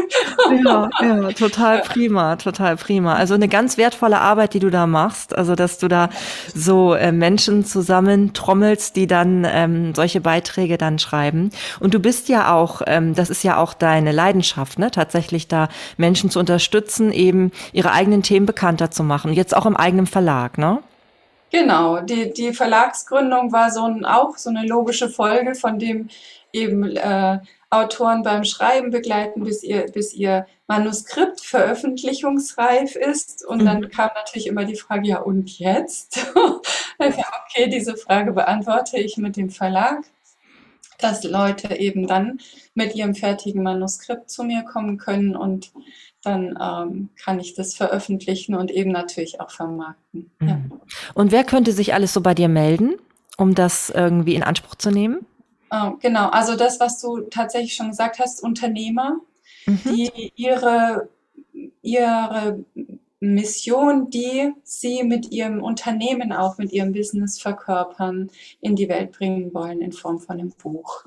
Ja, 0.66 0.90
ja, 1.02 1.32
total 1.32 1.82
prima, 1.82 2.36
total 2.36 2.76
prima. 2.76 3.16
Also 3.16 3.36
eine 3.36 3.48
ganz 3.48 3.78
wertvolle 3.78 4.20
Arbeit, 4.20 4.54
die 4.54 4.60
du 4.60 4.70
da 4.70 4.86
machst, 4.86 5.36
also 5.36 5.56
dass 5.56 5.78
du 5.78 5.88
da 5.88 6.10
so 6.54 6.94
äh, 6.94 7.14
Menschen 7.14 7.64
zusammentrommelst, 7.66 8.96
die 8.98 9.08
dann 9.08 9.48
ähm, 9.50 9.96
solche 9.96 10.20
Beiträge 10.20 10.78
dann 10.78 11.00
schreiben. 11.00 11.52
Und 11.80 11.94
du 11.94 12.00
bist 12.00 12.28
ja 12.28 12.54
auch, 12.54 12.82
ähm, 12.86 13.16
das 13.16 13.30
ist 13.34 13.44
ja 13.44 13.58
auch 13.58 13.74
deine 13.74 14.12
Leidenschaft, 14.12 14.80
ne? 14.80 14.92
tatsächlich 14.92 15.48
da 15.48 15.70
Menschen 15.98 16.30
zu 16.30 16.40
unterstützen, 16.40 17.12
eben 17.12 17.52
ihre 17.72 17.92
eigenen 17.92 18.24
Themen 18.24 18.46
bekannt 18.46 18.64
bekannter 18.64 18.92
zu 18.92 19.04
machen, 19.04 19.34
jetzt 19.34 19.56
auch 19.56 19.66
im 19.66 19.76
eigenen 19.76 20.08
Verlag, 20.08 20.58
ne? 20.58 20.82
Genau, 21.52 22.00
die, 22.00 22.34
die 22.34 22.54
Verlagsgründung 22.54 23.52
war 23.52 23.70
so 23.70 23.84
ein, 23.84 24.06
auch 24.06 24.38
so 24.38 24.50
eine 24.50 24.66
logische 24.66 25.10
Folge, 25.10 25.54
von 25.54 25.78
dem 25.78 26.08
eben 26.52 26.96
äh, 26.96 27.40
Autoren 27.70 28.24
beim 28.24 28.44
Schreiben 28.44 28.90
begleiten, 28.90 29.44
bis 29.44 29.64
ihr, 29.64 29.86
bis 29.92 30.14
ihr 30.14 30.48
Manuskript 30.68 31.42
veröffentlichungsreif 31.42 32.96
ist. 32.96 33.46
Und 33.46 33.62
mhm. 33.62 33.66
dann 33.66 33.90
kam 33.90 34.10
natürlich 34.16 34.48
immer 34.48 34.66
die 34.66 34.78
Frage, 34.78 35.08
ja 35.08 35.20
und 35.20 35.60
jetzt? 35.60 36.26
okay, 36.98 37.68
diese 37.70 37.98
Frage 37.98 38.32
beantworte 38.32 38.98
ich 38.98 39.18
mit 39.18 39.36
dem 39.36 39.50
Verlag, 39.50 40.06
dass 41.00 41.24
Leute 41.24 41.76
eben 41.76 42.08
dann 42.08 42.40
mit 42.76 42.96
ihrem 42.96 43.16
fertigen 43.16 43.64
Manuskript 43.64 44.30
zu 44.30 44.44
mir 44.44 44.64
kommen 44.64 44.98
können 44.98 45.36
und 45.36 45.72
dann 46.24 46.58
ähm, 46.62 47.10
kann 47.22 47.40
ich 47.40 47.54
das 47.54 47.76
veröffentlichen 47.76 48.56
und 48.56 48.72
eben 48.72 48.92
natürlich 48.92 49.42
auch 49.42 49.52
vermarkten. 49.52 50.32
Mhm. 50.40 50.48
Ja. 50.48 50.62
Und 51.14 51.32
wer 51.32 51.44
könnte 51.44 51.72
sich 51.74 51.94
alles 51.94 52.14
so 52.14 52.22
bei 52.22 52.34
dir 52.34 52.48
melden, 52.48 52.96
um 53.38 53.56
das 53.56 53.90
irgendwie 53.90 54.36
in 54.36 54.44
Anspruch 54.44 54.76
zu 54.76 54.90
nehmen? 54.90 55.26
Oh, 55.70 55.94
genau, 56.00 56.30
also 56.30 56.56
das, 56.56 56.80
was 56.80 57.02
du 57.02 57.22
tatsächlich 57.22 57.74
schon 57.74 57.90
gesagt 57.90 58.20
hast, 58.20 58.44
Unternehmer, 58.44 59.18
mhm. 59.66 59.80
die 59.86 60.32
ihre, 60.36 61.10
ihre 61.82 62.64
Mission, 63.20 64.10
die 64.10 64.54
sie 64.64 65.04
mit 65.04 65.32
ihrem 65.32 65.64
Unternehmen 65.64 66.32
auch, 66.32 66.58
mit 66.58 66.74
ihrem 66.74 66.92
Business 66.92 67.40
verkörpern, 67.40 68.30
in 68.62 68.76
die 68.76 68.90
Welt 68.90 69.14
bringen 69.14 69.54
wollen 69.54 69.82
in 69.82 69.94
Form 69.94 70.20
von 70.20 70.40
einem 70.40 70.52
Buch. 70.52 71.06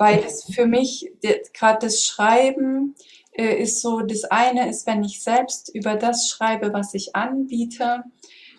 Weil 0.00 0.24
es 0.24 0.44
für 0.44 0.66
mich 0.66 1.12
gerade 1.52 1.86
das 1.86 2.04
Schreiben, 2.04 2.94
äh, 3.32 3.62
ist 3.62 3.82
so, 3.82 4.00
das 4.00 4.24
eine 4.24 4.68
ist, 4.68 4.86
wenn 4.86 5.04
ich 5.04 5.22
selbst 5.22 5.74
über 5.74 5.96
das 5.96 6.28
schreibe, 6.28 6.72
was 6.72 6.94
ich 6.94 7.14
anbiete, 7.14 8.04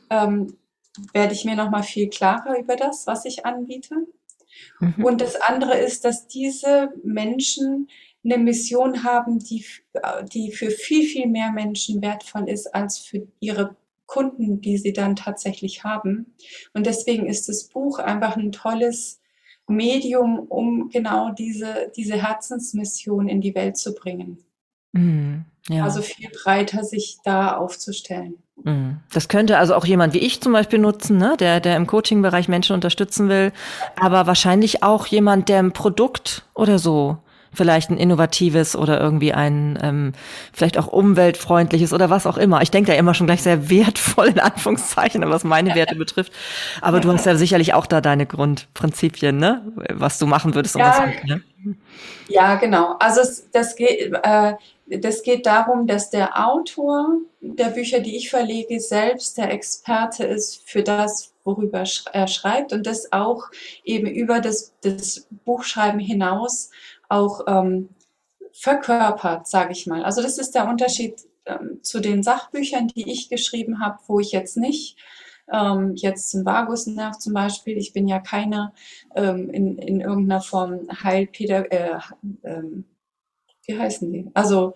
ähm, 0.10 0.58
werde 1.14 1.34
ich 1.34 1.44
mir 1.44 1.56
nochmal 1.56 1.84
viel 1.84 2.10
klarer 2.10 2.60
über 2.60 2.76
das, 2.76 3.08
was 3.08 3.26
ich 3.26 3.46
anbiete. 3.46 3.96
Mhm. 4.80 5.04
Und 5.04 5.22
das 5.22 5.40
andere 5.42 5.78
ist, 5.78 6.06
dass 6.06 6.28
diese 6.28 6.94
Menschen 7.04 7.90
eine 8.24 8.38
Mission 8.38 9.04
haben, 9.04 9.40
die, 9.40 9.66
die 10.32 10.52
für 10.52 10.70
viel, 10.70 11.08
viel 11.08 11.28
mehr 11.28 11.52
Menschen 11.52 12.02
wertvoll 12.02 12.48
ist 12.48 12.74
als 12.76 13.00
für 13.00 13.28
ihre 13.40 13.76
Kunden, 14.06 14.62
die 14.62 14.78
sie 14.78 14.94
dann 14.94 15.16
tatsächlich 15.16 15.84
haben. 15.84 16.36
Und 16.74 16.86
deswegen 16.86 17.26
ist 17.26 17.50
das 17.50 17.70
Buch 17.70 17.98
einfach 17.98 18.36
ein 18.36 18.52
tolles 18.52 19.21
Medium, 19.72 20.40
um 20.40 20.90
genau 20.90 21.32
diese, 21.32 21.92
diese 21.96 22.16
Herzensmission 22.16 23.28
in 23.28 23.42
die 23.42 23.56
Welt 23.56 23.78
zu 23.78 23.94
bringen. 23.94 24.38
Mhm. 24.94 25.46
Ja. 25.70 25.84
Also 25.84 26.02
viel 26.02 26.30
breiter 26.44 26.84
sich 26.84 27.20
da 27.24 27.56
aufzustellen. 27.58 28.36
Mhm. 28.64 29.00
Das 29.14 29.28
könnte 29.28 29.58
also 29.58 29.76
auch 29.76 29.86
jemand 29.86 30.14
wie 30.14 30.20
ich 30.20 30.42
zum 30.42 30.54
Beispiel 30.54 30.80
nutzen, 30.80 31.18
ne? 31.18 31.36
der, 31.40 31.60
der 31.60 31.76
im 31.78 31.88
Coaching-Bereich 31.88 32.48
Menschen 32.48 32.74
unterstützen 32.74 33.30
will, 33.30 33.52
aber 34.00 34.28
wahrscheinlich 34.28 34.84
auch 34.84 35.06
jemand, 35.08 35.50
der 35.50 35.60
ein 35.60 35.72
Produkt 35.72 36.46
oder 36.54 36.80
so 36.80 37.18
vielleicht 37.54 37.90
ein 37.90 37.98
innovatives 37.98 38.76
oder 38.76 39.00
irgendwie 39.00 39.34
ein 39.34 39.78
ähm, 39.82 40.14
vielleicht 40.54 40.78
auch 40.78 40.88
umweltfreundliches 40.88 41.94
oder 41.94 42.10
was 42.10 42.26
auch 42.26 42.38
immer. 42.38 42.62
Ich 42.62 42.72
denke 42.72 42.92
da 42.92 42.98
immer 42.98 43.14
schon 43.14 43.28
gleich 43.28 43.42
sehr 43.42 43.70
wertvoll 43.70 44.28
in 44.28 44.40
Anführungszeichen, 44.40 45.22
was 45.30 45.44
meine 45.44 45.76
Werte 45.76 45.96
betrifft. 45.96 46.32
Aber 46.82 47.00
du 47.00 47.12
hast 47.12 47.26
ja 47.26 47.36
sicherlich 47.36 47.74
auch 47.74 47.86
da 47.86 48.02
deine 48.02 48.26
Grundprinzipien, 48.26 49.38
ne? 49.38 49.62
Was 49.90 50.18
du 50.18 50.28
machen 50.28 50.56
würdest 50.56 50.76
und 50.76 50.82
ja, 50.82 50.98
was 50.98 51.06
nicht, 51.08 51.24
ne? 51.26 51.42
Ja, 52.28 52.56
genau. 52.56 52.96
Also 53.00 53.22
das 53.52 53.76
geht, 53.76 54.14
äh, 54.24 54.54
das 54.88 55.24
geht 55.24 55.46
darum, 55.46 55.88
dass 55.88 56.10
der 56.10 56.48
Autor 56.48 57.18
der 57.40 57.70
Bücher, 57.70 58.00
die 58.00 58.16
ich 58.16 58.30
verlege, 58.30 58.80
selbst 58.80 59.38
der 59.38 59.52
Experte 59.52 60.24
ist 60.24 60.68
für 60.68 60.84
das, 60.84 61.34
worüber 61.44 61.84
er 62.14 62.28
schreibt 62.28 62.72
und 62.74 62.86
das 62.86 63.12
auch 63.12 63.46
eben 63.84 64.08
über 64.08 64.40
das, 64.42 64.74
das 64.82 65.28
Buchschreiben 65.46 66.00
hinaus 66.00 66.70
auch 67.12 67.42
ähm, 67.48 67.90
verkörpert, 68.54 69.48
sage 69.48 69.72
ich 69.72 69.88
mal. 69.88 70.04
Also 70.04 70.22
das 70.22 70.38
ist 70.38 70.56
der 70.56 70.68
Unterschied 70.68 71.16
ähm, 71.46 71.80
zu 71.82 72.00
den 72.00 72.24
Sachbüchern, 72.24 72.88
die 72.88 73.12
ich 73.12 73.30
geschrieben 73.30 73.80
habe, 73.80 74.00
wo 74.08 74.20
ich 74.20 74.32
jetzt 74.32 74.58
nicht 74.58 74.98
ähm, 75.52 75.94
jetzt 75.96 76.30
zum 76.30 76.46
Vagusnerv 76.46 77.18
zum 77.18 77.34
Beispiel, 77.34 77.78
ich 77.78 77.94
bin 77.94 78.08
ja 78.08 78.20
keine 78.20 78.74
ähm, 79.16 79.50
in, 79.50 79.78
in 79.78 80.02
irgendeiner 80.02 80.42
Form 80.42 80.88
Heilpädagogin, 81.04 81.72
äh, 81.72 82.00
ähm, 82.44 82.86
wie 83.66 83.78
heißen 83.78 84.12
die? 84.12 84.32
Also 84.34 84.74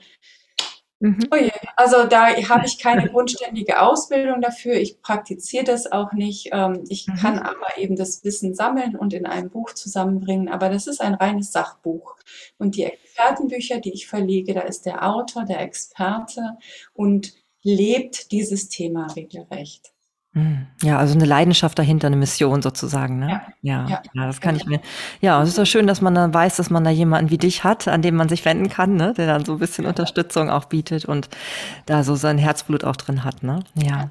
Mhm. 1.06 1.20
Oh 1.32 1.36
je. 1.36 1.51
Also 1.76 2.08
da 2.08 2.30
habe 2.49 2.66
ich 2.66 2.80
keine 2.80 3.08
grundständige 3.08 3.80
Ausbildung 3.80 4.41
dafür. 4.41 4.74
Ich 4.74 5.01
praktiziere 5.03 5.64
das 5.64 5.91
auch 5.91 6.14
nicht. 6.14 6.49
Ähm, 6.51 6.84
ich 6.89 7.08
mhm. 7.08 7.16
kann 7.16 7.39
aber 7.39 7.78
eben 7.78 7.95
das 7.95 8.24
Wissen 8.24 8.56
sammeln 8.56 8.95
und 8.95 9.14
in 9.14 9.28
einem 9.28 9.51
Buch 9.51 9.74
zusammenbringen. 9.74 10.49
Aber 10.49 10.70
das 10.70 10.88
ist 10.88 11.01
ein 11.01 11.14
reines 11.14 11.51
Sachbuch. 11.51 12.16
Und 12.58 12.76
die 12.76 12.86
Expertenbücher, 12.86 13.80
die 13.80 13.93
ich 13.93 14.08
verlege, 14.08 14.56
da 14.56 14.62
ist 14.62 14.88
der 14.88 15.08
Autor, 15.08 15.45
der 15.45 15.62
Experte 15.62 16.58
und 16.93 17.34
lebt 17.62 18.32
dieses 18.32 18.70
Thema 18.70 19.06
regelrecht. 19.16 19.95
Hm. 20.36 20.68
Ja, 20.82 20.98
also 20.98 21.16
eine 21.16 21.24
Leidenschaft 21.24 21.80
dahinter, 21.80 22.08
eine 22.08 22.18
Mission 22.18 22.62
sozusagen. 22.62 23.20
Ne? 23.20 23.42
Ja, 23.62 23.88
ja, 23.88 24.04
ja, 24.14 24.28
das 24.28 24.42
kann 24.42 24.58
ich 24.58 24.66
mir. 24.66 24.82
Ja, 25.22 25.42
es 25.42 25.48
ist 25.48 25.58
doch 25.58 25.66
schön, 25.66 25.88
dass 25.88 26.02
man 26.02 26.14
dann 26.14 26.34
weiß, 26.34 26.58
dass 26.58 26.70
man 26.70 26.84
da 26.84 26.90
jemanden 26.90 27.32
wie 27.32 27.38
dich 27.38 27.64
hat, 27.64 27.88
an 27.88 28.02
dem 28.02 28.16
man 28.16 28.28
sich 28.28 28.44
wenden 28.44 28.68
kann, 28.68 28.96
ne? 28.96 29.14
der 29.16 29.28
dann 29.28 29.46
so 29.46 29.54
ein 29.54 29.60
bisschen 29.60 29.86
Unterstützung 29.86 30.50
auch 30.50 30.66
bietet 30.66 31.06
und 31.06 31.30
da 31.86 32.04
so 32.04 32.16
sein 32.16 32.38
Herzblut 32.38 32.84
auch 32.84 32.98
drin 32.98 33.24
hat. 33.24 33.44
Ne? 33.44 33.62
Ja, 33.76 34.10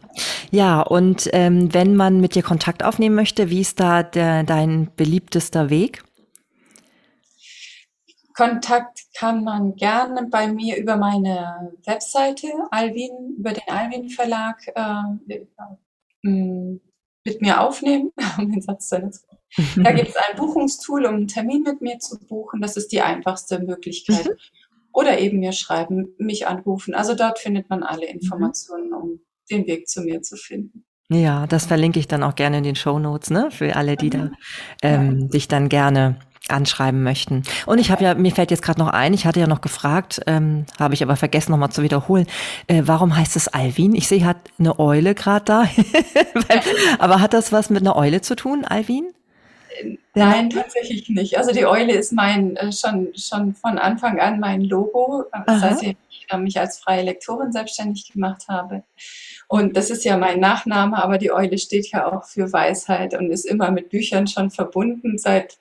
ja. 0.51 0.81
Und 0.81 1.29
ähm, 1.35 1.75
wenn 1.75 1.95
man 1.95 2.22
mit 2.22 2.35
dir 2.35 2.43
Kontakt 2.43 2.83
aufnehmen 2.85 3.16
möchte, 3.16 3.51
wie 3.51 3.61
ist 3.61 3.79
da 3.79 4.03
der, 4.03 4.45
dein 4.45 4.89
beliebtester 4.97 5.68
Weg? 5.68 6.05
Kontakt 8.33 8.99
kann 9.16 9.45
man 9.45 9.77
gerne 9.77 10.27
bei 10.31 10.49
mir 10.49 10.79
über 10.79 10.97
meine 10.97 11.72
Webseite 11.85 12.49
Alvin, 12.70 13.37
über 13.39 13.53
den 13.53 13.68
Alvin 13.68 14.09
Verlag 14.09 14.57
äh, 14.75 15.39
mit 16.25 17.41
mir 17.41 17.61
aufnehmen, 17.61 18.12
um 18.39 18.51
den 18.51 18.61
Satz 18.61 18.89
zu 18.89 18.99
nutzen. 18.99 19.27
Da 19.77 19.93
gibt 19.93 20.09
es 20.09 20.16
ein 20.16 20.37
Buchungstool, 20.37 21.07
um 21.07 21.14
einen 21.14 21.29
Termin 21.29 21.62
mit 21.62 21.81
mir 21.81 21.99
zu 21.99 22.18
buchen. 22.18 22.61
Das 22.61 22.77
ist 22.77 22.93
die 22.93 23.01
einfachste 23.01 23.61
Möglichkeit. 23.61 24.27
Mhm. 24.27 24.37
Oder 24.93 25.18
eben 25.18 25.41
mir 25.41 25.53
schreiben, 25.53 26.14
mich 26.18 26.47
anrufen. 26.47 26.95
Also 26.95 27.14
dort 27.14 27.39
findet 27.39 27.68
man 27.68 27.83
alle 27.83 28.07
mhm. 28.07 28.14
Informationen, 28.14 28.93
um 28.93 29.20
den 29.51 29.66
Weg 29.66 29.89
zu 29.89 30.03
mir 30.03 30.22
zu 30.22 30.37
finden. 30.37 30.85
Ja, 31.11 31.47
das 31.47 31.66
verlinke 31.66 31.99
ich 31.99 32.09
dann 32.09 32.22
auch 32.22 32.35
gerne 32.35 32.59
in 32.59 32.64
den 32.64 32.77
Show 32.77 32.99
Notes, 32.99 33.31
ne? 33.31 33.51
Für 33.51 33.77
alle, 33.77 33.97
die 33.97 34.07
mhm. 34.07 34.11
da 34.11 34.31
ähm, 34.83 35.20
ja. 35.20 35.27
dich 35.29 35.49
dann 35.49 35.68
gerne 35.68 36.18
anschreiben 36.49 37.03
möchten. 37.03 37.42
Und 37.66 37.78
ich 37.78 37.90
habe 37.90 38.05
ja, 38.05 38.14
mir 38.14 38.32
fällt 38.32 38.51
jetzt 38.51 38.62
gerade 38.62 38.78
noch 38.78 38.88
ein, 38.88 39.14
ich 39.14 39.26
hatte 39.26 39.40
ja 39.40 39.47
noch 39.47 39.61
gefragt, 39.61 40.20
ähm, 40.26 40.66
habe 40.78 40.95
ich 40.95 41.03
aber 41.03 41.16
vergessen 41.16 41.53
nochmal 41.53 41.70
zu 41.70 41.82
wiederholen, 41.82 42.26
äh, 42.66 42.82
warum 42.84 43.16
heißt 43.16 43.36
es 43.36 43.49
Alvin? 43.49 43.95
Ich 43.95 44.09
sehe, 44.09 44.24
hat 44.24 44.36
eine 44.59 44.78
Eule 44.78 45.14
gerade 45.14 45.45
da. 45.45 45.64
aber 46.99 47.20
hat 47.20 47.32
das 47.32 47.53
was 47.53 47.70
mit 47.70 47.82
einer 47.82 47.97
Eule 47.97 48.20
zu 48.20 48.36
tun, 48.36 48.64
Alvin? 48.64 49.07
Nein, 50.14 50.51
tatsächlich 50.51 51.09
nicht. 51.09 51.36
Also 51.36 51.53
die 51.53 51.66
Eule 51.66 51.95
ist 51.95 52.12
mein 52.12 52.57
äh, 52.57 52.72
schon 52.72 53.12
schon 53.16 53.55
von 53.55 53.78
Anfang 53.78 54.20
an 54.20 54.38
mein 54.38 54.62
Logo, 54.62 55.24
äh, 55.32 55.59
seit 55.59 55.82
ich 55.82 55.97
äh, 56.30 56.36
mich 56.36 56.59
als 56.61 56.78
freie 56.78 57.03
Lektorin 57.03 57.53
selbstständig 57.53 58.12
gemacht 58.12 58.45
habe. 58.49 58.84
Und 59.49 59.76
das 59.76 59.90
ist 59.90 60.05
ja 60.05 60.16
mein 60.16 60.40
Nachname, 60.40 61.03
aber 61.03 61.18
die 61.18 61.32
Eule 61.32 61.59
steht 61.59 61.90
ja 61.90 62.07
auch 62.07 62.24
für 62.24 62.53
Weisheit 62.53 63.14
und 63.14 63.30
ist 63.30 63.45
immer 63.45 63.70
mit 63.70 63.90
Büchern 63.90 64.26
schon 64.26 64.51
verbunden 64.51 65.18
seit 65.18 65.59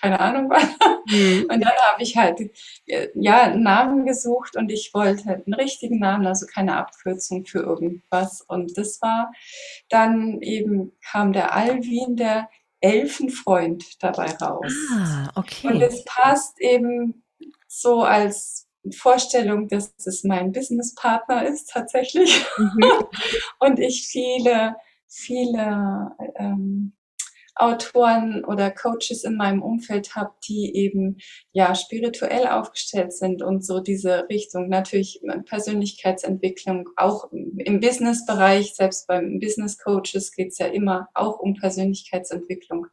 keine 0.00 0.20
Ahnung 0.20 0.50
was. 0.50 0.64
Mhm. 1.08 1.46
Und 1.50 1.60
dann 1.60 1.72
habe 1.90 2.02
ich 2.02 2.16
halt 2.16 2.40
äh, 2.86 3.08
ja 3.14 3.42
einen 3.42 3.62
Namen 3.62 4.06
gesucht 4.06 4.56
und 4.56 4.70
ich 4.70 4.92
wollte 4.92 5.24
halt 5.26 5.46
einen 5.46 5.54
richtigen 5.54 5.98
Namen, 5.98 6.26
also 6.26 6.46
keine 6.46 6.76
Abkürzung 6.76 7.46
für 7.46 7.60
irgendwas. 7.60 8.42
Und 8.42 8.76
das 8.76 9.00
war 9.00 9.32
dann 9.88 10.40
eben 10.42 10.92
kam 11.00 11.32
der 11.32 11.54
Alvin, 11.54 12.16
der 12.16 12.48
Elfenfreund 12.80 14.02
dabei 14.02 14.32
raus. 14.36 14.72
Ah, 14.92 15.30
okay. 15.34 15.68
Und 15.68 15.82
es 15.82 16.04
passt 16.04 16.60
eben 16.60 17.24
so 17.68 18.02
als 18.02 18.68
Vorstellung, 18.94 19.68
dass 19.68 19.94
es 20.04 20.22
mein 20.24 20.52
Businesspartner 20.52 21.46
ist 21.46 21.70
tatsächlich. 21.70 22.44
Mhm. 22.56 22.84
und 23.58 23.78
ich 23.78 24.06
viele, 24.06 24.76
viele 25.06 26.12
ähm, 26.36 26.92
Autoren 27.56 28.44
oder 28.44 28.70
Coaches 28.70 29.24
in 29.24 29.36
meinem 29.36 29.62
Umfeld 29.62 30.14
habe, 30.14 30.32
die 30.46 30.76
eben 30.76 31.16
ja 31.52 31.74
spirituell 31.74 32.46
aufgestellt 32.46 33.14
sind 33.14 33.42
und 33.42 33.64
so 33.64 33.80
diese 33.80 34.28
Richtung 34.28 34.68
natürlich 34.68 35.22
Persönlichkeitsentwicklung 35.46 36.90
auch 36.96 37.32
im 37.32 37.80
Businessbereich, 37.80 38.74
selbst 38.74 39.06
beim 39.06 39.40
Business 39.40 39.78
Coaches 39.78 40.32
geht 40.32 40.48
es 40.48 40.58
ja 40.58 40.66
immer 40.66 41.08
auch 41.14 41.38
um 41.38 41.54
Persönlichkeitsentwicklung. 41.54 42.88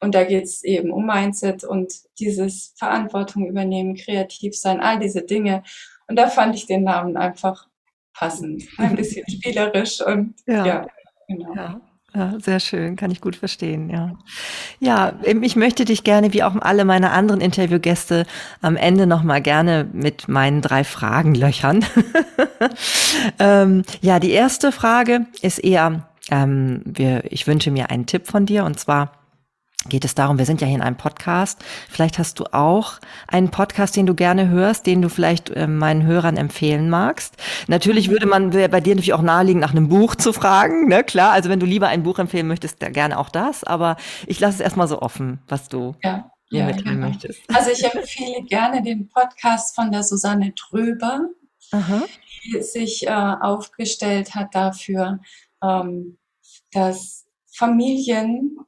Und 0.00 0.14
da 0.14 0.24
geht 0.24 0.44
es 0.44 0.62
eben 0.62 0.92
um 0.92 1.06
Mindset 1.06 1.64
und 1.64 1.92
dieses 2.18 2.74
Verantwortung 2.78 3.46
übernehmen, 3.46 3.96
kreativ 3.96 4.56
sein, 4.56 4.80
all 4.80 4.98
diese 5.00 5.22
Dinge. 5.22 5.62
Und 6.06 6.16
da 6.16 6.28
fand 6.28 6.54
ich 6.54 6.66
den 6.66 6.84
Namen 6.84 7.16
einfach 7.16 7.66
passend, 8.14 8.64
ein 8.78 8.94
bisschen 8.94 9.24
spielerisch 9.30 10.00
und 10.00 10.34
ja, 10.46 10.66
ja 10.66 10.86
genau. 11.28 11.54
Ja. 11.54 11.80
Ja, 12.16 12.32
sehr 12.38 12.60
schön, 12.60 12.96
kann 12.96 13.10
ich 13.10 13.20
gut 13.20 13.36
verstehen, 13.36 13.90
ja. 13.90 14.12
Ja, 14.80 15.12
ich 15.22 15.54
möchte 15.54 15.84
dich 15.84 16.02
gerne, 16.02 16.32
wie 16.32 16.42
auch 16.44 16.56
alle 16.56 16.86
meine 16.86 17.10
anderen 17.10 17.42
Interviewgäste, 17.42 18.24
am 18.62 18.76
Ende 18.76 19.06
nochmal 19.06 19.42
gerne 19.42 19.86
mit 19.92 20.26
meinen 20.26 20.62
drei 20.62 20.82
Fragen 20.82 21.34
löchern. 21.34 21.84
ähm, 23.38 23.82
ja, 24.00 24.18
die 24.18 24.30
erste 24.30 24.72
Frage 24.72 25.26
ist 25.42 25.58
eher, 25.58 26.08
ähm, 26.30 26.80
wir, 26.86 27.30
ich 27.30 27.46
wünsche 27.46 27.70
mir 27.70 27.90
einen 27.90 28.06
Tipp 28.06 28.26
von 28.26 28.46
dir 28.46 28.64
und 28.64 28.80
zwar, 28.80 29.12
geht 29.88 30.04
es 30.04 30.14
darum, 30.14 30.38
wir 30.38 30.46
sind 30.46 30.60
ja 30.60 30.66
hier 30.66 30.76
in 30.76 30.82
einem 30.82 30.96
Podcast. 30.96 31.64
Vielleicht 31.88 32.18
hast 32.18 32.38
du 32.38 32.44
auch 32.52 32.94
einen 33.28 33.50
Podcast, 33.50 33.96
den 33.96 34.06
du 34.06 34.14
gerne 34.14 34.48
hörst, 34.48 34.86
den 34.86 35.02
du 35.02 35.08
vielleicht 35.08 35.50
äh, 35.50 35.66
meinen 35.66 36.04
Hörern 36.04 36.36
empfehlen 36.36 36.90
magst. 36.90 37.34
Natürlich 37.68 38.10
würde 38.10 38.26
man 38.26 38.50
bei 38.50 38.80
dir 38.80 38.94
natürlich 38.94 39.14
auch 39.14 39.22
naheliegen, 39.22 39.60
nach 39.60 39.72
einem 39.72 39.88
Buch 39.88 40.14
zu 40.14 40.32
fragen. 40.32 40.88
Ne? 40.88 41.04
Klar, 41.04 41.32
also 41.32 41.48
wenn 41.48 41.60
du 41.60 41.66
lieber 41.66 41.88
ein 41.88 42.02
Buch 42.02 42.18
empfehlen 42.18 42.46
möchtest, 42.46 42.82
dann 42.82 42.92
gerne 42.92 43.18
auch 43.18 43.28
das. 43.28 43.64
Aber 43.64 43.96
ich 44.26 44.40
lasse 44.40 44.54
es 44.54 44.60
erstmal 44.60 44.88
so 44.88 45.00
offen, 45.00 45.40
was 45.48 45.68
du 45.68 45.94
ja, 46.02 46.30
ja, 46.50 46.66
mitteilen 46.66 46.96
genau. 46.96 47.08
möchtest. 47.08 47.40
Also 47.54 47.70
ich 47.70 47.84
empfehle 47.84 48.42
gerne 48.44 48.82
den 48.82 49.08
Podcast 49.08 49.74
von 49.74 49.90
der 49.90 50.02
Susanne 50.02 50.54
Tröber, 50.54 51.28
Aha. 51.72 52.02
die 52.44 52.62
sich 52.62 53.06
äh, 53.06 53.10
aufgestellt 53.10 54.34
hat 54.34 54.54
dafür, 54.54 55.20
ähm, 55.62 56.18
dass 56.72 57.26
Familien 57.56 58.58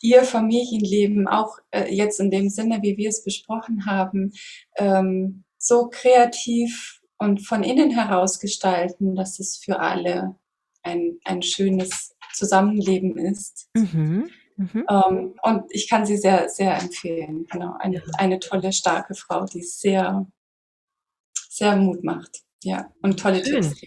ihr 0.00 0.22
Familienleben 0.22 1.28
auch 1.28 1.58
äh, 1.70 1.92
jetzt 1.92 2.20
in 2.20 2.30
dem 2.30 2.48
Sinne, 2.48 2.80
wie 2.82 2.96
wir 2.96 3.08
es 3.08 3.24
besprochen 3.24 3.86
haben, 3.86 4.32
ähm, 4.76 5.44
so 5.58 5.88
kreativ 5.88 7.00
und 7.18 7.46
von 7.46 7.62
innen 7.64 7.90
heraus 7.90 8.38
gestalten, 8.38 9.14
dass 9.14 9.38
es 9.38 9.56
für 9.56 9.80
alle 9.80 10.36
ein, 10.82 11.18
ein 11.24 11.42
schönes 11.42 12.14
Zusammenleben 12.32 13.18
ist. 13.18 13.68
Mhm. 13.74 14.30
Mhm. 14.56 14.86
Ähm, 14.88 15.34
und 15.42 15.64
ich 15.70 15.88
kann 15.88 16.04
sie 16.04 16.16
sehr, 16.16 16.48
sehr 16.48 16.76
empfehlen. 16.78 17.46
Genau, 17.50 17.74
eine, 17.78 18.02
eine 18.18 18.38
tolle, 18.40 18.72
starke 18.72 19.14
Frau, 19.14 19.44
die 19.44 19.62
sehr, 19.62 20.26
sehr 21.48 21.76
Mut 21.76 22.02
macht. 22.02 22.42
Ja, 22.64 22.92
und 23.02 23.20
tolle 23.20 23.44
Schön. 23.44 23.62
Tipps. 23.62 23.80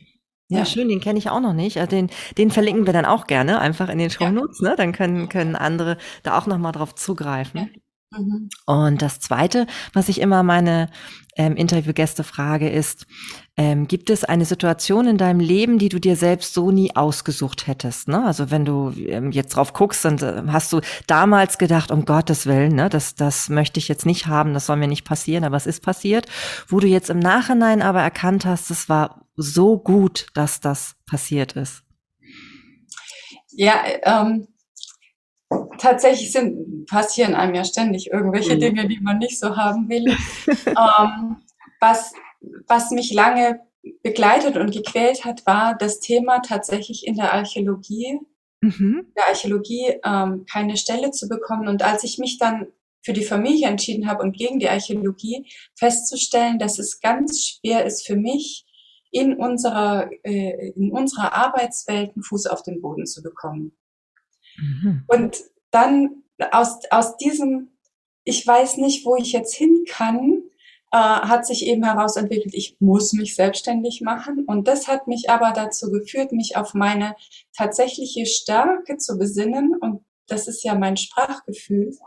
Ja, 0.52 0.60
ja, 0.60 0.66
schön, 0.66 0.90
den 0.90 1.00
kenne 1.00 1.18
ich 1.18 1.30
auch 1.30 1.40
noch 1.40 1.54
nicht. 1.54 1.78
Also 1.78 1.90
den, 1.90 2.10
den 2.38 2.52
verlinken 2.52 2.86
wir 2.86 2.92
dann 2.92 3.06
auch 3.06 3.26
gerne 3.26 3.60
einfach 3.62 3.88
in 3.88 3.98
den 3.98 4.10
Shownotes, 4.10 4.60
ja. 4.60 4.70
ne? 4.70 4.76
Dann 4.76 4.92
können, 4.92 5.30
können 5.30 5.56
andere 5.56 5.98
da 6.24 6.38
auch 6.38 6.46
nochmal 6.46 6.74
drauf 6.74 6.94
zugreifen. 6.94 7.70
Mhm. 8.12 8.50
Und 8.66 9.02
das 9.02 9.20
Zweite, 9.20 9.68
was 9.94 10.10
ich 10.10 10.20
immer 10.20 10.44
meine 10.44 10.90
ähm, 11.38 11.56
Interviewgäste 11.56 12.26
frage, 12.26 12.70
ist, 12.70 13.08
ähm, 13.56 13.88
gibt 13.88 14.10
es 14.10 14.26
eine 14.26 14.44
Situation 14.44 15.08
in 15.08 15.18
deinem 15.18 15.40
Leben, 15.40 15.78
die 15.78 15.88
du 15.88 15.98
dir 16.00 16.18
selbst 16.18 16.54
so 16.54 16.72
nie 16.72 16.94
ausgesucht 16.94 17.68
hättest? 17.68 18.10
Ne? 18.10 18.26
Also 18.26 18.52
wenn 18.52 18.66
du 18.66 18.92
ähm, 18.98 19.32
jetzt 19.32 19.56
drauf 19.56 19.72
guckst, 19.72 20.04
dann 20.04 20.18
äh, 20.18 20.44
hast 20.52 20.74
du 20.74 20.82
damals 21.08 21.58
gedacht, 21.58 21.90
um 21.90 22.04
Gottes 22.04 22.46
Willen, 22.46 22.76
ne, 22.76 22.90
das, 22.90 23.16
das 23.16 23.48
möchte 23.48 23.80
ich 23.80 23.88
jetzt 23.88 24.06
nicht 24.06 24.28
haben, 24.28 24.54
das 24.54 24.66
soll 24.66 24.76
mir 24.76 24.90
nicht 24.90 25.06
passieren, 25.06 25.46
aber 25.46 25.56
es 25.56 25.66
ist 25.66 25.82
passiert, 25.82 26.26
wo 26.68 26.82
du 26.82 26.88
jetzt 26.88 27.10
im 27.10 27.20
Nachhinein 27.20 27.82
aber 27.82 28.02
erkannt 28.02 28.46
hast, 28.46 28.72
es 28.72 28.90
war 28.90 29.26
so 29.38 29.78
gut, 29.80 30.28
dass 30.34 30.60
das 30.60 30.96
passiert 31.06 31.54
ist. 31.54 31.84
Ja, 33.54 33.82
ähm, 34.04 34.48
tatsächlich 35.78 36.32
sind, 36.32 36.86
passieren 36.88 37.36
einem 37.36 37.56
ja 37.56 37.64
ständig 37.64 38.12
irgendwelche 38.12 38.56
mhm. 38.56 38.60
Dinge, 38.60 38.88
die 38.88 39.00
man 39.00 39.18
nicht 39.18 39.40
so 39.40 39.56
haben 39.56 39.90
will. 39.90 40.06
ähm, 40.66 41.38
was, 41.80 42.14
was 42.68 42.92
mich 42.92 43.14
lange 43.14 43.62
begleitet 44.04 44.58
und 44.58 44.72
gequält 44.72 45.26
hat, 45.26 45.46
war 45.46 45.76
das 45.76 46.00
Thema 46.00 46.40
tatsächlich 46.40 47.08
in 47.08 47.16
der 47.16 47.34
Archäologie, 47.34 48.20
mhm. 48.62 49.12
der 49.16 49.28
Archäologie 49.30 50.00
ähm, 50.04 50.46
keine 50.52 50.78
Stelle 50.78 51.12
zu 51.12 51.28
bekommen. 51.28 51.68
Und 51.68 51.84
als 51.84 52.04
ich 52.04 52.18
mich 52.18 52.38
dann 52.38 52.68
für 53.04 53.14
die 53.14 53.26
Familie 53.26 53.68
entschieden 53.68 54.08
habe 54.08 54.22
und 54.22 54.38
gegen 54.38 54.60
die 54.60 54.70
Archäologie, 54.70 55.48
festzustellen, 55.76 56.60
dass 56.60 56.78
es 56.78 57.00
ganz 57.00 57.48
schwer 57.48 57.86
ist 57.86 58.06
für 58.06 58.16
mich, 58.16 58.66
in 59.12 59.36
unserer, 59.36 60.10
äh, 60.24 60.72
in 60.76 60.92
unserer 60.92 61.34
Arbeitswelt 61.34 62.16
einen 62.16 62.24
Fuß 62.24 62.48
auf 62.48 62.64
den 62.64 62.82
Boden 62.82 63.06
zu 63.06 63.22
bekommen. 63.22 63.74
Mhm. 64.58 65.06
Und 65.08 65.38
dann 65.72 66.24
aus, 66.52 66.80
aus 66.90 67.18
diesem, 67.18 67.72
ich 68.24 68.46
weiß 68.46 68.78
nicht, 68.78 69.06
wo 69.06 69.16
ich 69.16 69.32
jetzt 69.32 69.56
hin 69.56 69.86
kann, 69.88 70.44
äh, 70.92 70.98
hat 70.98 71.46
sich 71.46 71.66
eben 71.66 71.84
herausentwickelt, 71.84 72.54
ich 72.54 72.76
muss 72.80 73.14
mich 73.14 73.36
selbstständig 73.36 74.02
machen. 74.02 74.44
Und 74.46 74.68
das 74.68 74.88
hat 74.88 75.08
mich 75.08 75.30
aber 75.30 75.54
dazu 75.54 75.92
geführt, 75.92 76.32
mich 76.32 76.58
auf 76.58 76.74
meine 76.74 77.16
tatsächliche 77.56 78.26
Stärke 78.26 78.98
zu 78.98 79.18
besinnen. 79.18 79.76
Und 79.80 80.04
das 80.28 80.48
ist 80.48 80.64
ja 80.64 80.76
mein 80.76 80.98
Sprachgefühl. 80.98 81.98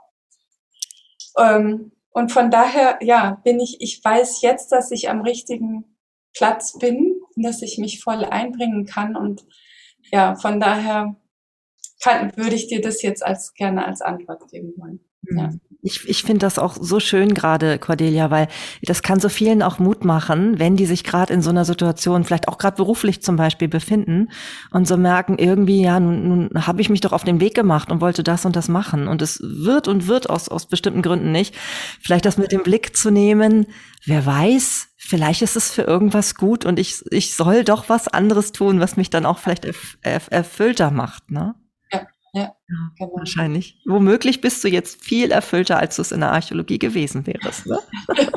Ähm, 1.38 1.92
und 2.10 2.30
von 2.30 2.50
daher, 2.50 2.98
ja, 3.00 3.40
bin 3.42 3.58
ich, 3.58 3.80
ich 3.80 4.04
weiß 4.04 4.42
jetzt, 4.42 4.70
dass 4.70 4.90
ich 4.90 5.08
am 5.08 5.22
richtigen 5.22 5.96
Platz 6.32 6.78
bin, 6.78 7.20
dass 7.36 7.62
ich 7.62 7.78
mich 7.78 8.02
voll 8.02 8.24
einbringen 8.24 8.86
kann. 8.86 9.16
Und 9.16 9.46
ja, 10.12 10.36
von 10.36 10.60
daher 10.60 11.16
kann, 12.04 12.32
würde 12.36 12.54
ich 12.54 12.68
dir 12.68 12.80
das 12.80 13.02
jetzt 13.02 13.24
als 13.24 13.54
gerne 13.54 13.86
als 13.86 14.00
Antwort 14.02 14.48
geben 14.50 14.72
wollen. 14.76 15.00
Ja. 15.30 15.48
Mhm. 15.48 15.60
Ich, 15.86 16.08
ich 16.08 16.22
finde 16.22 16.38
das 16.38 16.58
auch 16.58 16.78
so 16.80 16.98
schön 16.98 17.34
gerade, 17.34 17.78
Cordelia, 17.78 18.30
weil 18.30 18.48
das 18.82 19.02
kann 19.02 19.20
so 19.20 19.28
vielen 19.28 19.62
auch 19.62 19.78
Mut 19.78 20.02
machen, 20.02 20.58
wenn 20.58 20.76
die 20.76 20.86
sich 20.86 21.04
gerade 21.04 21.34
in 21.34 21.42
so 21.42 21.50
einer 21.50 21.66
Situation, 21.66 22.24
vielleicht 22.24 22.48
auch 22.48 22.56
gerade 22.56 22.78
beruflich 22.78 23.20
zum 23.20 23.36
Beispiel, 23.36 23.68
befinden 23.68 24.30
und 24.70 24.88
so 24.88 24.96
merken, 24.96 25.36
irgendwie, 25.38 25.82
ja, 25.82 26.00
nun, 26.00 26.26
nun 26.26 26.66
habe 26.66 26.80
ich 26.80 26.88
mich 26.88 27.02
doch 27.02 27.12
auf 27.12 27.24
den 27.24 27.38
Weg 27.38 27.54
gemacht 27.54 27.92
und 27.92 28.00
wollte 28.00 28.22
das 28.22 28.46
und 28.46 28.56
das 28.56 28.68
machen. 28.68 29.08
Und 29.08 29.20
es 29.20 29.40
wird 29.42 29.86
und 29.86 30.06
wird 30.06 30.30
aus, 30.30 30.48
aus 30.48 30.64
bestimmten 30.64 31.02
Gründen 31.02 31.32
nicht. 31.32 31.54
Vielleicht 32.00 32.24
das 32.24 32.38
mit 32.38 32.50
dem 32.50 32.62
Blick 32.62 32.96
zu 32.96 33.10
nehmen, 33.10 33.66
wer 34.06 34.24
weiß, 34.24 34.88
vielleicht 34.96 35.42
ist 35.42 35.54
es 35.54 35.70
für 35.70 35.82
irgendwas 35.82 36.34
gut 36.34 36.64
und 36.64 36.78
ich, 36.78 37.04
ich 37.10 37.34
soll 37.34 37.62
doch 37.62 37.90
was 37.90 38.08
anderes 38.08 38.52
tun, 38.52 38.80
was 38.80 38.96
mich 38.96 39.10
dann 39.10 39.26
auch 39.26 39.36
vielleicht 39.36 39.66
erf 39.66 39.98
erf 40.00 40.28
erfüllter 40.30 40.90
macht, 40.90 41.30
ne? 41.30 41.54
Ja, 42.34 42.52
genau. 42.98 43.16
wahrscheinlich. 43.16 43.80
Womöglich 43.86 44.40
bist 44.40 44.64
du 44.64 44.68
jetzt 44.68 45.00
viel 45.00 45.30
erfüllter, 45.30 45.78
als 45.78 45.94
du 45.94 46.02
es 46.02 46.10
in 46.10 46.18
der 46.18 46.32
Archäologie 46.32 46.80
gewesen 46.80 47.24
wärst. 47.28 47.66
Ne? 47.66 47.78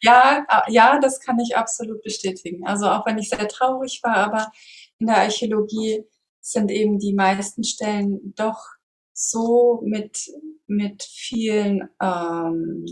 ja, 0.00 0.46
ja, 0.68 0.98
das 0.98 1.20
kann 1.20 1.38
ich 1.38 1.54
absolut 1.54 2.02
bestätigen. 2.02 2.66
Also 2.66 2.88
auch 2.88 3.04
wenn 3.04 3.18
ich 3.18 3.28
sehr 3.28 3.46
traurig 3.48 4.00
war, 4.02 4.16
aber 4.16 4.50
in 4.98 5.06
der 5.06 5.18
Archäologie 5.18 6.04
sind 6.40 6.70
eben 6.70 6.98
die 6.98 7.12
meisten 7.12 7.62
Stellen 7.62 8.32
doch 8.36 8.58
so 9.14 9.82
mit, 9.84 10.18
mit 10.66 11.02
vielen 11.02 11.88
ähm, 12.00 12.84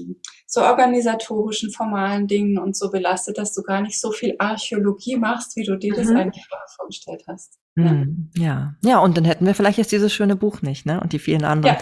so 0.47 0.63
organisatorischen, 0.63 1.71
formalen 1.71 2.27
Dingen 2.27 2.59
und 2.59 2.77
so 2.77 2.91
belastet, 2.91 3.39
dass 3.39 3.55
du 3.55 3.63
gar 3.63 3.81
nicht 3.81 4.01
so 4.01 4.13
viel 4.13 4.35
Archäologie 4.39 5.17
machst, 5.17 5.57
wie 5.57 5.65
du 5.65 5.77
dir 5.77 5.93
mhm. 5.93 5.97
das 5.97 6.11
eigentlich 6.11 6.45
vorgestellt 6.77 7.23
hast. 7.29 7.59
Mhm. 7.77 8.31
Ja. 8.37 8.75
ja, 8.85 8.99
und 8.99 9.17
dann 9.17 9.25
hätten 9.25 9.47
wir 9.47 9.55
vielleicht 9.55 9.79
jetzt 9.79 9.93
dieses 9.93 10.13
schöne 10.13 10.37
Buch 10.37 10.61
nicht, 10.61 10.87
ne? 10.87 11.01
Und 11.01 11.13
die 11.13 11.19
vielen 11.19 11.45
anderen. 11.45 11.77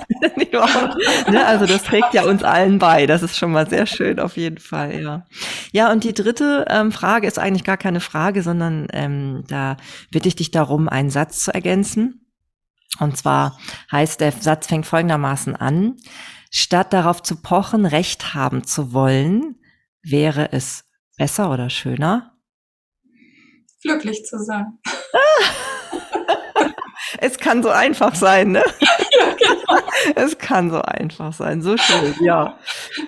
Ja. 0.53 0.66
ne? 1.30 1.47
Also 1.47 1.66
das 1.66 1.82
trägt 1.82 2.12
ja 2.12 2.24
uns 2.24 2.43
allen 2.43 2.78
bei. 2.78 3.07
Das 3.07 3.22
ist 3.22 3.36
schon 3.36 3.53
mal 3.53 3.68
sehr 3.68 3.86
schön 3.86 4.20
auf 4.20 4.36
jeden 4.36 4.59
Fall, 4.59 5.01
ja. 5.01 5.26
Ja, 5.72 5.91
und 5.91 6.05
die 6.05 6.12
dritte 6.12 6.66
ähm, 6.68 6.93
Frage 6.93 7.26
ist 7.26 7.39
eigentlich 7.39 7.64
gar 7.64 7.78
keine 7.78 8.01
Frage, 8.01 8.43
sondern 8.43 8.86
ähm, 8.93 9.45
da 9.49 9.76
bitte 10.11 10.28
ich 10.28 10.36
dich 10.36 10.51
darum, 10.51 10.89
einen 10.89 11.11
Satz 11.11 11.45
zu 11.45 11.55
ergänzen. 11.55 12.28
Und 12.99 13.16
zwar 13.16 13.59
heißt 13.90 14.20
der 14.20 14.32
Satz 14.32 14.66
fängt 14.66 14.86
folgendermaßen 14.86 15.57
an. 15.57 15.96
Statt 16.51 16.92
darauf 16.92 17.22
zu 17.22 17.36
pochen, 17.36 17.86
Recht 17.86 18.34
haben 18.34 18.64
zu 18.64 18.92
wollen, 18.92 19.57
wäre 20.03 20.53
es 20.53 20.84
besser 21.16 21.51
oder 21.51 21.68
schöner? 21.68 22.32
Glücklich 23.82 24.24
zu 24.24 24.42
sein. 24.42 24.78
es 27.18 27.38
kann 27.38 27.62
so 27.62 27.70
einfach 27.70 28.14
sein, 28.14 28.53
ne? 28.53 28.62
Ja, 29.11 29.34
genau. 29.34 29.80
Es 30.14 30.38
kann 30.38 30.70
so 30.70 30.82
einfach 30.82 31.32
sein. 31.32 31.62
So 31.62 31.76
schön, 31.76 32.14
ja. 32.20 32.59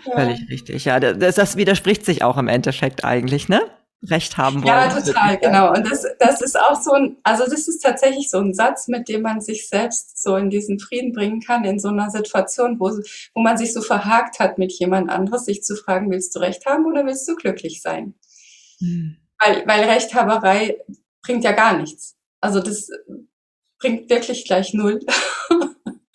ja. 0.06 0.14
Völlig 0.14 0.48
richtig. 0.48 0.86
Ja, 0.86 0.98
das, 0.98 1.34
das 1.34 1.56
widerspricht 1.56 2.04
sich 2.04 2.24
auch 2.24 2.36
im 2.36 2.48
Endeffekt 2.48 3.04
eigentlich, 3.04 3.48
ne? 3.48 3.60
Recht 4.02 4.38
haben 4.38 4.62
wollen. 4.62 4.66
Ja, 4.66 4.88
total, 4.88 5.36
genau. 5.38 5.74
Und 5.74 5.90
das, 5.90 6.06
das 6.18 6.40
ist 6.40 6.58
auch 6.58 6.80
so 6.80 6.92
ein, 6.92 7.18
also 7.22 7.44
das 7.44 7.68
ist 7.68 7.80
tatsächlich 7.80 8.30
so 8.30 8.38
ein 8.38 8.54
Satz, 8.54 8.88
mit 8.88 9.08
dem 9.08 9.22
man 9.22 9.42
sich 9.42 9.68
selbst 9.68 10.22
so 10.22 10.36
in 10.36 10.48
diesen 10.48 10.78
Frieden 10.78 11.12
bringen 11.12 11.40
kann, 11.40 11.64
in 11.64 11.78
so 11.78 11.88
einer 11.88 12.08
Situation, 12.10 12.80
wo, 12.80 12.90
wo 13.34 13.42
man 13.42 13.58
sich 13.58 13.74
so 13.74 13.82
verhakt 13.82 14.38
hat 14.38 14.56
mit 14.56 14.72
jemand 14.72 15.10
anderes, 15.10 15.44
sich 15.44 15.62
zu 15.62 15.76
fragen, 15.76 16.10
willst 16.10 16.34
du 16.34 16.38
Recht 16.38 16.64
haben 16.64 16.86
oder 16.86 17.04
willst 17.04 17.28
du 17.28 17.36
glücklich 17.36 17.82
sein? 17.82 18.14
Hm. 18.78 19.16
Weil, 19.38 19.66
weil 19.66 19.84
Rechthaberei 19.84 20.78
bringt 21.22 21.44
ja 21.44 21.52
gar 21.52 21.76
nichts. 21.76 22.16
Also 22.40 22.60
das 22.60 22.88
bringt 23.78 24.08
wirklich 24.08 24.46
gleich 24.46 24.72
null. 24.72 25.00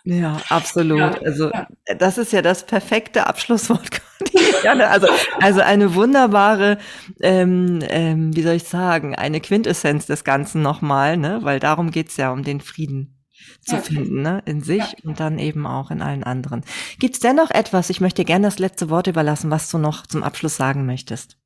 Ja, 0.06 0.40
absolut. 0.50 1.00
Ja, 1.00 1.12
also 1.24 1.52
ja. 1.52 1.68
das 1.98 2.20
ist 2.20 2.32
ja 2.32 2.42
das 2.42 2.66
perfekte 2.66 3.28
Abschlusswort. 3.28 4.02
also, 4.64 5.08
also 5.40 5.62
eine 5.62 5.96
wunderbare, 5.96 6.78
ähm, 7.22 7.80
ähm, 7.90 8.36
wie 8.36 8.42
soll 8.42 8.56
ich 8.56 8.64
sagen, 8.64 9.16
eine 9.16 9.42
Quintessenz 9.42 10.06
des 10.06 10.24
Ganzen 10.24 10.62
nochmal, 10.62 11.18
ne? 11.18 11.40
Weil 11.44 11.60
darum 11.60 11.92
geht's 11.92 12.18
ja 12.18 12.32
um 12.32 12.44
den 12.44 12.62
Frieden 12.62 13.16
zu 13.62 13.76
ja. 13.76 13.82
finden, 13.82 14.22
ne? 14.22 14.42
In 14.46 14.62
sich 14.62 14.84
und 15.04 15.20
dann 15.20 15.40
eben 15.40 15.66
auch 15.66 15.92
in 15.92 16.02
allen 16.02 16.24
anderen. 16.24 16.64
Gibt's 17.00 17.20
dennoch 17.20 17.52
etwas, 17.52 17.90
ich 17.90 18.02
möchte 18.02 18.26
gerne 18.26 18.48
das 18.48 18.60
letzte 18.60 18.90
Wort 18.90 19.08
überlassen, 19.08 19.52
was 19.52 19.70
du 19.70 19.78
noch 19.78 20.06
zum 20.08 20.24
Abschluss 20.24 20.56
sagen 20.56 20.86
möchtest? 20.86 21.38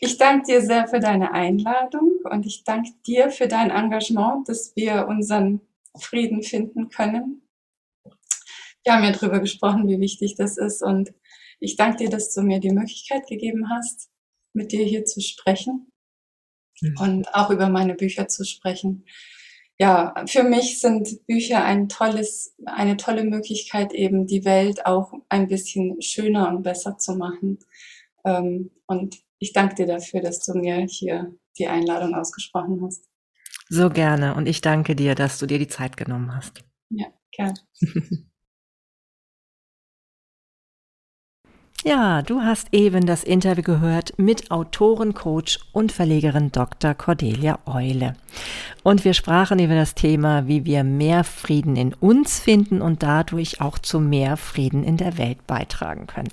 Ich 0.00 0.18
danke 0.18 0.46
dir 0.46 0.60
sehr 0.60 0.86
für 0.86 1.00
deine 1.00 1.32
Einladung 1.32 2.12
und 2.24 2.44
ich 2.44 2.64
danke 2.64 2.90
dir 3.06 3.30
für 3.30 3.48
dein 3.48 3.70
Engagement, 3.70 4.48
dass 4.48 4.76
wir 4.76 5.06
unseren 5.08 5.62
Frieden 5.96 6.42
finden 6.42 6.90
können. 6.90 7.43
Wir 8.84 8.94
haben 8.94 9.04
ja 9.04 9.12
darüber 9.12 9.40
gesprochen, 9.40 9.88
wie 9.88 9.98
wichtig 9.98 10.34
das 10.36 10.58
ist 10.58 10.82
und 10.82 11.12
ich 11.60 11.76
danke 11.76 12.04
dir, 12.04 12.10
dass 12.10 12.32
du 12.34 12.42
mir 12.42 12.60
die 12.60 12.72
Möglichkeit 12.72 13.26
gegeben 13.26 13.70
hast, 13.70 14.10
mit 14.52 14.72
dir 14.72 14.84
hier 14.84 15.04
zu 15.04 15.20
sprechen 15.20 15.90
mhm. 16.80 16.96
und 17.00 17.34
auch 17.34 17.50
über 17.50 17.68
meine 17.68 17.94
Bücher 17.94 18.28
zu 18.28 18.44
sprechen. 18.44 19.06
Ja, 19.78 20.14
für 20.28 20.44
mich 20.44 20.80
sind 20.80 21.26
Bücher 21.26 21.64
ein 21.64 21.88
tolles, 21.88 22.54
eine 22.64 22.96
tolle 22.96 23.24
Möglichkeit, 23.24 23.92
eben 23.92 24.26
die 24.26 24.44
Welt 24.44 24.86
auch 24.86 25.12
ein 25.28 25.48
bisschen 25.48 26.00
schöner 26.00 26.48
und 26.48 26.62
besser 26.62 26.96
zu 26.96 27.16
machen. 27.16 27.58
Ähm, 28.24 28.70
und 28.86 29.16
ich 29.38 29.52
danke 29.52 29.74
dir 29.74 29.86
dafür, 29.86 30.20
dass 30.20 30.44
du 30.44 30.54
mir 30.54 30.86
hier 30.88 31.34
die 31.58 31.66
Einladung 31.66 32.14
ausgesprochen 32.14 32.82
hast. 32.84 33.04
So 33.68 33.90
gerne. 33.90 34.34
Und 34.34 34.46
ich 34.46 34.60
danke 34.60 34.94
dir, 34.94 35.14
dass 35.14 35.38
du 35.38 35.46
dir 35.46 35.58
die 35.58 35.68
Zeit 35.68 35.96
genommen 35.96 36.34
hast. 36.34 36.62
Ja, 36.90 37.06
gerne. 37.32 37.54
Ja, 41.86 42.22
du 42.22 42.40
hast 42.40 42.68
eben 42.72 43.04
das 43.04 43.22
Interview 43.24 43.62
gehört 43.62 44.14
mit 44.16 44.50
Autorin, 44.50 45.12
Coach 45.12 45.58
und 45.72 45.92
Verlegerin 45.92 46.50
Dr. 46.50 46.94
Cordelia 46.94 47.58
Eule. 47.66 48.14
Und 48.82 49.04
wir 49.04 49.12
sprachen 49.12 49.58
über 49.58 49.74
das 49.74 49.94
Thema, 49.94 50.48
wie 50.48 50.64
wir 50.64 50.82
mehr 50.82 51.24
Frieden 51.24 51.76
in 51.76 51.92
uns 51.92 52.40
finden 52.40 52.80
und 52.80 53.02
dadurch 53.02 53.60
auch 53.60 53.78
zu 53.78 54.00
mehr 54.00 54.38
Frieden 54.38 54.82
in 54.82 54.96
der 54.96 55.18
Welt 55.18 55.46
beitragen 55.46 56.06
können. 56.06 56.30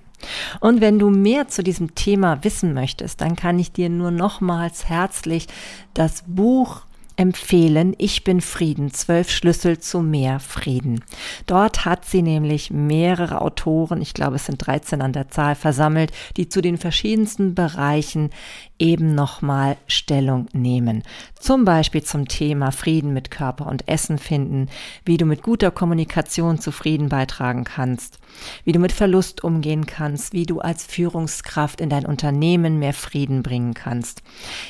Und 0.61 0.79
wenn 0.79 0.99
du 0.99 1.09
mehr 1.09 1.49
zu 1.49 1.63
diesem 1.63 1.95
Thema 1.95 2.45
wissen 2.45 2.73
möchtest, 2.73 3.19
dann 3.19 3.35
kann 3.35 3.59
ich 3.59 3.73
dir 3.73 3.89
nur 3.89 4.11
nochmals 4.11 4.87
herzlich 4.87 5.47
das 5.93 6.23
Buch 6.27 6.83
empfehlen. 7.21 7.93
Ich 7.99 8.23
bin 8.23 8.41
Frieden, 8.41 8.91
zwölf 8.91 9.29
Schlüssel 9.29 9.77
zu 9.77 10.01
mehr 10.01 10.39
Frieden. 10.39 11.03
Dort 11.45 11.85
hat 11.85 12.03
sie 12.03 12.23
nämlich 12.23 12.71
mehrere 12.71 13.41
Autoren, 13.41 14.01
ich 14.01 14.15
glaube 14.15 14.37
es 14.37 14.47
sind 14.47 14.65
13 14.65 15.03
an 15.03 15.13
der 15.13 15.29
Zahl, 15.29 15.53
versammelt, 15.53 16.11
die 16.35 16.49
zu 16.49 16.63
den 16.63 16.79
verschiedensten 16.79 17.53
Bereichen 17.53 18.31
eben 18.79 19.13
nochmal 19.13 19.77
Stellung 19.85 20.47
nehmen. 20.51 21.03
Zum 21.39 21.63
Beispiel 21.63 22.01
zum 22.01 22.27
Thema 22.27 22.71
Frieden 22.71 23.13
mit 23.13 23.29
Körper 23.29 23.67
und 23.67 23.87
Essen 23.87 24.17
finden, 24.17 24.67
wie 25.05 25.17
du 25.17 25.25
mit 25.25 25.43
guter 25.43 25.69
Kommunikation 25.69 26.59
zu 26.59 26.71
Frieden 26.71 27.07
beitragen 27.07 27.65
kannst, 27.65 28.17
wie 28.63 28.71
du 28.71 28.79
mit 28.79 28.91
Verlust 28.91 29.43
umgehen 29.43 29.85
kannst, 29.85 30.33
wie 30.33 30.45
du 30.45 30.59
als 30.59 30.85
Führungskraft 30.85 31.81
in 31.81 31.89
dein 31.89 32.05
Unternehmen 32.05 32.79
mehr 32.79 32.93
Frieden 32.93 33.43
bringen 33.43 33.73
kannst. 33.73 34.21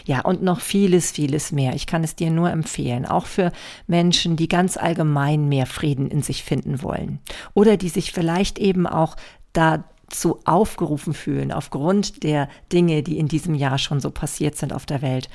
Ja, 0.06 0.22
und 0.22 0.42
noch 0.42 0.60
vieles, 0.60 1.12
vieles 1.12 1.52
mehr. 1.52 1.74
Ich 1.76 1.88
kann 1.88 2.04
es 2.04 2.16
dir 2.16 2.32
nur 2.32 2.50
empfehlen, 2.50 3.06
auch 3.06 3.26
für 3.26 3.52
Menschen, 3.88 4.36
die 4.36 4.48
ganz 4.48 4.78
allgemein 4.78 5.48
mehr 5.50 5.66
Frieden 5.66 6.10
in 6.10 6.22
sich 6.22 6.44
finden 6.44 6.82
wollen 6.82 7.20
oder 7.54 7.78
die 7.78 7.90
sich 7.90 8.12
vielleicht 8.12 8.60
eben 8.60 8.88
auch 8.88 9.16
da 9.54 9.84
zu 10.12 10.40
aufgerufen 10.46 11.14
fühlen 11.14 11.52
aufgrund 11.52 12.24
der 12.24 12.50
Dinge, 12.72 13.04
die 13.04 13.18
in 13.18 13.28
diesem 13.28 13.56
Jahr 13.56 13.78
schon 13.78 14.00
so 14.00 14.12
passiert 14.12 14.56
sind 14.56 14.74
auf 14.74 14.86
der 14.86 15.02
Welt, 15.02 15.30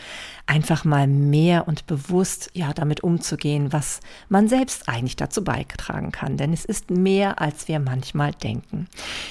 einfach 0.46 0.84
mal 0.84 1.06
mehr 1.08 1.66
und 1.66 1.86
bewusst 1.86 2.50
ja 2.54 2.72
damit 2.72 3.02
umzugehen, 3.02 3.72
was 3.72 4.00
man 4.28 4.48
selbst 4.48 4.88
eigentlich 4.88 5.16
dazu 5.16 5.42
beitragen 5.42 6.12
kann, 6.12 6.36
denn 6.36 6.52
es 6.52 6.64
ist 6.64 6.90
mehr 6.90 7.40
als 7.40 7.66
wir 7.68 7.80
manchmal 7.80 8.32
denken. 8.32 8.86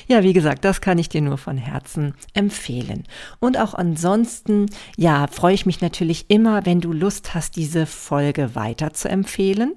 Ja, 0.08 0.24
wie 0.24 0.34
gesagt, 0.34 0.66
das 0.66 0.82
kann 0.82 0.98
ich 0.98 1.10
dir 1.10 1.22
nur 1.22 1.38
von 1.38 1.58
Herzen 1.58 2.14
empfehlen. 2.34 3.04
Und 3.39 3.58
auch 3.58 3.74
ansonsten, 3.74 4.66
ja, 4.98 5.28
freue 5.28 5.54
ich 5.54 5.66
mich 5.66 5.80
natürlich 5.80 6.26
immer, 6.28 6.66
wenn 6.66 6.82
du 6.82 6.91
Lust 6.91 7.34
hast, 7.34 7.56
diese 7.56 7.86
Folge 7.86 8.56
weiter 8.56 8.93
zu 8.93 9.08
empfehlen. 9.08 9.76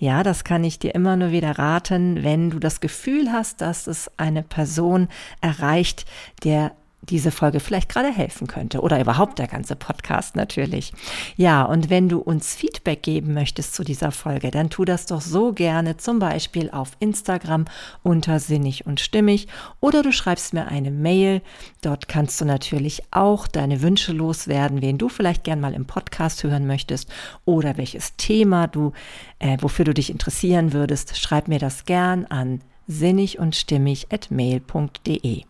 Ja, 0.00 0.22
das 0.22 0.44
kann 0.44 0.64
ich 0.64 0.78
dir 0.78 0.94
immer 0.94 1.14
nur 1.16 1.30
wieder 1.30 1.58
raten, 1.58 2.24
wenn 2.24 2.48
du 2.48 2.58
das 2.58 2.80
Gefühl 2.80 3.30
hast, 3.32 3.60
dass 3.60 3.86
es 3.86 4.10
eine 4.16 4.42
Person 4.42 5.08
erreicht, 5.42 6.06
der 6.42 6.72
diese 7.02 7.30
Folge 7.30 7.60
vielleicht 7.60 7.88
gerade 7.88 8.12
helfen 8.12 8.46
könnte 8.46 8.80
oder 8.80 9.00
überhaupt 9.00 9.38
der 9.38 9.46
ganze 9.46 9.74
Podcast 9.74 10.36
natürlich. 10.36 10.92
Ja, 11.36 11.62
und 11.64 11.88
wenn 11.88 12.08
du 12.08 12.18
uns 12.18 12.54
Feedback 12.54 13.02
geben 13.02 13.32
möchtest 13.32 13.74
zu 13.74 13.84
dieser 13.84 14.12
Folge, 14.12 14.50
dann 14.50 14.70
tu 14.70 14.84
das 14.84 15.06
doch 15.06 15.20
so 15.20 15.52
gerne 15.52 15.96
zum 15.96 16.18
Beispiel 16.18 16.70
auf 16.70 16.92
Instagram 17.00 17.64
unter 18.02 18.38
sinnig 18.38 18.86
und 18.86 19.00
stimmig 19.00 19.48
oder 19.80 20.02
du 20.02 20.12
schreibst 20.12 20.52
mir 20.52 20.68
eine 20.68 20.90
Mail. 20.90 21.40
Dort 21.80 22.08
kannst 22.08 22.40
du 22.40 22.44
natürlich 22.44 23.02
auch 23.10 23.46
deine 23.46 23.80
Wünsche 23.80 24.12
loswerden, 24.12 24.82
wen 24.82 24.98
du 24.98 25.08
vielleicht 25.08 25.44
gern 25.44 25.60
mal 25.60 25.74
im 25.74 25.86
Podcast 25.86 26.44
hören 26.44 26.66
möchtest 26.66 27.10
oder 27.46 27.78
welches 27.78 28.16
Thema 28.16 28.66
du, 28.66 28.92
äh, 29.38 29.56
wofür 29.60 29.86
du 29.86 29.94
dich 29.94 30.10
interessieren 30.10 30.74
würdest. 30.74 31.18
Schreib 31.18 31.48
mir 31.48 31.58
das 31.58 31.86
gern 31.86 32.26
an 32.26 32.60
sinnig 32.90 33.38
und 33.38 33.54
stimmig 33.54 34.08
at 34.10 34.30
mail.de. 34.30 35.42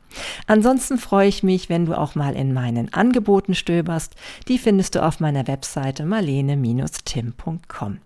Ansonsten 0.47 0.99
freue 0.99 1.29
ich 1.29 1.43
mich, 1.43 1.69
wenn 1.69 1.87
du 1.87 1.97
auch 1.97 2.15
mal 2.15 2.35
in 2.35 2.53
meinen 2.53 2.93
Angeboten 2.93 3.55
stöberst. 3.55 4.15
Die 4.49 4.59
findest 4.59 4.95
du 4.95 5.03
auf 5.03 5.21
meiner 5.21 5.47
Webseite 5.47 6.05
marlene-tim.com. 6.05 7.99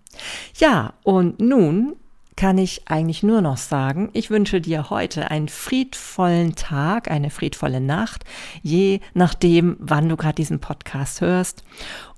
Ja, 0.57 0.93
und 1.03 1.39
nun 1.39 1.95
kann 2.35 2.57
ich 2.57 2.81
eigentlich 2.85 3.23
nur 3.23 3.41
noch 3.41 3.57
sagen, 3.57 4.09
ich 4.13 4.29
wünsche 4.29 4.59
dir 4.59 4.89
heute 4.89 5.31
einen 5.31 5.47
friedvollen 5.47 6.55
Tag, 6.55 7.09
eine 7.09 7.29
friedvolle 7.29 7.79
Nacht, 7.79 8.25
je 8.61 8.99
nachdem, 9.13 9.77
wann 9.79 10.09
du 10.09 10.17
gerade 10.17 10.35
diesen 10.35 10.59
Podcast 10.59 11.21
hörst. 11.21 11.63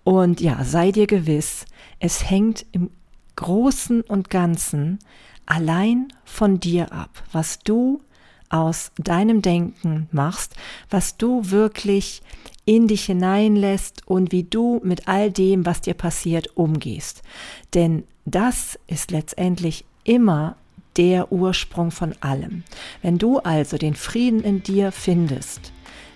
Und 0.04 0.42
ja, 0.42 0.64
sei 0.64 0.92
dir 0.92 1.06
gewiss, 1.06 1.66
es 2.00 2.30
hängt 2.30 2.66
im 2.72 2.90
Großen 3.36 4.02
und 4.02 4.30
Ganzen 4.30 5.00
allein 5.48 6.14
von 6.24 6.60
dir 6.60 6.92
ab, 6.92 7.24
was 7.32 7.60
du 7.60 8.02
aus 8.50 8.92
deinem 8.98 9.42
Denken 9.42 10.08
machst, 10.12 10.56
was 10.90 11.18
du 11.18 11.50
wirklich 11.50 12.22
in 12.66 12.88
dich 12.88 13.06
hineinlässt 13.06 14.04
und 14.06 14.32
wie 14.32 14.44
du 14.44 14.80
mit 14.84 15.08
all 15.08 15.32
dem, 15.32 15.66
was 15.66 15.82
dir 15.82 15.94
passiert, 15.94 16.56
umgehst. 16.56 17.24
Denn 17.74 18.04
das 18.26 18.78
ist 18.88 19.12
letztendlich 19.12 19.86
immer 20.04 20.56
der 20.98 21.32
Ursprung 21.32 21.92
von 21.92 22.14
allem. 22.22 22.64
Wenn 23.02 23.18
du 23.18 23.40
also 23.40 23.78
den 23.78 23.96
Frieden 23.96 24.42
in 24.42 24.64
dir 24.64 24.92
findest, 24.92 25.72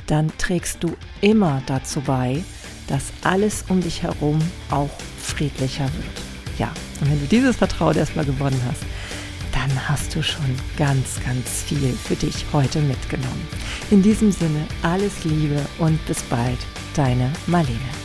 dann 0.07 0.31
trägst 0.37 0.83
du 0.83 0.93
immer 1.21 1.61
dazu 1.67 2.01
bei, 2.01 2.43
dass 2.87 3.13
alles 3.23 3.65
um 3.69 3.81
dich 3.81 4.03
herum 4.03 4.39
auch 4.69 4.89
friedlicher 5.19 5.85
wird. 5.85 6.57
Ja, 6.57 6.73
und 6.99 7.09
wenn 7.09 7.19
du 7.19 7.27
dieses 7.27 7.55
Vertrauen 7.55 7.95
erstmal 7.95 8.25
gewonnen 8.25 8.59
hast, 8.67 8.83
dann 9.51 9.89
hast 9.89 10.15
du 10.15 10.23
schon 10.23 10.55
ganz, 10.77 11.19
ganz 11.23 11.63
viel 11.63 11.93
für 11.93 12.15
dich 12.15 12.45
heute 12.53 12.79
mitgenommen. 12.81 13.47
In 13.89 14.01
diesem 14.01 14.31
Sinne 14.31 14.65
alles 14.81 15.23
Liebe 15.23 15.61
und 15.79 16.03
bis 16.05 16.21
bald, 16.23 16.59
deine 16.95 17.31
Marlene. 17.47 18.00